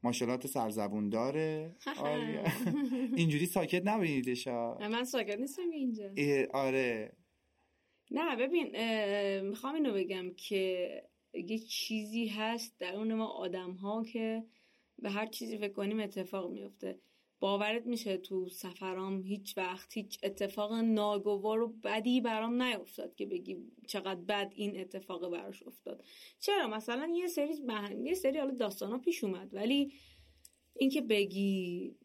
ماشالات 0.04 0.48
سرزبون 0.48 1.10
داره. 1.10 1.76
آره. 1.98 2.44
اینجوری 3.18 3.46
ساکت 3.46 3.82
نبینیدش. 3.86 4.48
من 4.48 5.04
ساکت 5.04 5.40
نیستم 5.40 5.70
اینجا. 5.70 6.10
آره. 6.54 7.18
نه 8.12 8.36
ببین 8.36 8.72
می‌خوام 9.40 9.76
اینو 9.76 9.94
بگم 9.94 10.34
که 10.34 10.90
یه 11.34 11.60
چیزی 11.60 12.28
هست 12.28 12.80
درون 12.80 13.14
ما 13.14 13.28
آدم 13.28 13.72
ها 13.72 14.04
که 14.04 14.44
به 15.00 15.10
هر 15.10 15.26
چیزی 15.26 15.58
فکر 15.58 15.74
کنیم 15.74 16.00
اتفاق 16.00 16.52
میفته. 16.52 17.00
باورت 17.44 17.86
میشه 17.86 18.18
تو 18.18 18.50
سفرام 18.50 19.22
هیچ 19.22 19.58
وقت 19.58 19.98
هیچ 19.98 20.20
اتفاق 20.24 20.74
ناگوار 20.74 21.62
و 21.62 21.68
بدی 21.84 22.22
برام 22.22 22.62
نیفتاد 22.62 23.16
که 23.16 23.26
بگی 23.26 23.58
چقدر 23.88 24.22
بد 24.22 24.52
این 24.56 24.80
اتفاق 24.80 25.32
براش 25.32 25.64
افتاد. 25.64 26.04
چرا؟ 26.40 26.68
مثلا 26.68 27.12
یه 27.16 27.28
سری 27.28 27.62
بهن... 27.68 28.06
یه 28.06 28.14
سری 28.14 28.40
حالا 28.40 28.54
داستانا 28.54 28.98
پیش 28.98 29.24
اومد 29.24 29.54
ولی 29.54 29.94
اینکه 30.76 31.02
بگی 31.02 31.96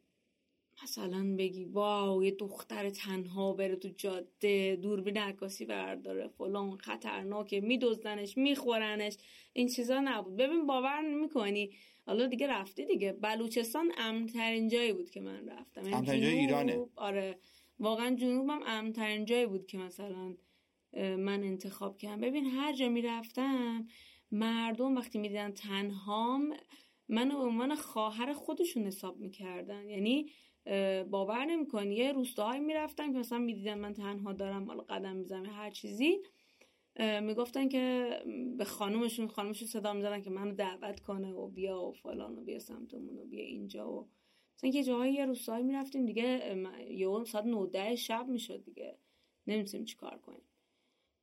مثلا 0.83 1.35
بگی 1.39 1.65
واو 1.65 2.25
یه 2.25 2.31
دختر 2.31 2.91
تنها 2.91 3.53
بره 3.53 3.77
تو 3.77 3.89
جاده 3.89 4.79
دوربین 4.83 5.17
عکاسی 5.17 5.65
برداره 5.65 6.29
فلان 6.29 6.77
خطرناکه 6.77 7.61
میدزدنش 7.61 8.37
میخورنش. 8.37 9.17
این 9.53 9.69
چیزا 9.69 10.01
نبود. 10.01 10.37
ببین 10.37 10.67
باور 10.67 11.01
نمی‌کنی. 11.01 11.71
حالا 12.07 12.27
دیگه 12.27 12.47
رفتی 12.47 12.87
دیگه. 12.87 13.13
بلوچستان 13.13 13.93
امنترین 13.99 14.69
جایی 14.69 14.93
بود 14.93 15.11
که 15.11 15.21
من 15.21 15.49
رفتم. 15.49 15.83
یعنی 15.83 15.95
امن‌ترین 15.95 16.23
جای 16.23 16.39
ایرانه. 16.39 16.87
آره. 16.97 17.39
واقعا 17.81 18.15
جنوبم 18.15 18.61
امنترین 18.67 19.25
جایی 19.25 19.47
بود 19.47 19.67
که 19.67 19.79
مثلا 19.79 20.37
من 20.97 21.43
انتخاب 21.45 21.99
کردم. 21.99 22.21
ببین 22.21 22.47
هر 22.47 22.73
جا 22.73 22.89
می‌رفتم 22.89 23.87
مردم 24.31 24.97
وقتی 24.97 25.19
می‌دیدن 25.19 25.51
تنهام 25.51 26.55
منو 27.09 27.39
به 27.39 27.45
عنوان 27.45 27.75
خواهر 27.75 28.33
خودشون 28.33 28.87
حساب 28.87 29.21
می‌کردن. 29.21 29.89
یعنی 29.89 30.31
باور 31.11 31.45
نمی‌کنی. 31.45 31.95
یه 31.95 32.13
روستاهایی 32.13 32.61
می‌رفتم 32.61 33.13
که 33.13 33.19
مثلا 33.19 33.39
می‌دیدن 33.39 33.79
من 33.79 33.93
تنها 33.93 34.33
دارم 34.33 34.65
حالا 34.65 34.83
قدم 34.83 35.17
می‌زنم 35.17 35.47
هر 35.47 35.71
چیزی. 35.71 36.23
می‌گفتن 37.23 37.69
که 37.69 38.11
به 38.59 38.65
خانومشون 38.65 39.29
خانومشون 39.29 39.69
صدا 39.69 39.93
می‌زدن 39.93 40.23
که 40.23 40.31
منو 40.31 40.55
دعوت 40.55 41.01
کنه 41.01 41.33
و 41.33 41.49
بیا 41.49 41.83
و 41.83 41.93
فلان 41.93 42.39
و 42.39 42.45
بیا 42.45 42.59
سمتمون 42.59 43.19
و 43.19 43.25
بیا 43.25 43.45
اینجا 43.45 43.93
و 43.93 44.09
مثلا 44.57 44.71
که 44.71 44.85
جاهای 44.85 45.13
یه 45.13 45.27
روستایی 45.27 45.65
می‌رفتیم 45.65 46.07
دیگه. 46.07 46.57
یهو 46.91 47.25
ساعت 47.25 47.45
9 47.45 47.97
شب 47.97 48.27
می‌شد 48.29 48.65
دیگه. 48.65 48.99
نمی‌تونیم 49.47 49.87
چیکار 49.87 50.19
کنیم. 50.19 50.43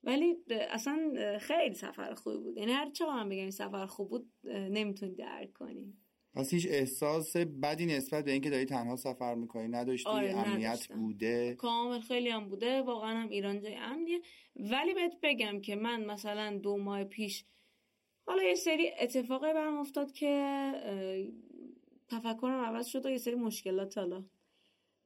ولی 0.04 0.36
اصلا 0.50 1.14
خیلی 1.40 1.76
سفر 1.76 2.14
خوبی 2.14 2.38
بود. 2.38 2.58
یعنی 2.58 2.72
هر 2.72 2.90
چقدر 2.90 3.14
من 3.14 3.30
بگم 3.30 3.50
سفر 3.50 3.86
خوب 3.86 4.10
بود 4.10 4.32
نمی‌تونی 4.46 5.16
درک 5.16 5.54
کنی. 5.54 5.94
پس 6.36 6.54
هیچ 6.54 6.68
احساس 6.70 7.38
بدی 7.38 7.86
نسبت 7.86 8.26
به 8.26 8.32
اینکه 8.32 8.50
داری 8.50 8.66
تنها 8.66 8.96
سفر 8.96 9.36
می‌کنی 9.36 9.68
نداشتی 9.68 10.10
آره، 10.10 10.30
امنیت 10.30 10.68
نداشتم. 10.68 10.96
بوده؟ 10.96 11.56
کامل 11.56 12.00
خیلی 12.00 12.30
هم 12.30 12.50
بوده. 12.50 12.82
واقعا 12.82 13.18
هم 13.18 13.30
ایران 13.30 13.60
جای 13.60 13.76
امنیه. 13.76 14.22
ولی 14.56 14.94
بهت 14.94 15.14
بگم 15.24 15.62
که 15.62 15.76
من 15.76 16.06
مثلا 16.06 16.58
دو 16.58 16.78
ماه 16.78 17.04
پیش 17.04 17.46
حالا 18.28 18.44
یه 18.44 18.56
سری 18.56 18.92
اتفاقی 19.00 19.54
برام 19.54 19.78
افتاد 19.78 20.12
که 20.12 20.74
تفکرم 22.08 22.66
عوض 22.66 22.88
شد 22.88 23.06
و 23.06 23.10
یه 23.10 23.18
سری 23.18 23.36
مشکلات 23.36 23.98
حالا 23.98 24.24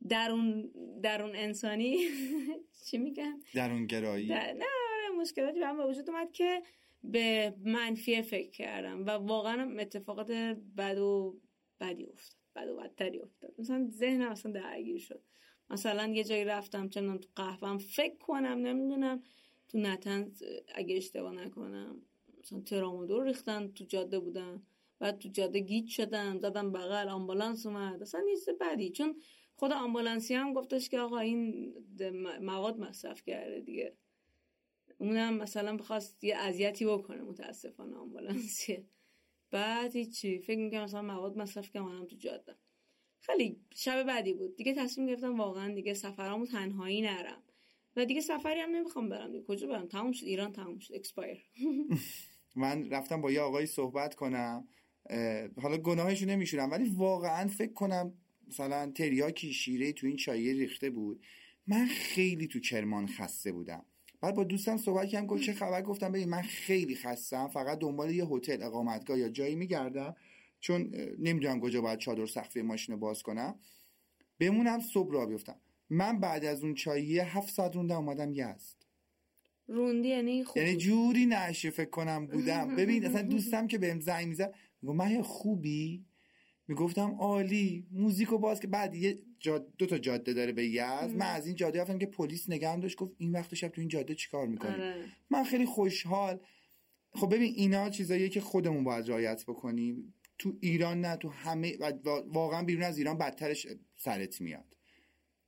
درون 0.09 0.71
درون 1.03 1.35
انسانی 1.35 1.97
چی 2.85 2.97
میگن؟ 2.97 3.39
درون 3.53 3.85
گرایی 3.85 4.27
در... 4.27 4.53
نه 4.53 4.65
آره 4.65 5.19
مشکلاتی 5.21 5.59
برام 5.59 5.77
به 5.77 5.85
وجود 5.85 6.09
اومد 6.09 6.31
که 6.31 6.61
به 7.03 7.53
منفی 7.65 8.21
فکر 8.21 8.49
کردم 8.49 9.05
و 9.05 9.09
واقعا 9.09 9.79
اتفاقات 9.79 10.31
بد 10.77 10.97
و 10.97 11.39
بدی 11.79 12.05
افتاد. 12.05 12.39
بد 12.55 12.67
و 12.69 12.75
بدتری 12.77 13.19
افتاد. 13.19 13.53
مثلا 13.57 13.87
ذهنم 13.91 14.31
اصلا 14.31 14.51
درگیر 14.51 14.97
شد. 14.97 15.21
مثلا 15.69 16.07
یه 16.07 16.23
جایی 16.23 16.45
رفتم 16.45 16.81
می‌دونم 16.81 17.17
تو 17.17 17.29
قهوهم 17.35 17.77
فکر 17.77 18.17
کنم 18.17 18.57
نمی‌دونم 18.57 19.23
تو 19.67 19.77
نتنز 19.77 20.43
اگه 20.75 20.97
اشتباه 20.97 21.33
نکنم 21.33 22.01
مثلا 22.39 22.61
ترامادور 22.61 23.23
ریختن 23.23 23.71
تو 23.71 23.83
جاده 23.83 24.19
بودن. 24.19 24.63
بعد 24.99 25.17
تو 25.17 25.29
جاده 25.29 25.59
گیج 25.59 25.89
شدم 25.89 26.39
زدم 26.39 26.71
بغل 26.71 27.09
آمبولانس 27.09 27.65
اومد. 27.65 28.01
اصلا 28.01 28.21
چیز 28.29 28.49
بدی. 28.61 28.89
چون 28.89 29.21
خود 29.55 29.71
آمبولانسی 29.71 30.33
هم 30.33 30.53
گفتش 30.53 30.89
که 30.89 30.99
آقا 30.99 31.19
این 31.19 31.73
مواد 32.41 32.79
مصرف 32.79 33.23
کرده 33.23 33.61
دیگه. 33.61 33.93
اونم 35.01 35.37
مثلا 35.37 35.77
بخواست 35.77 36.23
یه 36.23 36.37
اذیتی 36.37 36.85
بکنه 36.85 37.21
متاسفانه 37.21 37.95
آمبولانسیه. 37.95 38.85
بعد 39.51 39.95
هیچی 39.95 40.39
فکر 40.39 40.59
می‌کنم 40.59 40.83
مثلا 40.83 41.01
مواد 41.01 41.37
مصرف 41.37 41.71
کنم 41.71 41.85
منم 41.85 42.05
تو 42.05 42.15
جاده. 42.15 42.55
خیلی 43.21 43.61
شب 43.75 44.03
بعدی 44.03 44.33
بود. 44.33 44.55
دیگه 44.55 44.73
تصمیم 44.73 45.07
گرفتم 45.07 45.39
واقعا 45.39 45.73
دیگه 45.73 45.93
سفرامو 45.93 46.45
تنهایی 46.45 47.01
نرم. 47.01 47.43
و 47.95 48.05
دیگه 48.05 48.21
سفری 48.21 48.59
هم 48.59 48.69
نمی‌خوام 48.69 49.09
برم 49.09 49.31
دیگه. 49.31 49.43
کجا 49.43 49.67
برم؟ 49.67 49.87
تموم 49.87 50.11
شد. 50.11 50.25
ایران 50.25 50.51
تموم 50.51 50.79
شد. 50.79 50.93
expire 50.93 51.45
من 52.55 52.89
رفتم 52.89 53.21
با 53.21 53.31
یه 53.31 53.41
آقایی 53.41 53.67
صحبت 53.67 54.15
کنم. 54.15 54.67
حالا 55.61 55.77
گناهشو 55.77 56.25
نمیشورم 56.25 56.71
ولی 56.71 56.89
واقعا 56.89 57.47
فکر 57.47 57.73
کنم 57.73 58.13
مثلا 58.47 58.91
تریاکی 58.91 59.53
شیره 59.53 59.93
تو 59.93 60.07
این 60.07 60.15
چایه 60.15 60.53
ریخته 60.53 60.89
بود. 60.89 61.25
من 61.67 61.85
خیلی 61.85 62.47
تو 62.47 62.59
کرمان 62.59 63.07
خسته 63.07 63.51
بودم. 63.51 63.85
بعد 64.21 64.35
با 64.35 64.43
دوستم 64.43 64.77
صحبت 64.77 65.07
کردم 65.07 65.27
گفت 65.27 65.43
چه 65.43 65.53
خبر؟ 65.53 65.81
گفتم 65.81 66.11
ببین 66.11 66.29
من 66.29 66.41
خیلی 66.41 66.95
خستم. 66.95 67.47
فقط 67.47 67.79
دنبال 67.79 68.11
یه 68.11 68.25
هتل 68.25 68.63
اقامتگاه 68.63 69.19
یا 69.19 69.29
جایی 69.29 69.55
میگردم. 69.55 70.15
چون 70.59 70.91
نمی‌دونم 71.19 71.59
کجا 71.61 71.81
باید 71.81 71.99
چادر 71.99 72.25
سقفی 72.25 72.61
ماشین 72.61 72.95
رو 72.95 72.99
باز 73.01 73.23
کنم. 73.23 73.59
بمونم 74.39 74.79
صبح 74.79 75.13
را 75.13 75.25
بیفتم. 75.25 75.55
من 75.89 76.19
بعد 76.19 76.45
از 76.45 76.63
اون 76.63 76.73
چاییه 76.73 77.37
هفت 77.37 77.53
ساعت 77.53 77.75
روندم 77.75 77.95
اومدم 77.95 78.33
یزد 78.33 78.85
روندی 79.67 80.07
یعنی 80.07 80.43
خوب 80.43 80.57
یعنی. 80.57 80.77
جوری 80.77 81.25
نشه 81.25 81.69
فکر 81.69 81.89
کنم 81.89 82.27
بودم. 82.27 82.75
ببین 82.75 83.05
اصلا 83.05 83.21
دوستم 83.21 83.67
که 83.67 83.77
بهم 83.77 83.99
زنگ 83.99 84.27
می‌زد 84.27 84.55
می‌گفت 84.81 84.99
من 84.99 85.21
خوبی؟ 85.21 86.05
می‌گفتم 86.67 87.15
عالی. 87.19 87.87
موزیکو 87.91 88.37
باز 88.37 88.59
که 88.59 88.67
بعد 88.67 88.95
یه 88.95 89.19
جاد... 89.39 89.67
دو 89.77 89.85
تا 89.85 89.97
جاده 89.97 90.33
داره 90.33 90.51
به 90.51 90.67
یزد. 90.67 91.15
من 91.15 91.25
از 91.25 91.45
این 91.47 91.55
جاده 91.55 91.81
رفتم 91.81 91.97
که 91.97 92.05
پلیس 92.05 92.49
نگهم 92.49 92.79
داشت 92.79 92.97
گفت 92.97 93.11
این 93.17 93.31
وقت 93.31 93.55
شب 93.55 93.67
تو 93.67 93.81
این 93.81 93.87
جاده 93.87 94.15
چیکار 94.15 94.47
می‌کنی؟ 94.47 94.71
آره. 94.71 95.05
من 95.29 95.43
خیلی 95.43 95.65
خوشحال. 95.65 96.39
خب 97.11 97.33
ببین 97.35 97.53
اینا 97.55 97.89
چیزاییه 97.89 98.29
که 98.29 98.41
خودمون 98.41 98.83
باید 98.83 99.09
رعایت 99.09 99.43
بکنیم. 99.47 100.13
تو 100.37 100.57
ایران 100.61 101.01
نه 101.01 101.15
تو 101.15 101.29
همه 101.29 101.77
و 101.79 101.91
وا- 101.91 102.23
واقعا 102.27 102.63
بیرون 102.63 102.83
از 102.83 102.97
ایران 102.97 103.17
بدترش 103.17 103.67
سرت 103.95 104.41
میاد. 104.41 104.75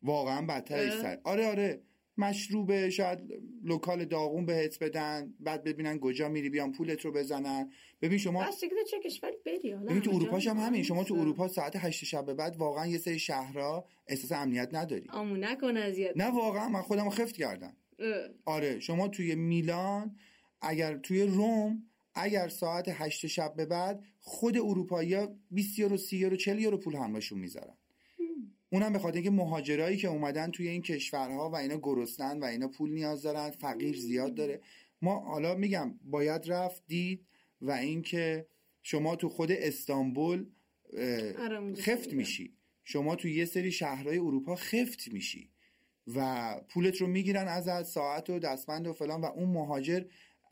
واقعا 0.03 0.45
بدتر 0.45 0.79
اه. 0.79 1.01
سر. 1.01 1.19
آره 1.23 1.47
آره. 1.47 1.81
مشروبه 2.23 2.89
شاید 2.89 3.19
local 3.63 4.05
داغون 4.05 4.45
بهت 4.45 4.83
بدن 4.83 5.33
بعد 5.39 5.63
ببینن 5.63 5.99
کجا 5.99 6.29
میری 6.29 6.49
بیان 6.49 6.71
پولت 6.71 7.01
رو 7.01 7.11
بزنن. 7.11 7.71
ببین 8.01 8.17
شما 8.17 8.45
چه 8.91 8.99
کشوری 9.05 9.35
بری 9.45 9.71
حالا 9.71 9.89
ببین 9.89 10.01
تو 10.01 10.11
اروپاش 10.15 10.47
هم 10.47 10.57
همین. 10.57 10.83
شما 10.83 11.03
تو. 11.03 11.15
اروپا 11.15 11.47
ساعت 11.47 11.75
هشت 11.75 12.05
شب 12.05 12.25
به 12.25 12.33
بعد 12.33 12.55
واقعا 12.57 12.87
یه 12.87 12.97
سری 12.97 13.19
شهرها 13.19 13.85
احساس 14.07 14.31
امنیت 14.31 14.69
نداری. 14.73 15.07
آمو 15.09 15.35
نکن 15.35 15.77
اذیت 15.77 16.17
نه 16.17 16.29
واقعا 16.29 16.69
من 16.69 16.81
خودم 16.81 17.09
خفت 17.09 17.35
کردم. 17.35 17.75
آره 18.45 18.79
شما 18.79 19.07
توی 19.07 19.35
میلان 19.35 20.15
اگر 20.61 20.97
توی 20.97 21.23
روم 21.23 21.83
اگر 22.15 22.47
ساعت 22.47 22.85
هشت 22.87 23.27
شب 23.27 23.53
به 23.55 23.65
بعد 23.65 24.03
خود 24.19 24.57
اروپایی 24.57 25.13
ها 25.13 25.35
20 25.51 25.79
یورو 25.79 25.97
30 25.97 26.17
یورو 26.17 26.35
40 26.35 26.59
یورو 26.59 26.77
پول 26.77 26.95
همراهشون 26.95 27.39
می‌ذارن. 27.39 27.77
اونم 28.73 28.93
به 28.93 28.99
خاطر 28.99 29.15
اینکه 29.15 29.29
مهاجرایی 29.29 29.97
که 29.97 30.07
اومدن 30.07 30.51
توی 30.51 30.67
این 30.67 30.81
کشورها 30.81 31.49
و 31.49 31.55
اینا 31.55 31.77
گرسنن 31.77 32.39
و 32.39 32.43
اینا 32.43 32.67
پول 32.67 32.91
نیاز 32.91 33.21
دارن 33.21 33.49
فقیر 33.49 33.97
زیاد 33.97 34.35
داره. 34.35 34.61
ما 35.01 35.19
حالا 35.19 35.55
میگم 35.55 35.93
باید 36.03 36.51
رفت 36.51 36.83
دید 36.87 37.25
و 37.61 37.71
اینکه 37.71 38.47
شما 38.81 39.15
تو 39.15 39.29
خود 39.29 39.51
استانبول 39.51 40.45
خفت. 41.77 42.13
میشی. 42.13 42.53
شما 42.83 43.15
تو 43.15 43.27
یه 43.27 43.45
سری 43.45 43.71
شهرهای 43.71 44.17
اروپا 44.17 44.55
خفت 44.55 45.07
میشی 45.07 45.49
و 46.15 46.55
پولت 46.69 46.97
رو 46.97 47.07
می‌گیرن 47.07 47.47
ازت 47.47 47.83
ساعت 47.83 48.29
و 48.29 48.39
دستبند 48.39 48.87
و 48.87 48.93
فلان 48.93 49.21
و 49.21 49.25
اون 49.25 49.49
مهاجر 49.49 50.03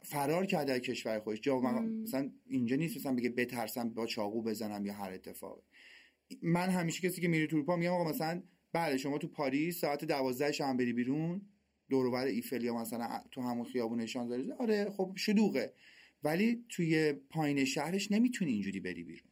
فرار 0.03 0.45
کرده 0.45 0.74
از 0.74 0.80
کشور 0.80 1.20
خودش. 1.20 1.41
جا 1.41 1.59
مثلا 1.59 2.32
اینجا 2.47 2.76
نیست 2.76 2.97
مثلا 2.97 3.15
بگه 3.15 3.30
بترسم 3.30 3.89
با 3.89 4.05
چاقو 4.05 4.41
بزنم 4.41 4.86
یا 4.86 4.93
هر 4.93 5.11
اتفاقی. 5.11 5.61
من 6.42 6.70
همیشه 6.70 7.10
کسی 7.10 7.22
که 7.22 7.28
میره 7.28 7.48
تو 7.48 7.56
اروپا 7.56 7.76
میگم 7.76 7.92
آقا 7.92 8.10
مثلا 8.10 8.44
بله 8.74 8.98
شما 8.98 9.18
تو 9.18 9.28
پاریس 9.28 9.80
ساعت 9.82 10.06
دوازده 10.06 10.52
شام 10.52 10.78
بری 10.78 10.94
بیرون 10.94 11.42
دور 11.90 12.06
و 12.06 12.12
بر 12.12 12.26
ایفل 12.26 12.64
یا 12.64 12.76
مثلا 12.76 13.22
تو 13.32 13.42
همون 13.42 13.66
خیابون 13.66 14.06
شانزلیزه 14.06 14.54
آره 14.54 14.90
خب 14.90 15.14
شلوغه. 15.16 15.74
ولی 16.24 16.66
توی 16.70 17.14
پایین 17.14 17.66
شهرش 17.66 18.12
نمی‌تونی 18.12 18.52
اینجوری 18.52 18.80
بری 18.80 19.04
بیرون. 19.04 19.30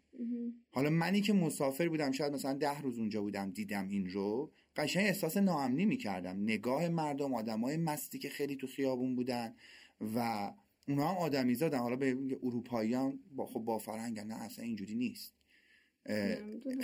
حالا 0.72 0.90
منی 0.90 1.22
که 1.22 1.34
مسافر 1.34 1.90
بودم 1.90 2.12
شاید 2.12 2.34
مثلا 2.34 2.54
ده 2.54 2.82
روز 2.82 3.00
اونجا 3.00 3.22
بودم 3.22 3.52
دیدم 3.52 3.88
این 3.90 4.10
رو 4.10 4.52
قشنگ 4.76 5.06
احساس 5.06 5.38
ناامنی 5.38 5.86
می‌کردم. 5.86 6.44
نگاه 6.44 6.90
مردم 6.90 7.34
آدمای 7.34 7.78
مستی 7.78 8.20
که 8.20 8.30
خیلی 8.30 8.56
تو 8.56 8.68
خیابون 8.68 9.16
بودن 9.16 9.56
و 10.16 10.52
اونا 10.88 11.08
هم 11.08 11.18
آدمی 11.18 11.56
زادن 11.56 11.78
حالا 11.78 11.96
به 11.96 12.18
اروپایی 12.44 12.94
هم 12.94 13.20
با 13.36 13.46
خب 13.46 13.60
با 13.60 13.78
فرهنگن 13.78 14.28
نه 14.28 14.36
اصلا 14.44 14.66
اینجوری 14.66 14.96
نیست. 14.96 15.37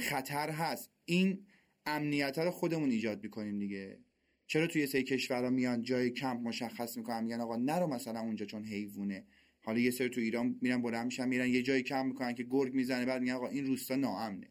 خطر 0.10 0.50
هست. 0.50 0.92
این 1.06 1.46
امنیت 1.86 2.38
رو 2.38 2.52
خودمون 2.52 2.92
ایجاد 2.92 3.24
می‌کنیم 3.24 3.60
دیگه. 3.60 4.00
چرا 4.48 4.68
توی 4.68 4.88
سری 4.88 5.04
کشورها 5.04 5.50
میان 5.50 5.82
جای 5.82 6.10
کمپ 6.10 6.48
مشخص 6.48 6.98
می‌کنن؟ 6.98 7.24
میگن 7.24 7.42
آقا 7.42 7.56
نرو 7.56 7.88
مثلا 7.88 8.20
اونجا 8.20 8.46
چون 8.46 8.66
حیوونه. 8.66 9.26
حالا 9.62 9.80
یه 9.80 9.92
سری 9.92 10.10
تو 10.10 10.22
ایران 10.22 10.60
میرن 10.62 10.82
بلند 10.82 11.06
میشن 11.06 11.28
میرن 11.28 11.50
یه 11.50 11.62
جایی 11.62 11.84
کم 11.84 12.06
می‌کنن 12.06 12.34
که 12.34 12.44
گرگ 12.44 12.74
می‌زنه 12.74 13.06
بعد 13.06 13.22
میگن 13.22 13.34
آقا 13.34 13.48
این 13.48 13.66
روستا 13.66 13.96
ناامنه. 13.96 14.50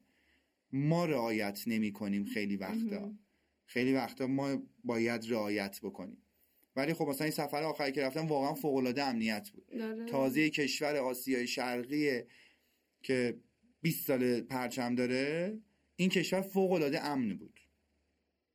ما 0.72 1.04
رعایت 1.04 1.62
نمی‌کنیم 1.66 2.24
خیلی 2.24 2.56
وقتا. 2.56 3.12
خیلی 3.66 3.92
وقتا 3.92 4.26
ما 4.26 4.62
باید 4.84 5.30
رعایت 5.30 5.80
بکنیم. 5.82 6.18
ولی 6.76 6.94
خب 6.94 7.08
مثلا 7.08 7.24
این 7.24 7.32
سفر 7.32 7.62
آخری 7.62 7.92
که 7.92 8.02
رفتم 8.02 8.26
واقعا 8.26 8.54
فوق 8.54 8.74
العاده 8.74 9.04
امنیت 9.04 9.50
بود. 9.50 9.82
آره. 9.82 10.06
تازه 10.06 10.50
کشور 10.50 10.96
آسیای 10.96 11.46
شرقی 11.46 12.22
که 13.02 13.36
20 13.82 14.06
سال 14.06 14.40
پرچم 14.40 14.94
داره 14.94 15.58
این 15.96 16.08
کشور 16.08 16.42
فوق 16.42 16.72
العاده 16.72 17.04
امن 17.04 17.36
بود. 17.36 17.60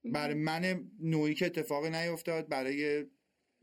برای 0.03 0.33
من 0.33 0.89
نوعی 0.99 1.33
که 1.33 1.45
اتفاقی 1.45 1.89
نیفتاد 1.89 2.47
برای 2.47 3.05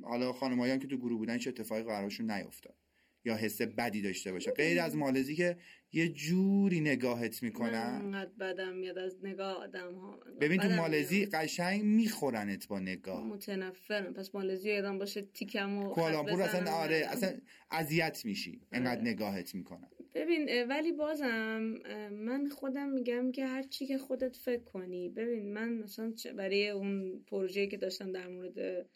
حالا 0.03 0.33
خانمایی 0.33 0.73
هم 0.73 0.79
که 0.79 0.87
تو 0.87 0.97
گروه 0.97 1.19
بودن 1.19 1.39
چه 1.39 1.51
اتفاقی 1.51 1.83
قرارشون 1.83 2.31
نیفتاد 2.31 2.77
یا 3.25 3.37
حس 3.37 3.62
بدی 3.62 4.03
داشته 4.03 4.33
باشه. 4.33 4.51
غیر 4.51 4.81
از 4.81 4.97
مالزی 4.97 5.35
که 5.35 5.57
یه 5.95 6.09
جوری 6.09 6.81
نگاهت 6.81 7.43
می‌کنن 7.43 8.01
انقدر 8.05 8.31
بدم 8.41 8.77
میاد 8.77 8.99
از 8.99 9.17
نگاه 9.23 9.57
آدم 9.57 9.95
ها 9.95 10.21
ببین 10.41 10.61
تو 10.61 10.69
مالزی 10.69 11.19
میاد. 11.19 11.35
قشنگ 11.35 11.85
میخورنت 11.85 12.69
با 12.69 12.81
نگاه 12.81 13.25
متنفرم 13.25 14.13
پس 14.13 14.35
مالزی 14.35 14.69
یادم 14.69 14.99
باشه 14.99 15.23
تیکم 15.23 15.79
و 15.79 15.95
بزنم 15.95 16.41
اصلا 16.41 16.73
آره. 16.73 17.07
اصلا 17.09 17.33
اذیت 17.71 18.25
میشی 18.25 18.61
انقدر 18.73 19.01
آره. 19.01 19.11
نگاهت 19.11 19.55
می‌کنن 19.55 19.89
ببین 20.15 20.69
ولی 20.69 20.93
بازم 20.93 21.75
من 22.13 22.49
خودم 22.49 22.89
میگم 22.89 23.33
که 23.33 23.47
هر 23.47 23.63
چی 23.63 23.87
که 23.87 23.99
خودت 23.99 24.37
فکر 24.37 24.65
کنی 24.65 25.09
ببین 25.09 25.53
من 25.53 25.73
مثلا 25.73 26.13
برای 26.37 26.69
اون 26.69 27.25
پروژه‌ای 27.27 27.69
که 27.69 27.77
داشتم 27.77 28.13
در 28.13 28.29
مورد 28.29 28.87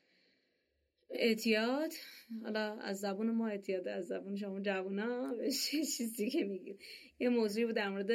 اعتیاد. 1.11 1.93
حالا 2.43 2.61
از 2.61 3.01
زبون 3.01 3.31
ما 3.31 3.49
اعتیاد 3.49 3.89
از 3.89 4.07
زبون 4.07 4.37
شما 4.37 4.61
جوونا 4.61 5.35
چیزی 5.97 6.31
که 6.31 6.45
میگید 6.45 6.81
یه 7.19 7.29
موضوعی 7.29 7.67
بود 7.67 7.75
در 7.75 7.89
مورد 7.89 8.11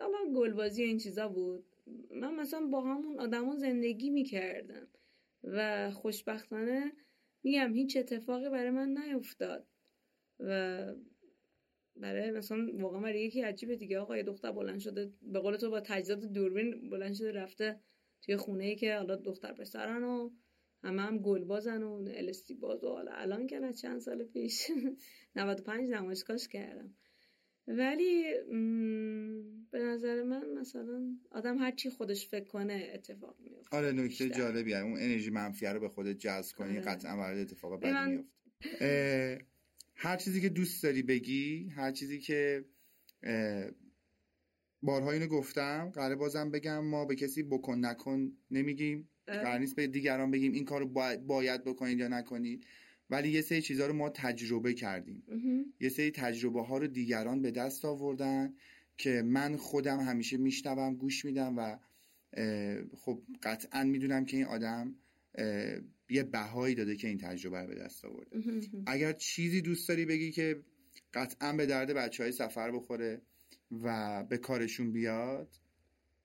حالا 0.00 0.18
گلبازی 0.36 0.84
و 0.84 0.86
این 0.86 0.98
چیزا 0.98 1.28
بود. 1.28 1.64
من 2.10 2.34
مثلا 2.34 2.66
با 2.66 2.80
همون 2.80 3.20
آدما 3.20 3.56
زندگی 3.56 4.10
می‌کردم 4.10 4.88
و 5.44 5.90
خوشبختانه 5.90 6.92
میگم 7.42 7.74
هیچ 7.74 7.96
اتفاقی 7.96 8.48
برای 8.48 8.70
من 8.70 8.98
نیفتاد 8.98 9.66
و 10.40 10.94
برای 11.96 12.30
مثلا 12.30 12.68
واقعا 12.72 13.00
برای 13.00 13.24
یکی 13.24 13.42
عجیبه 13.42 13.76
دیگه. 13.76 13.98
آقا 13.98 14.16
یه 14.16 14.22
دختر 14.22 14.52
بلند 14.52 14.78
شده 14.78 15.12
به 15.22 15.38
قول 15.38 15.56
تو 15.56 15.70
با 15.70 15.80
تجهیزات 15.80 16.24
دوربین 16.24 16.90
بلند 16.90 17.14
شده 17.14 17.32
رفته 17.32 17.80
توی 18.22 18.36
خونه 18.36 18.64
ای 18.64 18.76
که 18.76 18.96
حالا 18.96 19.16
دختر 19.16 19.52
پسرن 19.52 20.04
و 20.04 20.30
همه 20.82 21.02
هم 21.02 21.18
گل 21.18 21.44
بازن 21.44 21.82
و 21.82 22.08
الستی 22.14 22.54
باز 22.54 22.84
و 22.84 22.88
حالا 22.88 23.12
الان 23.12 23.46
که 23.46 23.58
نه 23.58 23.72
چند 23.72 24.00
سال 24.00 24.24
پیش 24.24 24.66
95 25.36 25.90
نمایشگاهش 25.90 26.48
کردم 26.48 26.94
ولی 27.66 28.24
م، 28.52 29.66
به 29.70 29.78
نظر 29.78 30.22
من 30.22 30.50
مثلا 30.50 31.16
آدم 31.30 31.58
هر 31.58 31.70
چی 31.70 31.90
خودش 31.90 32.28
فکر 32.28 32.44
کنه 32.44 32.90
اتفاق 32.94 33.36
میفته 33.40 33.76
آره 33.76 33.92
نکته. 33.92 34.28
جالبیه 34.30 34.78
اون 34.78 34.92
انرژی 34.92 35.30
منفی 35.30 35.66
رو 35.66 35.80
به 35.80 35.88
خودت 35.88 36.18
جذب 36.18 36.56
کنی 36.56 36.70
آره. 36.70 36.80
قطعا 36.80 37.16
برای 37.16 37.40
اتفاق 37.40 37.72
من- 37.72 37.78
بدی 38.16 38.16
میفته 38.16 39.38
هر 39.96 40.16
چیزی 40.16 40.40
که 40.40 40.48
دوست 40.48 40.82
داری 40.82 41.02
بگی 41.02 41.68
هر 41.68 41.90
چیزی 41.92 42.18
که 42.20 42.64
اه، 43.22 43.70
بارها 44.82 45.10
اینو 45.10 45.26
گفتم 45.26 45.90
قراره 45.94 46.14
بازم 46.16 46.50
بگم 46.50 46.84
ما 46.84 47.04
به 47.04 47.14
کسی 47.16 47.42
بکن 47.42 47.84
نکن 47.84 48.32
نمیگیم. 48.50 49.08
قرار 49.26 49.58
نیست 49.58 49.76
به 49.76 49.86
دیگران 49.86 50.30
بگیم 50.30 50.52
این 50.52 50.64
کارو 50.64 50.86
باید, 50.86 51.26
باید 51.26 51.64
بکنید 51.64 51.98
یا 51.98 52.08
نکنید. 52.08 52.66
ولی 53.10 53.30
یه 53.30 53.42
سری 53.42 53.62
چیزها 53.62 53.86
رو 53.86 53.92
ما 53.92 54.10
تجربه 54.10 54.74
کردیم. 54.74 55.22
یه 55.80 55.88
سری 55.88 56.10
تجربه 56.10 56.62
ها 56.62 56.78
رو 56.78 56.86
دیگران 56.86 57.42
به 57.42 57.50
دست 57.50 57.84
آوردن 57.84 58.54
که 58.98 59.22
من 59.22 59.56
خودم 59.56 60.00
همیشه 60.00 60.36
میشنوم 60.36 60.94
گوش 60.94 61.24
میدم 61.24 61.58
و 61.58 61.76
خب 62.96 63.22
قطعا 63.42 63.84
می‌دونم 63.84 64.24
که 64.24 64.36
این 64.36 64.46
آدم 64.46 64.94
یه 66.10 66.22
بهایی 66.22 66.74
داده 66.74 66.96
که 66.96 67.08
این 67.08 67.18
تجربه 67.18 67.60
رو 67.60 67.66
به 67.66 67.74
دست 67.74 68.04
آورده. 68.04 68.40
اگر 68.86 69.12
چیزی 69.12 69.60
دوست 69.60 69.88
داری 69.88 70.04
بگی 70.06 70.30
که 70.30 70.62
قطعا 71.14 71.52
به 71.52 71.66
درد 71.66 71.92
بچه 71.92 72.22
های 72.22 72.32
سفر 72.32 72.70
بخوره 72.70 73.22
و 73.82 74.24
به 74.24 74.38
کارشون 74.38 74.92
بیاد 74.92 75.56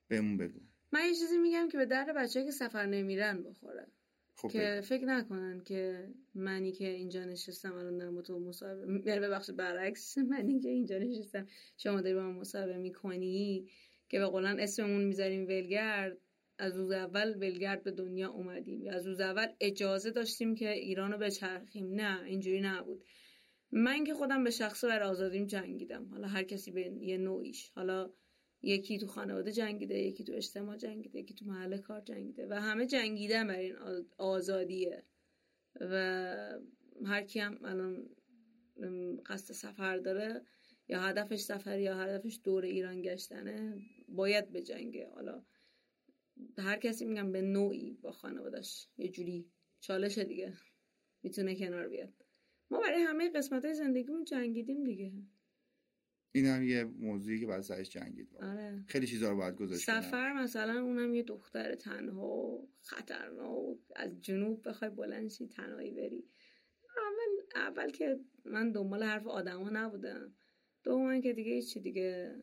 بهمون 0.08 0.36
بگو. 0.36 0.60
من 0.92 1.00
یه 1.00 1.14
چیزی 1.14 1.38
میگم 1.38 1.68
که 1.68 1.78
به 1.78 1.86
درد 1.86 2.14
بچه 2.14 2.44
که 2.44 2.50
سفر 2.50 2.86
نمیرن 2.86 3.42
بخوره. 3.42 3.86
خب 4.34 4.48
که. 4.48 4.80
فکر 4.84 5.04
نکنن 5.04 5.60
که 5.60 6.08
منی 6.34 6.72
که 6.72 6.88
اینجا 6.88 7.24
نشستم 7.24 7.74
الان 7.74 7.98
دارم 7.98 8.14
با 8.14 8.22
تو 8.22 8.38
مصاحبه 8.38 9.02
یعنی 9.06 9.20
ببخشید 9.20 9.56
برعکس 9.56 10.18
منی 10.18 10.60
که 10.60 10.68
اینجا 10.68 10.98
نشستم 10.98 11.46
شما 11.76 12.00
داری 12.00 12.14
با 12.14 12.20
من 12.20 12.32
مصاحبه 12.32 12.76
می‌کنی 12.76 13.68
که 14.08 14.18
به 14.18 14.26
قولن 14.26 14.60
اسممون 14.60 15.04
می‌ذاریم 15.04 15.46
ولگرد. 15.46 16.18
از 16.60 16.76
روز 16.76 16.90
اول 16.90 17.36
ولگرد 17.36 17.82
به 17.82 17.90
دنیا 17.90 18.30
اومدیم. 18.30 18.88
از 18.90 19.06
روز 19.06 19.20
اول 19.20 19.46
اجازه 19.60 20.10
داشتیم 20.10 20.54
که 20.54 20.72
ایران 20.72 21.12
رو 21.12 21.18
بچرخیم. 21.18 21.94
نه 21.94 22.24
اینجوری 22.24 22.60
نبود. 22.60 23.04
من 23.72 24.04
که 24.04 24.14
خودم 24.14 24.44
به 24.44 24.50
شخصه 24.50 24.88
برای 24.88 25.08
آزادیم 25.08 25.46
جنگیدم. 25.46 26.08
حالا 26.10 26.28
هر 26.28 26.42
کسی 26.42 26.70
به 26.70 26.80
یه 26.80 27.18
نوعیش. 27.18 27.70
حالا 27.74 28.10
یکی 28.62 28.98
تو 28.98 29.06
خانواده 29.06 29.52
جنگیده 29.52 29.98
یکی 29.98 30.24
تو 30.24 30.32
اجتماع 30.32 30.76
جنگیده 30.76 31.18
یکی 31.18 31.34
تو 31.34 31.44
محل 31.44 31.78
کار 31.78 32.00
جنگیده 32.00 32.46
و 32.46 32.54
همه 32.54 32.86
جنگیدن 32.86 33.46
برای 33.46 33.64
این 33.64 33.76
آزادیه. 34.18 35.04
و 35.80 36.58
هر 37.04 37.22
کی 37.22 37.40
هم 37.40 37.58
الان 37.64 38.08
قصد 39.26 39.54
سفر 39.54 39.96
داره 39.96 40.42
یا 40.88 41.00
هدفش 41.00 41.40
سفر 41.40 41.78
یا 41.78 41.96
هدفش 41.96 42.40
دور 42.44 42.64
ایران 42.64 43.02
گشتنه 43.02 43.78
باید 44.08 44.52
به 44.52 44.62
جنگه. 44.62 45.10
حالا 45.14 45.44
هر 46.58 46.76
کسی 46.76 47.04
میگم 47.04 47.32
به 47.32 47.42
نوعی 47.42 47.98
با 48.02 48.12
خانوادش 48.12 48.88
یه 48.98 49.08
جوری 49.08 49.50
چالش 49.80 50.18
دیگه. 50.18 50.52
می‌تونه 51.22 51.56
کنار 51.56 51.88
بیاد. 51.88 52.12
ما 52.70 52.80
برای 52.80 53.02
همه 53.02 53.30
قسمت 53.30 53.64
های 53.64 53.74
زندگیمون 53.74 54.24
جنگیدیم 54.24 54.84
دیگه. 54.84 55.12
این 56.32 56.46
هم 56.46 56.62
یه 56.62 56.84
موضوعی 56.84 57.40
که 57.40 57.46
باید 57.46 57.60
سرش 57.60 57.90
جنگید. 57.90 58.36
آره. 58.40 58.84
خیلی 58.86 59.06
چیزا 59.06 59.30
رو 59.30 59.36
باید 59.36 59.54
گذاشت. 59.54 59.84
سفر 59.84 60.32
مثلا 60.32 60.82
اونم 60.82 61.14
یه 61.14 61.22
دختر 61.22 61.74
تنها 61.74 62.26
و 62.26 62.68
خطرناک 62.80 63.78
از 63.96 64.20
جنوب 64.20 64.68
بخوای 64.68 64.90
بلند 64.90 65.28
شی 65.28 65.48
تنهایی 65.48 65.90
بری. 65.90 66.24
اول 66.96 67.66
اول 67.66 67.90
که 67.90 68.20
من 68.44 68.72
دنبال 68.72 69.02
حرف 69.02 69.26
آدما 69.26 69.70
نبودم. 69.70 70.34
دوم 70.84 71.20
که 71.20 71.32
دیگه 71.32 71.52
هیچی 71.52 71.80
دیگه. 71.80 72.34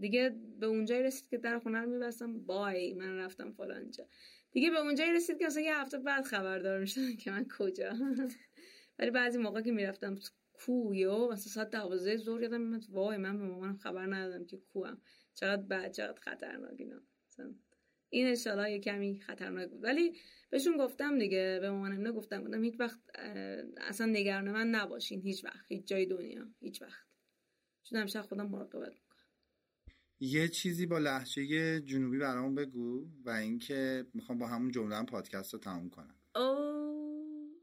دیگه 0.00 0.36
به 0.60 0.66
اونجایی 0.66 1.02
رسید 1.02 1.28
که 1.28 1.38
در 1.38 1.58
خونه 1.58 1.78
رو 1.78 1.90
میبستم 1.90 2.46
بای 2.46 2.94
من 2.94 3.16
رفتم 3.16 3.52
فلان 3.52 3.90
جا. 3.90 4.08
دیگه 4.52 4.70
به 4.70 4.80
اونجایی 4.80 5.12
رسید 5.12 5.38
که 5.38 5.46
مثلا 5.46 5.62
یه 5.62 5.76
هفته 5.76 5.98
بعد 5.98 6.24
خبردار 6.24 6.80
می‌شدم 6.80 7.16
که 7.16 7.30
من 7.30 7.46
کجا. 7.58 7.92
ولی 8.98 9.10
بعضی 9.10 9.38
موقع 9.38 9.62
که 9.62 9.72
می‌رفتم 9.72 10.14
کویو 10.54 11.28
مثلا 11.32 11.36
ساعت 11.36 11.70
دوازده 11.70 12.16
ظهر 12.16 12.42
یادم 12.42 12.60
میاد 12.60 12.84
وای 12.90 13.16
من 13.16 13.38
به 13.38 13.44
مامانم 13.44 13.76
خبر 13.76 14.14
ندادم 14.14 14.44
که 14.44 14.56
کوام 14.56 15.00
چقدر 15.34 15.62
بد 15.62 15.92
چقدر 15.92 16.20
خطرناک 16.20 16.74
اینا. 16.78 17.00
مثلا 17.28 17.54
این 18.10 18.26
انشالله 18.26 18.72
یه 18.72 18.78
کمی 18.78 19.20
خطرناک 19.20 19.70
بود. 19.70 19.84
ولی 19.84 20.18
بهشون 20.50 20.76
گفتم 20.76 21.18
دیگه 21.18 21.58
به 21.60 21.70
مامانم 21.70 21.98
اینا 21.98 22.12
گفتم 22.12 22.64
هیچ 22.64 22.80
وقت 22.80 23.00
اصلا 23.76 24.06
نگران 24.06 24.50
من 24.50 24.68
نباشین 24.70 25.20
هیچ 25.20 25.44
وقت 25.44 25.66
هیچ 25.68 25.86
جای 25.86 26.06
دنیا 26.06 26.46
هیچ 26.60 26.82
وقت. 26.82 27.06
چون 27.82 27.98
همیشه 27.98 28.22
خودم 28.22 28.46
مراقبت 28.46 28.92
می‌کنم. 28.92 29.24
یه 30.20 30.48
چیزی 30.48 30.86
با 30.86 30.98
لحجه 30.98 31.80
جنوبی 31.80 32.18
برامون 32.18 32.54
بگو 32.54 33.08
و 33.24 33.30
اینکه 33.30 34.06
می‌خوام 34.14 34.38
با 34.38 34.46
همون 34.46 34.70
جمله 34.70 34.96
هم 34.96 35.06
پادکست 35.06 35.54
رو 35.54 35.60
تموم 35.60 35.90
کنم. 35.90 36.16
او 36.36 36.83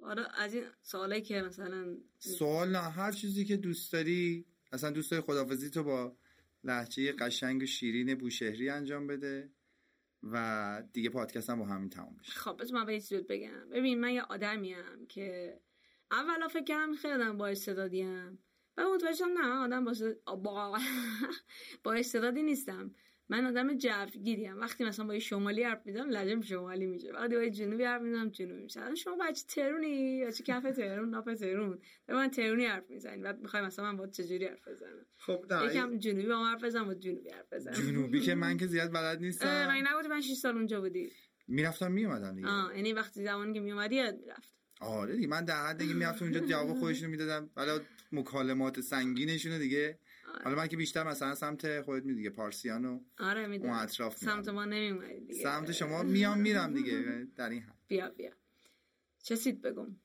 آره 0.02 0.28
از 0.42 0.54
این 0.54 0.64
سوالایی 0.82 1.22
که 1.22 1.42
مثلا 1.42 1.98
سوال 2.20 2.70
نه 2.70 2.80
هر 2.80 3.12
چیزی 3.12 3.46
که 3.46 3.58
دوست 3.58 3.94
داری 3.94 4.46
اصلا 4.72 4.90
دوست 4.90 5.12
داری 5.12 5.24
خدافزی 5.24 5.70
تو 5.70 5.84
با 5.84 6.18
لحجه 6.64 7.12
قشنگ 7.12 7.64
و 7.64 7.66
شیرین 7.66 8.16
بوشهری 8.16 8.70
انجام 8.70 9.08
بده 9.08 9.52
و 10.24 10.84
دیگه 10.94 11.10
پادکست 11.10 11.50
هم 11.50 11.60
با 11.60 11.66
همین 11.66 11.90
تموم 11.90 12.18
بشه. 12.20 12.32
خب 12.32 12.62
بذار 12.62 12.80
من 12.80 12.86
به 12.86 13.12
یه 13.12 13.22
بگم. 13.22 13.70
ببین 13.70 14.00
من 14.00 14.12
یه 14.14 14.22
آدمیم 14.22 15.08
که 15.10 15.60
اولا 16.12 16.48
فکر 16.48 16.64
کردم 16.64 16.96
خیلی 16.96 17.14
آدم 17.14 17.38
با 17.38 17.48
استعدادیم 17.48 18.40
بعد 18.76 18.88
متوجه 18.88 19.26
نه 19.26 19.48
آدم 19.48 19.86
با, 20.44 20.80
با 21.84 21.94
استعدادی 21.94 22.44
نیستم. 22.44 22.96
من 23.32 23.46
آدم 23.46 23.78
جوگیریم. 23.78 24.58
وقتی 24.58 24.84
مثلا 24.84 25.06
با 25.06 25.14
یه 25.14 25.20
شمالی 25.20 25.64
حرف 25.64 25.86
می‌زنم 25.86 26.10
لهجه‌م 26.10 26.42
شمالی 26.42 26.86
میشه. 26.86 27.12
وقتی 27.12 27.36
با 27.36 27.44
یه 27.44 27.50
جنوبی 27.50 27.84
حرف 27.84 28.02
می‌زنم 28.02 28.30
جنوبی 28.30 28.64
میشه. 28.64 28.96
شما 28.96 29.18
بچه 29.22 29.44
ترونی؟ 29.48 30.26
بچه 30.26 30.44
کف 30.44 30.76
ترون 30.76 31.10
ناف 31.10 31.26
ترون؟ 31.26 31.80
به 32.06 32.14
من 32.14 32.30
ترونی 32.30 32.66
حرف 32.66 32.90
می‌زنی 32.90 33.22
بعد 33.22 33.40
می‌خوای 33.40 33.64
مثلا 33.64 33.86
من 33.86 33.98
با 33.98 34.08
چجوری 34.08 34.46
حرف 34.46 34.68
بزنم؟ 34.68 35.06
خب 35.18 35.46
یکم 35.70 35.98
جنوبی 35.98 36.28
با 36.28 36.42
من 36.42 36.52
حرف 36.52 36.64
بزنم 36.64 36.86
با 36.86 36.94
جنوبی 36.94 37.30
حرف 37.30 37.54
بزنم 37.54 37.74
جنوبی 37.74 38.20
که 38.20 38.36
من 38.36 38.58
که 38.58 38.68
زیاد 38.68 38.92
بلد 38.92 39.06
اه، 39.06 39.16
من 39.16 39.26
نیستم 39.26 39.72
نگفتی 39.94 40.08
من 40.08 40.22
6 40.22 40.34
سال 40.34 40.56
اونجا 40.56 40.82
بودی؟ 40.82 41.12
می‌رفتم 41.48 41.92
میومدم 41.92 42.36
دیگه. 42.36 42.48
آه 42.48 42.76
یعنی 42.76 42.94
وقتی 42.94 43.24
زمانی 43.24 43.54
که 43.54 43.60
میومدی 43.60 43.96
یاد 43.96 44.20
می‌رفت. 44.20 44.54
آره 44.82 45.16
دیگه 45.16 45.28
من 45.28 45.46
در 45.46 45.68
حد 45.68 45.78
دیگه 45.78 45.94
می‌رفتم 45.94 46.26
اونجا 46.26 46.40
جواب 46.40 46.74
خودشونو 46.74 47.12
می‌دادم. 47.12 47.50
ولی 47.58 47.72
مکالمات 48.12 48.82
سنگینشونو 48.82 49.58
دیگه. 49.58 50.00
حالا 50.44 50.56
من 50.56 50.68
که 50.68 50.78
بیشتر 50.78 51.04
مثلا 51.04 51.36
سمت 51.36 51.82
خودت 51.82 52.06
می 52.06 52.16
دیگه 52.16 52.30
پارسیان 52.30 52.86
و 52.86 53.00
آره 53.20 53.48
می‌دونم. 53.48 53.74
اون 53.74 53.82
اطراف 53.82 54.18
سمت. 54.18 54.50
ما 54.50 54.66
نمیومدی 54.66 55.20
دیگه. 55.20 55.44
سمت 55.44 55.72
شما 55.72 56.04
میام 56.04 56.40
میرم 56.40 56.74
دیگه 56.74 57.28
در 57.36 57.50
این 57.50 57.62
حد. 57.62 57.76
بیا 57.88 58.10
بیا. 58.10 58.32
چه 59.24 59.36
سیت 59.36 59.62
بگم؟ 59.62 59.96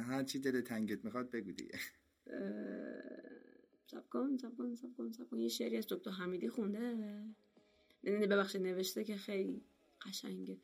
هر 0.00 0.22
چی 0.24 0.38
دل 0.38 0.60
تنگت 0.60 1.04
می‌خواد 1.04 1.30
بگو 1.30 1.52
دیگه. 1.52 1.78
سب 3.86 4.08
کن 4.08 4.36
سب 4.36 4.56
کن 4.56 4.74
سب 4.74 4.96
کن 4.96 5.12
سب 5.12 5.28
کن. 5.30 5.38
یه 5.38 5.48
شعری 5.48 5.76
از 5.76 5.86
دکتر 5.88 6.10
حمیدی 6.10 6.48
خونده. 6.48 6.94
نه 8.04 8.26
ببخشید 8.26 8.62
نوشته 8.62 9.04
که 9.04 9.16
خیلی 9.16 9.62
قشنگه. 10.06 10.58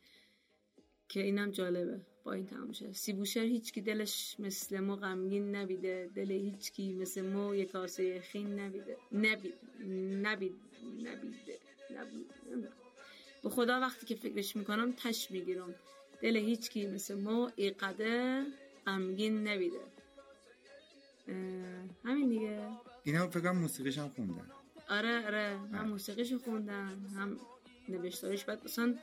که 1.07 1.23
اینم 1.23 1.51
جالبه. 1.51 2.05
با 2.25 2.33
این 2.33 2.45
تمام 2.45 2.71
شه. 2.71 2.93
سیبوشر 2.93 3.39
هیچکی 3.39 3.81
دلش 3.81 4.35
مثل 4.39 4.79
ما 4.79 4.95
غمگین 4.95 5.55
نبیده. 5.55 6.09
دل 6.15 6.31
هیچکی 6.31 6.93
مثل 6.93 7.21
ما 7.21 7.55
یک 7.55 7.71
کاسه 7.71 8.21
خین 8.21 8.59
نبیده. 8.59 8.97
نبید 9.11 9.53
نبید 10.21 10.55
نبیده. 10.83 11.59
نبید. 11.95 12.27
به 13.43 13.49
خدا 13.49 13.79
وقتی 13.79 14.05
که 14.05 14.15
فکرش 14.15 14.55
می‌کنم 14.55 14.91
تش 14.91 15.31
می‌گیرم. 15.31 15.75
دل 16.21 16.35
هیچکی 16.35 16.87
مثل 16.87 17.15
ما 17.15 17.51
ایقده 17.55 18.43
غمگین 18.87 19.47
نبیده. 19.47 19.79
همین 22.05 22.29
دیگه. 22.29 22.69
اینا 23.03 23.27
فکر 23.27 23.39
کنم 23.39 23.57
موسیقیش 23.57 23.97
هم 23.97 24.09
خوندن. 24.09 24.51
آره 24.89 25.25
آره. 25.25 25.57
هم 25.73 25.89
موسیقیشو 25.89 26.39
خوندن 26.39 27.05
هم 27.15 27.39
نوشتارش 27.89 28.45
بعد 28.45 28.65
مثلا 28.65 28.95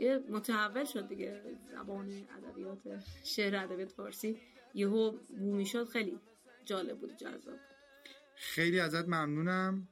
یه 0.00 0.18
متحول 0.28 0.84
شد 0.84 1.08
دیگه. 1.08 1.42
زبان 1.72 2.10
ادبیات 2.36 2.78
شعر 3.24 3.56
ادبیات 3.56 3.92
فارسی. 3.92 4.36
یهو 4.74 5.18
بومی 5.38 5.66
شد. 5.66 5.88
خیلی 5.88 6.18
جالب 6.64 6.98
بود 6.98 7.16
جذاب 7.16 7.58
خیلی 8.34 8.80
ازت 8.80 9.08
ممنونم. 9.08 9.88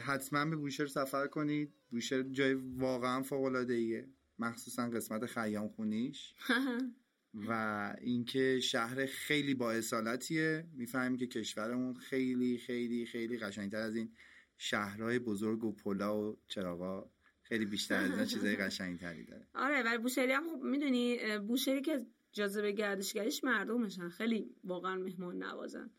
حتما 0.00 0.44
به 0.44 0.56
بوشهر 0.56 0.86
سفر 0.86 1.26
کنید. 1.26 1.72
بوشهر 1.90 2.22
جای 2.22 2.54
واقعا 2.54 3.22
فوق 3.22 3.44
العاده 3.44 3.74
ایه 3.74 4.08
مخصوصا 4.38 4.90
قسمت 4.90 5.26
خیام 5.26 5.68
خونیش. 5.68 6.34
و 7.48 7.96
اینکه 8.00 8.60
شهر 8.60 9.06
خیلی 9.06 9.54
با 9.54 9.72
اصالتیه 9.72 10.66
می‌فهمیم 10.72 11.18
که 11.18 11.26
کشورمون 11.26 11.94
خیلی 11.94 12.58
خیلی 12.58 13.06
خیلی 13.06 13.38
قشنگتر 13.38 13.80
از 13.80 13.96
این 13.96 14.12
شهرهای 14.58 15.18
بزرگ 15.18 15.64
و 15.64 15.72
پلا 15.72 16.20
و 16.20 16.38
چراغا 16.46 17.10
خیلی 17.44 17.64
بیشتر 17.64 17.94
از 17.94 18.10
اینا 18.10 18.24
چیزای 18.34 18.56
قشنگتری 18.56 19.24
داره. 19.24 19.46
آره 19.54 19.82
ولی 19.82 19.98
بوشهری 19.98 20.32
هم 20.32 20.44
خب 20.48 20.62
می‌دونی 20.62 21.38
بوشهری 21.38 21.82
که 21.82 22.06
جاذبه 22.32 22.72
گردشگریش 22.72 23.44
مردمشن. 23.44 24.08
خیلی 24.08 24.54
واقعا 24.64 24.96
مهمان 24.96 25.42
نوازن. 25.42 25.90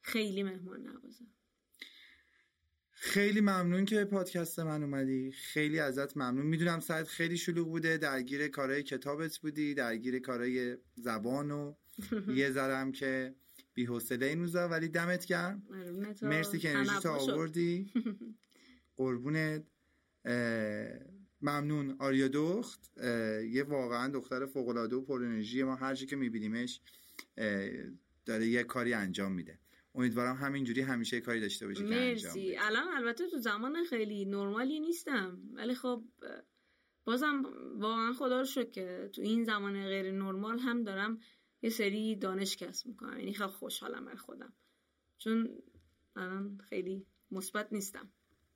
خیلی 0.00 0.42
مهمان 0.42 0.80
نوازن. 0.80 1.26
خیلی 2.90 3.40
ممنون 3.40 3.84
که 3.84 3.96
به 3.96 4.04
پادکست 4.04 4.58
من 4.58 4.82
اومدی. 4.82 5.32
خیلی 5.32 5.78
ازت 5.78 6.16
ممنون. 6.16 6.46
می‌دونم 6.46 6.80
سرت 6.80 7.08
خیلی 7.08 7.36
شلوغ 7.36 7.68
بوده. 7.68 7.98
درگیر 7.98 8.48
کارهای 8.48 8.82
کتابت 8.82 9.38
بودی. 9.38 9.74
درگیر 9.74 10.18
کارهای 10.18 10.76
زبان 10.94 11.50
و 11.50 11.74
یه 12.36 12.50
ذرم 12.50 12.92
که 12.92 13.34
بی 13.74 13.84
حوصله 13.84 14.26
این 14.26 14.38
روزا. 14.38 14.68
ولی 14.68 14.88
دمت 14.88 15.26
گرم. 15.26 15.62
و 16.22 16.26
مرسی 16.26 16.58
که 16.58 16.70
انرژی 16.70 16.90
شد. 17.02 17.06
آوردی. 17.06 17.92
قربونت. 18.96 19.64
ممنون. 21.40 21.96
آریا 21.98 22.28
دخت. 22.28 22.98
یه 23.50 23.64
واقعا 23.68 24.08
دختر 24.08 24.46
فوق 24.46 24.68
العاده 24.68 24.96
و 24.96 25.00
پر 25.00 25.22
انرژی 25.24 25.62
ما 25.62 25.76
هر 25.76 25.94
که 25.94 26.16
میبینیمش 26.16 26.80
داره 28.26 28.46
یه 28.46 28.62
کاری 28.64 28.94
انجام 28.94 29.32
میده. 29.32 29.58
امیدوارم 29.94 30.36
همینجوری 30.36 30.80
همیشه 30.80 31.20
کاری 31.20 31.40
داشته 31.40 31.66
باشی 31.66 31.88
که 31.88 31.94
انجام 31.94 32.08
مرسی. 32.08 32.28
بدی. 32.28 32.56
الان 32.56 32.88
البته 32.88 33.28
تو 33.30 33.38
زمان 33.38 33.84
خیلی 33.84 34.24
نرمالی 34.24 34.80
نیستم 34.80 35.38
ولی 35.52 35.74
خب 35.74 36.04
بازم 37.04 37.42
واقعا 37.78 38.12
خدا 38.12 38.38
رو 38.38 38.46
شکر 38.46 38.70
که 38.70 39.10
تو 39.12 39.22
این 39.22 39.44
زمان 39.44 39.86
غیر 39.86 40.12
نرمال 40.12 40.58
هم 40.58 40.84
دارم 40.84 41.18
یه 41.62 41.70
سری 41.70 42.16
دانش 42.16 42.56
کسب 42.56 42.86
می‌کنم. 42.86 43.18
یعنی 43.18 43.34
خیلی 43.34 43.50
خوشحالم 43.50 44.08
از 44.08 44.18
خودم. 44.18 44.52
چون 45.18 45.48
الان 46.16 46.58
خیلی 46.68 47.06
مثبت 47.30 47.72
نیستم. 47.72 48.12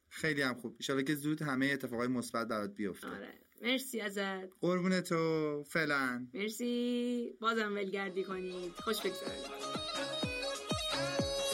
خیلی 0.09 0.43
هم 0.43 0.55
خوب. 0.55 0.77
ایشالا 0.79 1.03
که 1.03 1.15
زود 1.15 1.43
همه 1.43 1.67
اتفاقای 1.67 2.09
مثبت 2.09 2.49
برات 2.49 2.71
بیفته. 2.75 3.09
آره. 3.09 3.33
مرسی 3.63 4.01
ازت. 4.01 4.49
قربون 4.61 5.01
تو. 5.01 5.65
فعلا. 5.69 6.27
مرسی. 6.35 7.33
بازم 7.41 7.75
ولگردی 7.75 8.25
کنید 8.25 8.73
خوش 8.73 8.97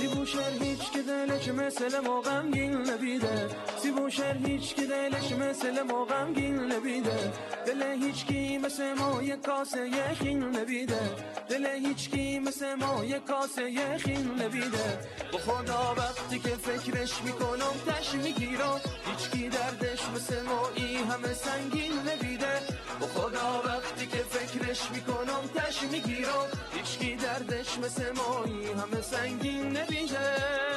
بگذارید 0.03 0.23
سیبوشر 0.23 0.65
هیچ 0.65 0.91
که 0.93 1.03
دلش 1.03 1.49
مثل 1.49 2.01
ما 2.01 2.21
غمگین 2.21 2.91
نبیده 2.91 3.49
سیبوشر 3.83 4.37
هیچ 4.47 4.75
که 4.75 4.87
دلش 4.87 5.33
مثل 5.33 5.83
ما 5.83 6.05
غمگین 6.05 6.73
نبیده 6.73 7.33
دل 7.67 7.83
هیچ 7.83 8.27
کی 8.27 8.59
مثل 8.59 8.95
ما 8.95 9.23
یک 9.23 9.43
کاسه 9.43 9.89
یخین 9.89 10.43
نبیده 10.43 11.01
دل 11.49 11.67
هیچ 11.67 12.11
کی 12.11 12.39
مثل 12.39 12.75
ما 12.75 13.05
یک 13.05 13.25
کاسه 13.25 13.71
یخین 13.71 14.43
نبیده 14.43 14.99
به 15.33 15.39
خدا 15.39 15.95
وقتی 15.97 16.39
که 16.39 16.49
فکرش 16.49 17.23
می‌کنم 17.25 17.75
تش 17.87 18.15
می‌گیرم. 18.15 18.81
هیچ 19.07 19.31
کی 19.31 19.49
دردش 19.49 20.01
مثل 20.15 20.43
ما 20.43 20.69
ای 20.75 20.97
همه 20.97 21.35
سنگین 21.35 21.93
نبیده 22.09 22.55
به 23.01 23.07
خدا 23.07 23.63
وقتی 23.65 24.07
که 24.07 24.22
فکرش 24.73 24.91
می‌کنم 24.91 25.43
تش 25.55 25.83
می‌گیرم. 25.83 26.47
هیچ 26.75 26.99
کی 26.99 27.17
دردش 27.17 27.79
مثل 27.79 28.13
مایی 28.13 28.67
همه 28.67 29.03
سنگین 29.03 29.77
نبیده 29.77 30.72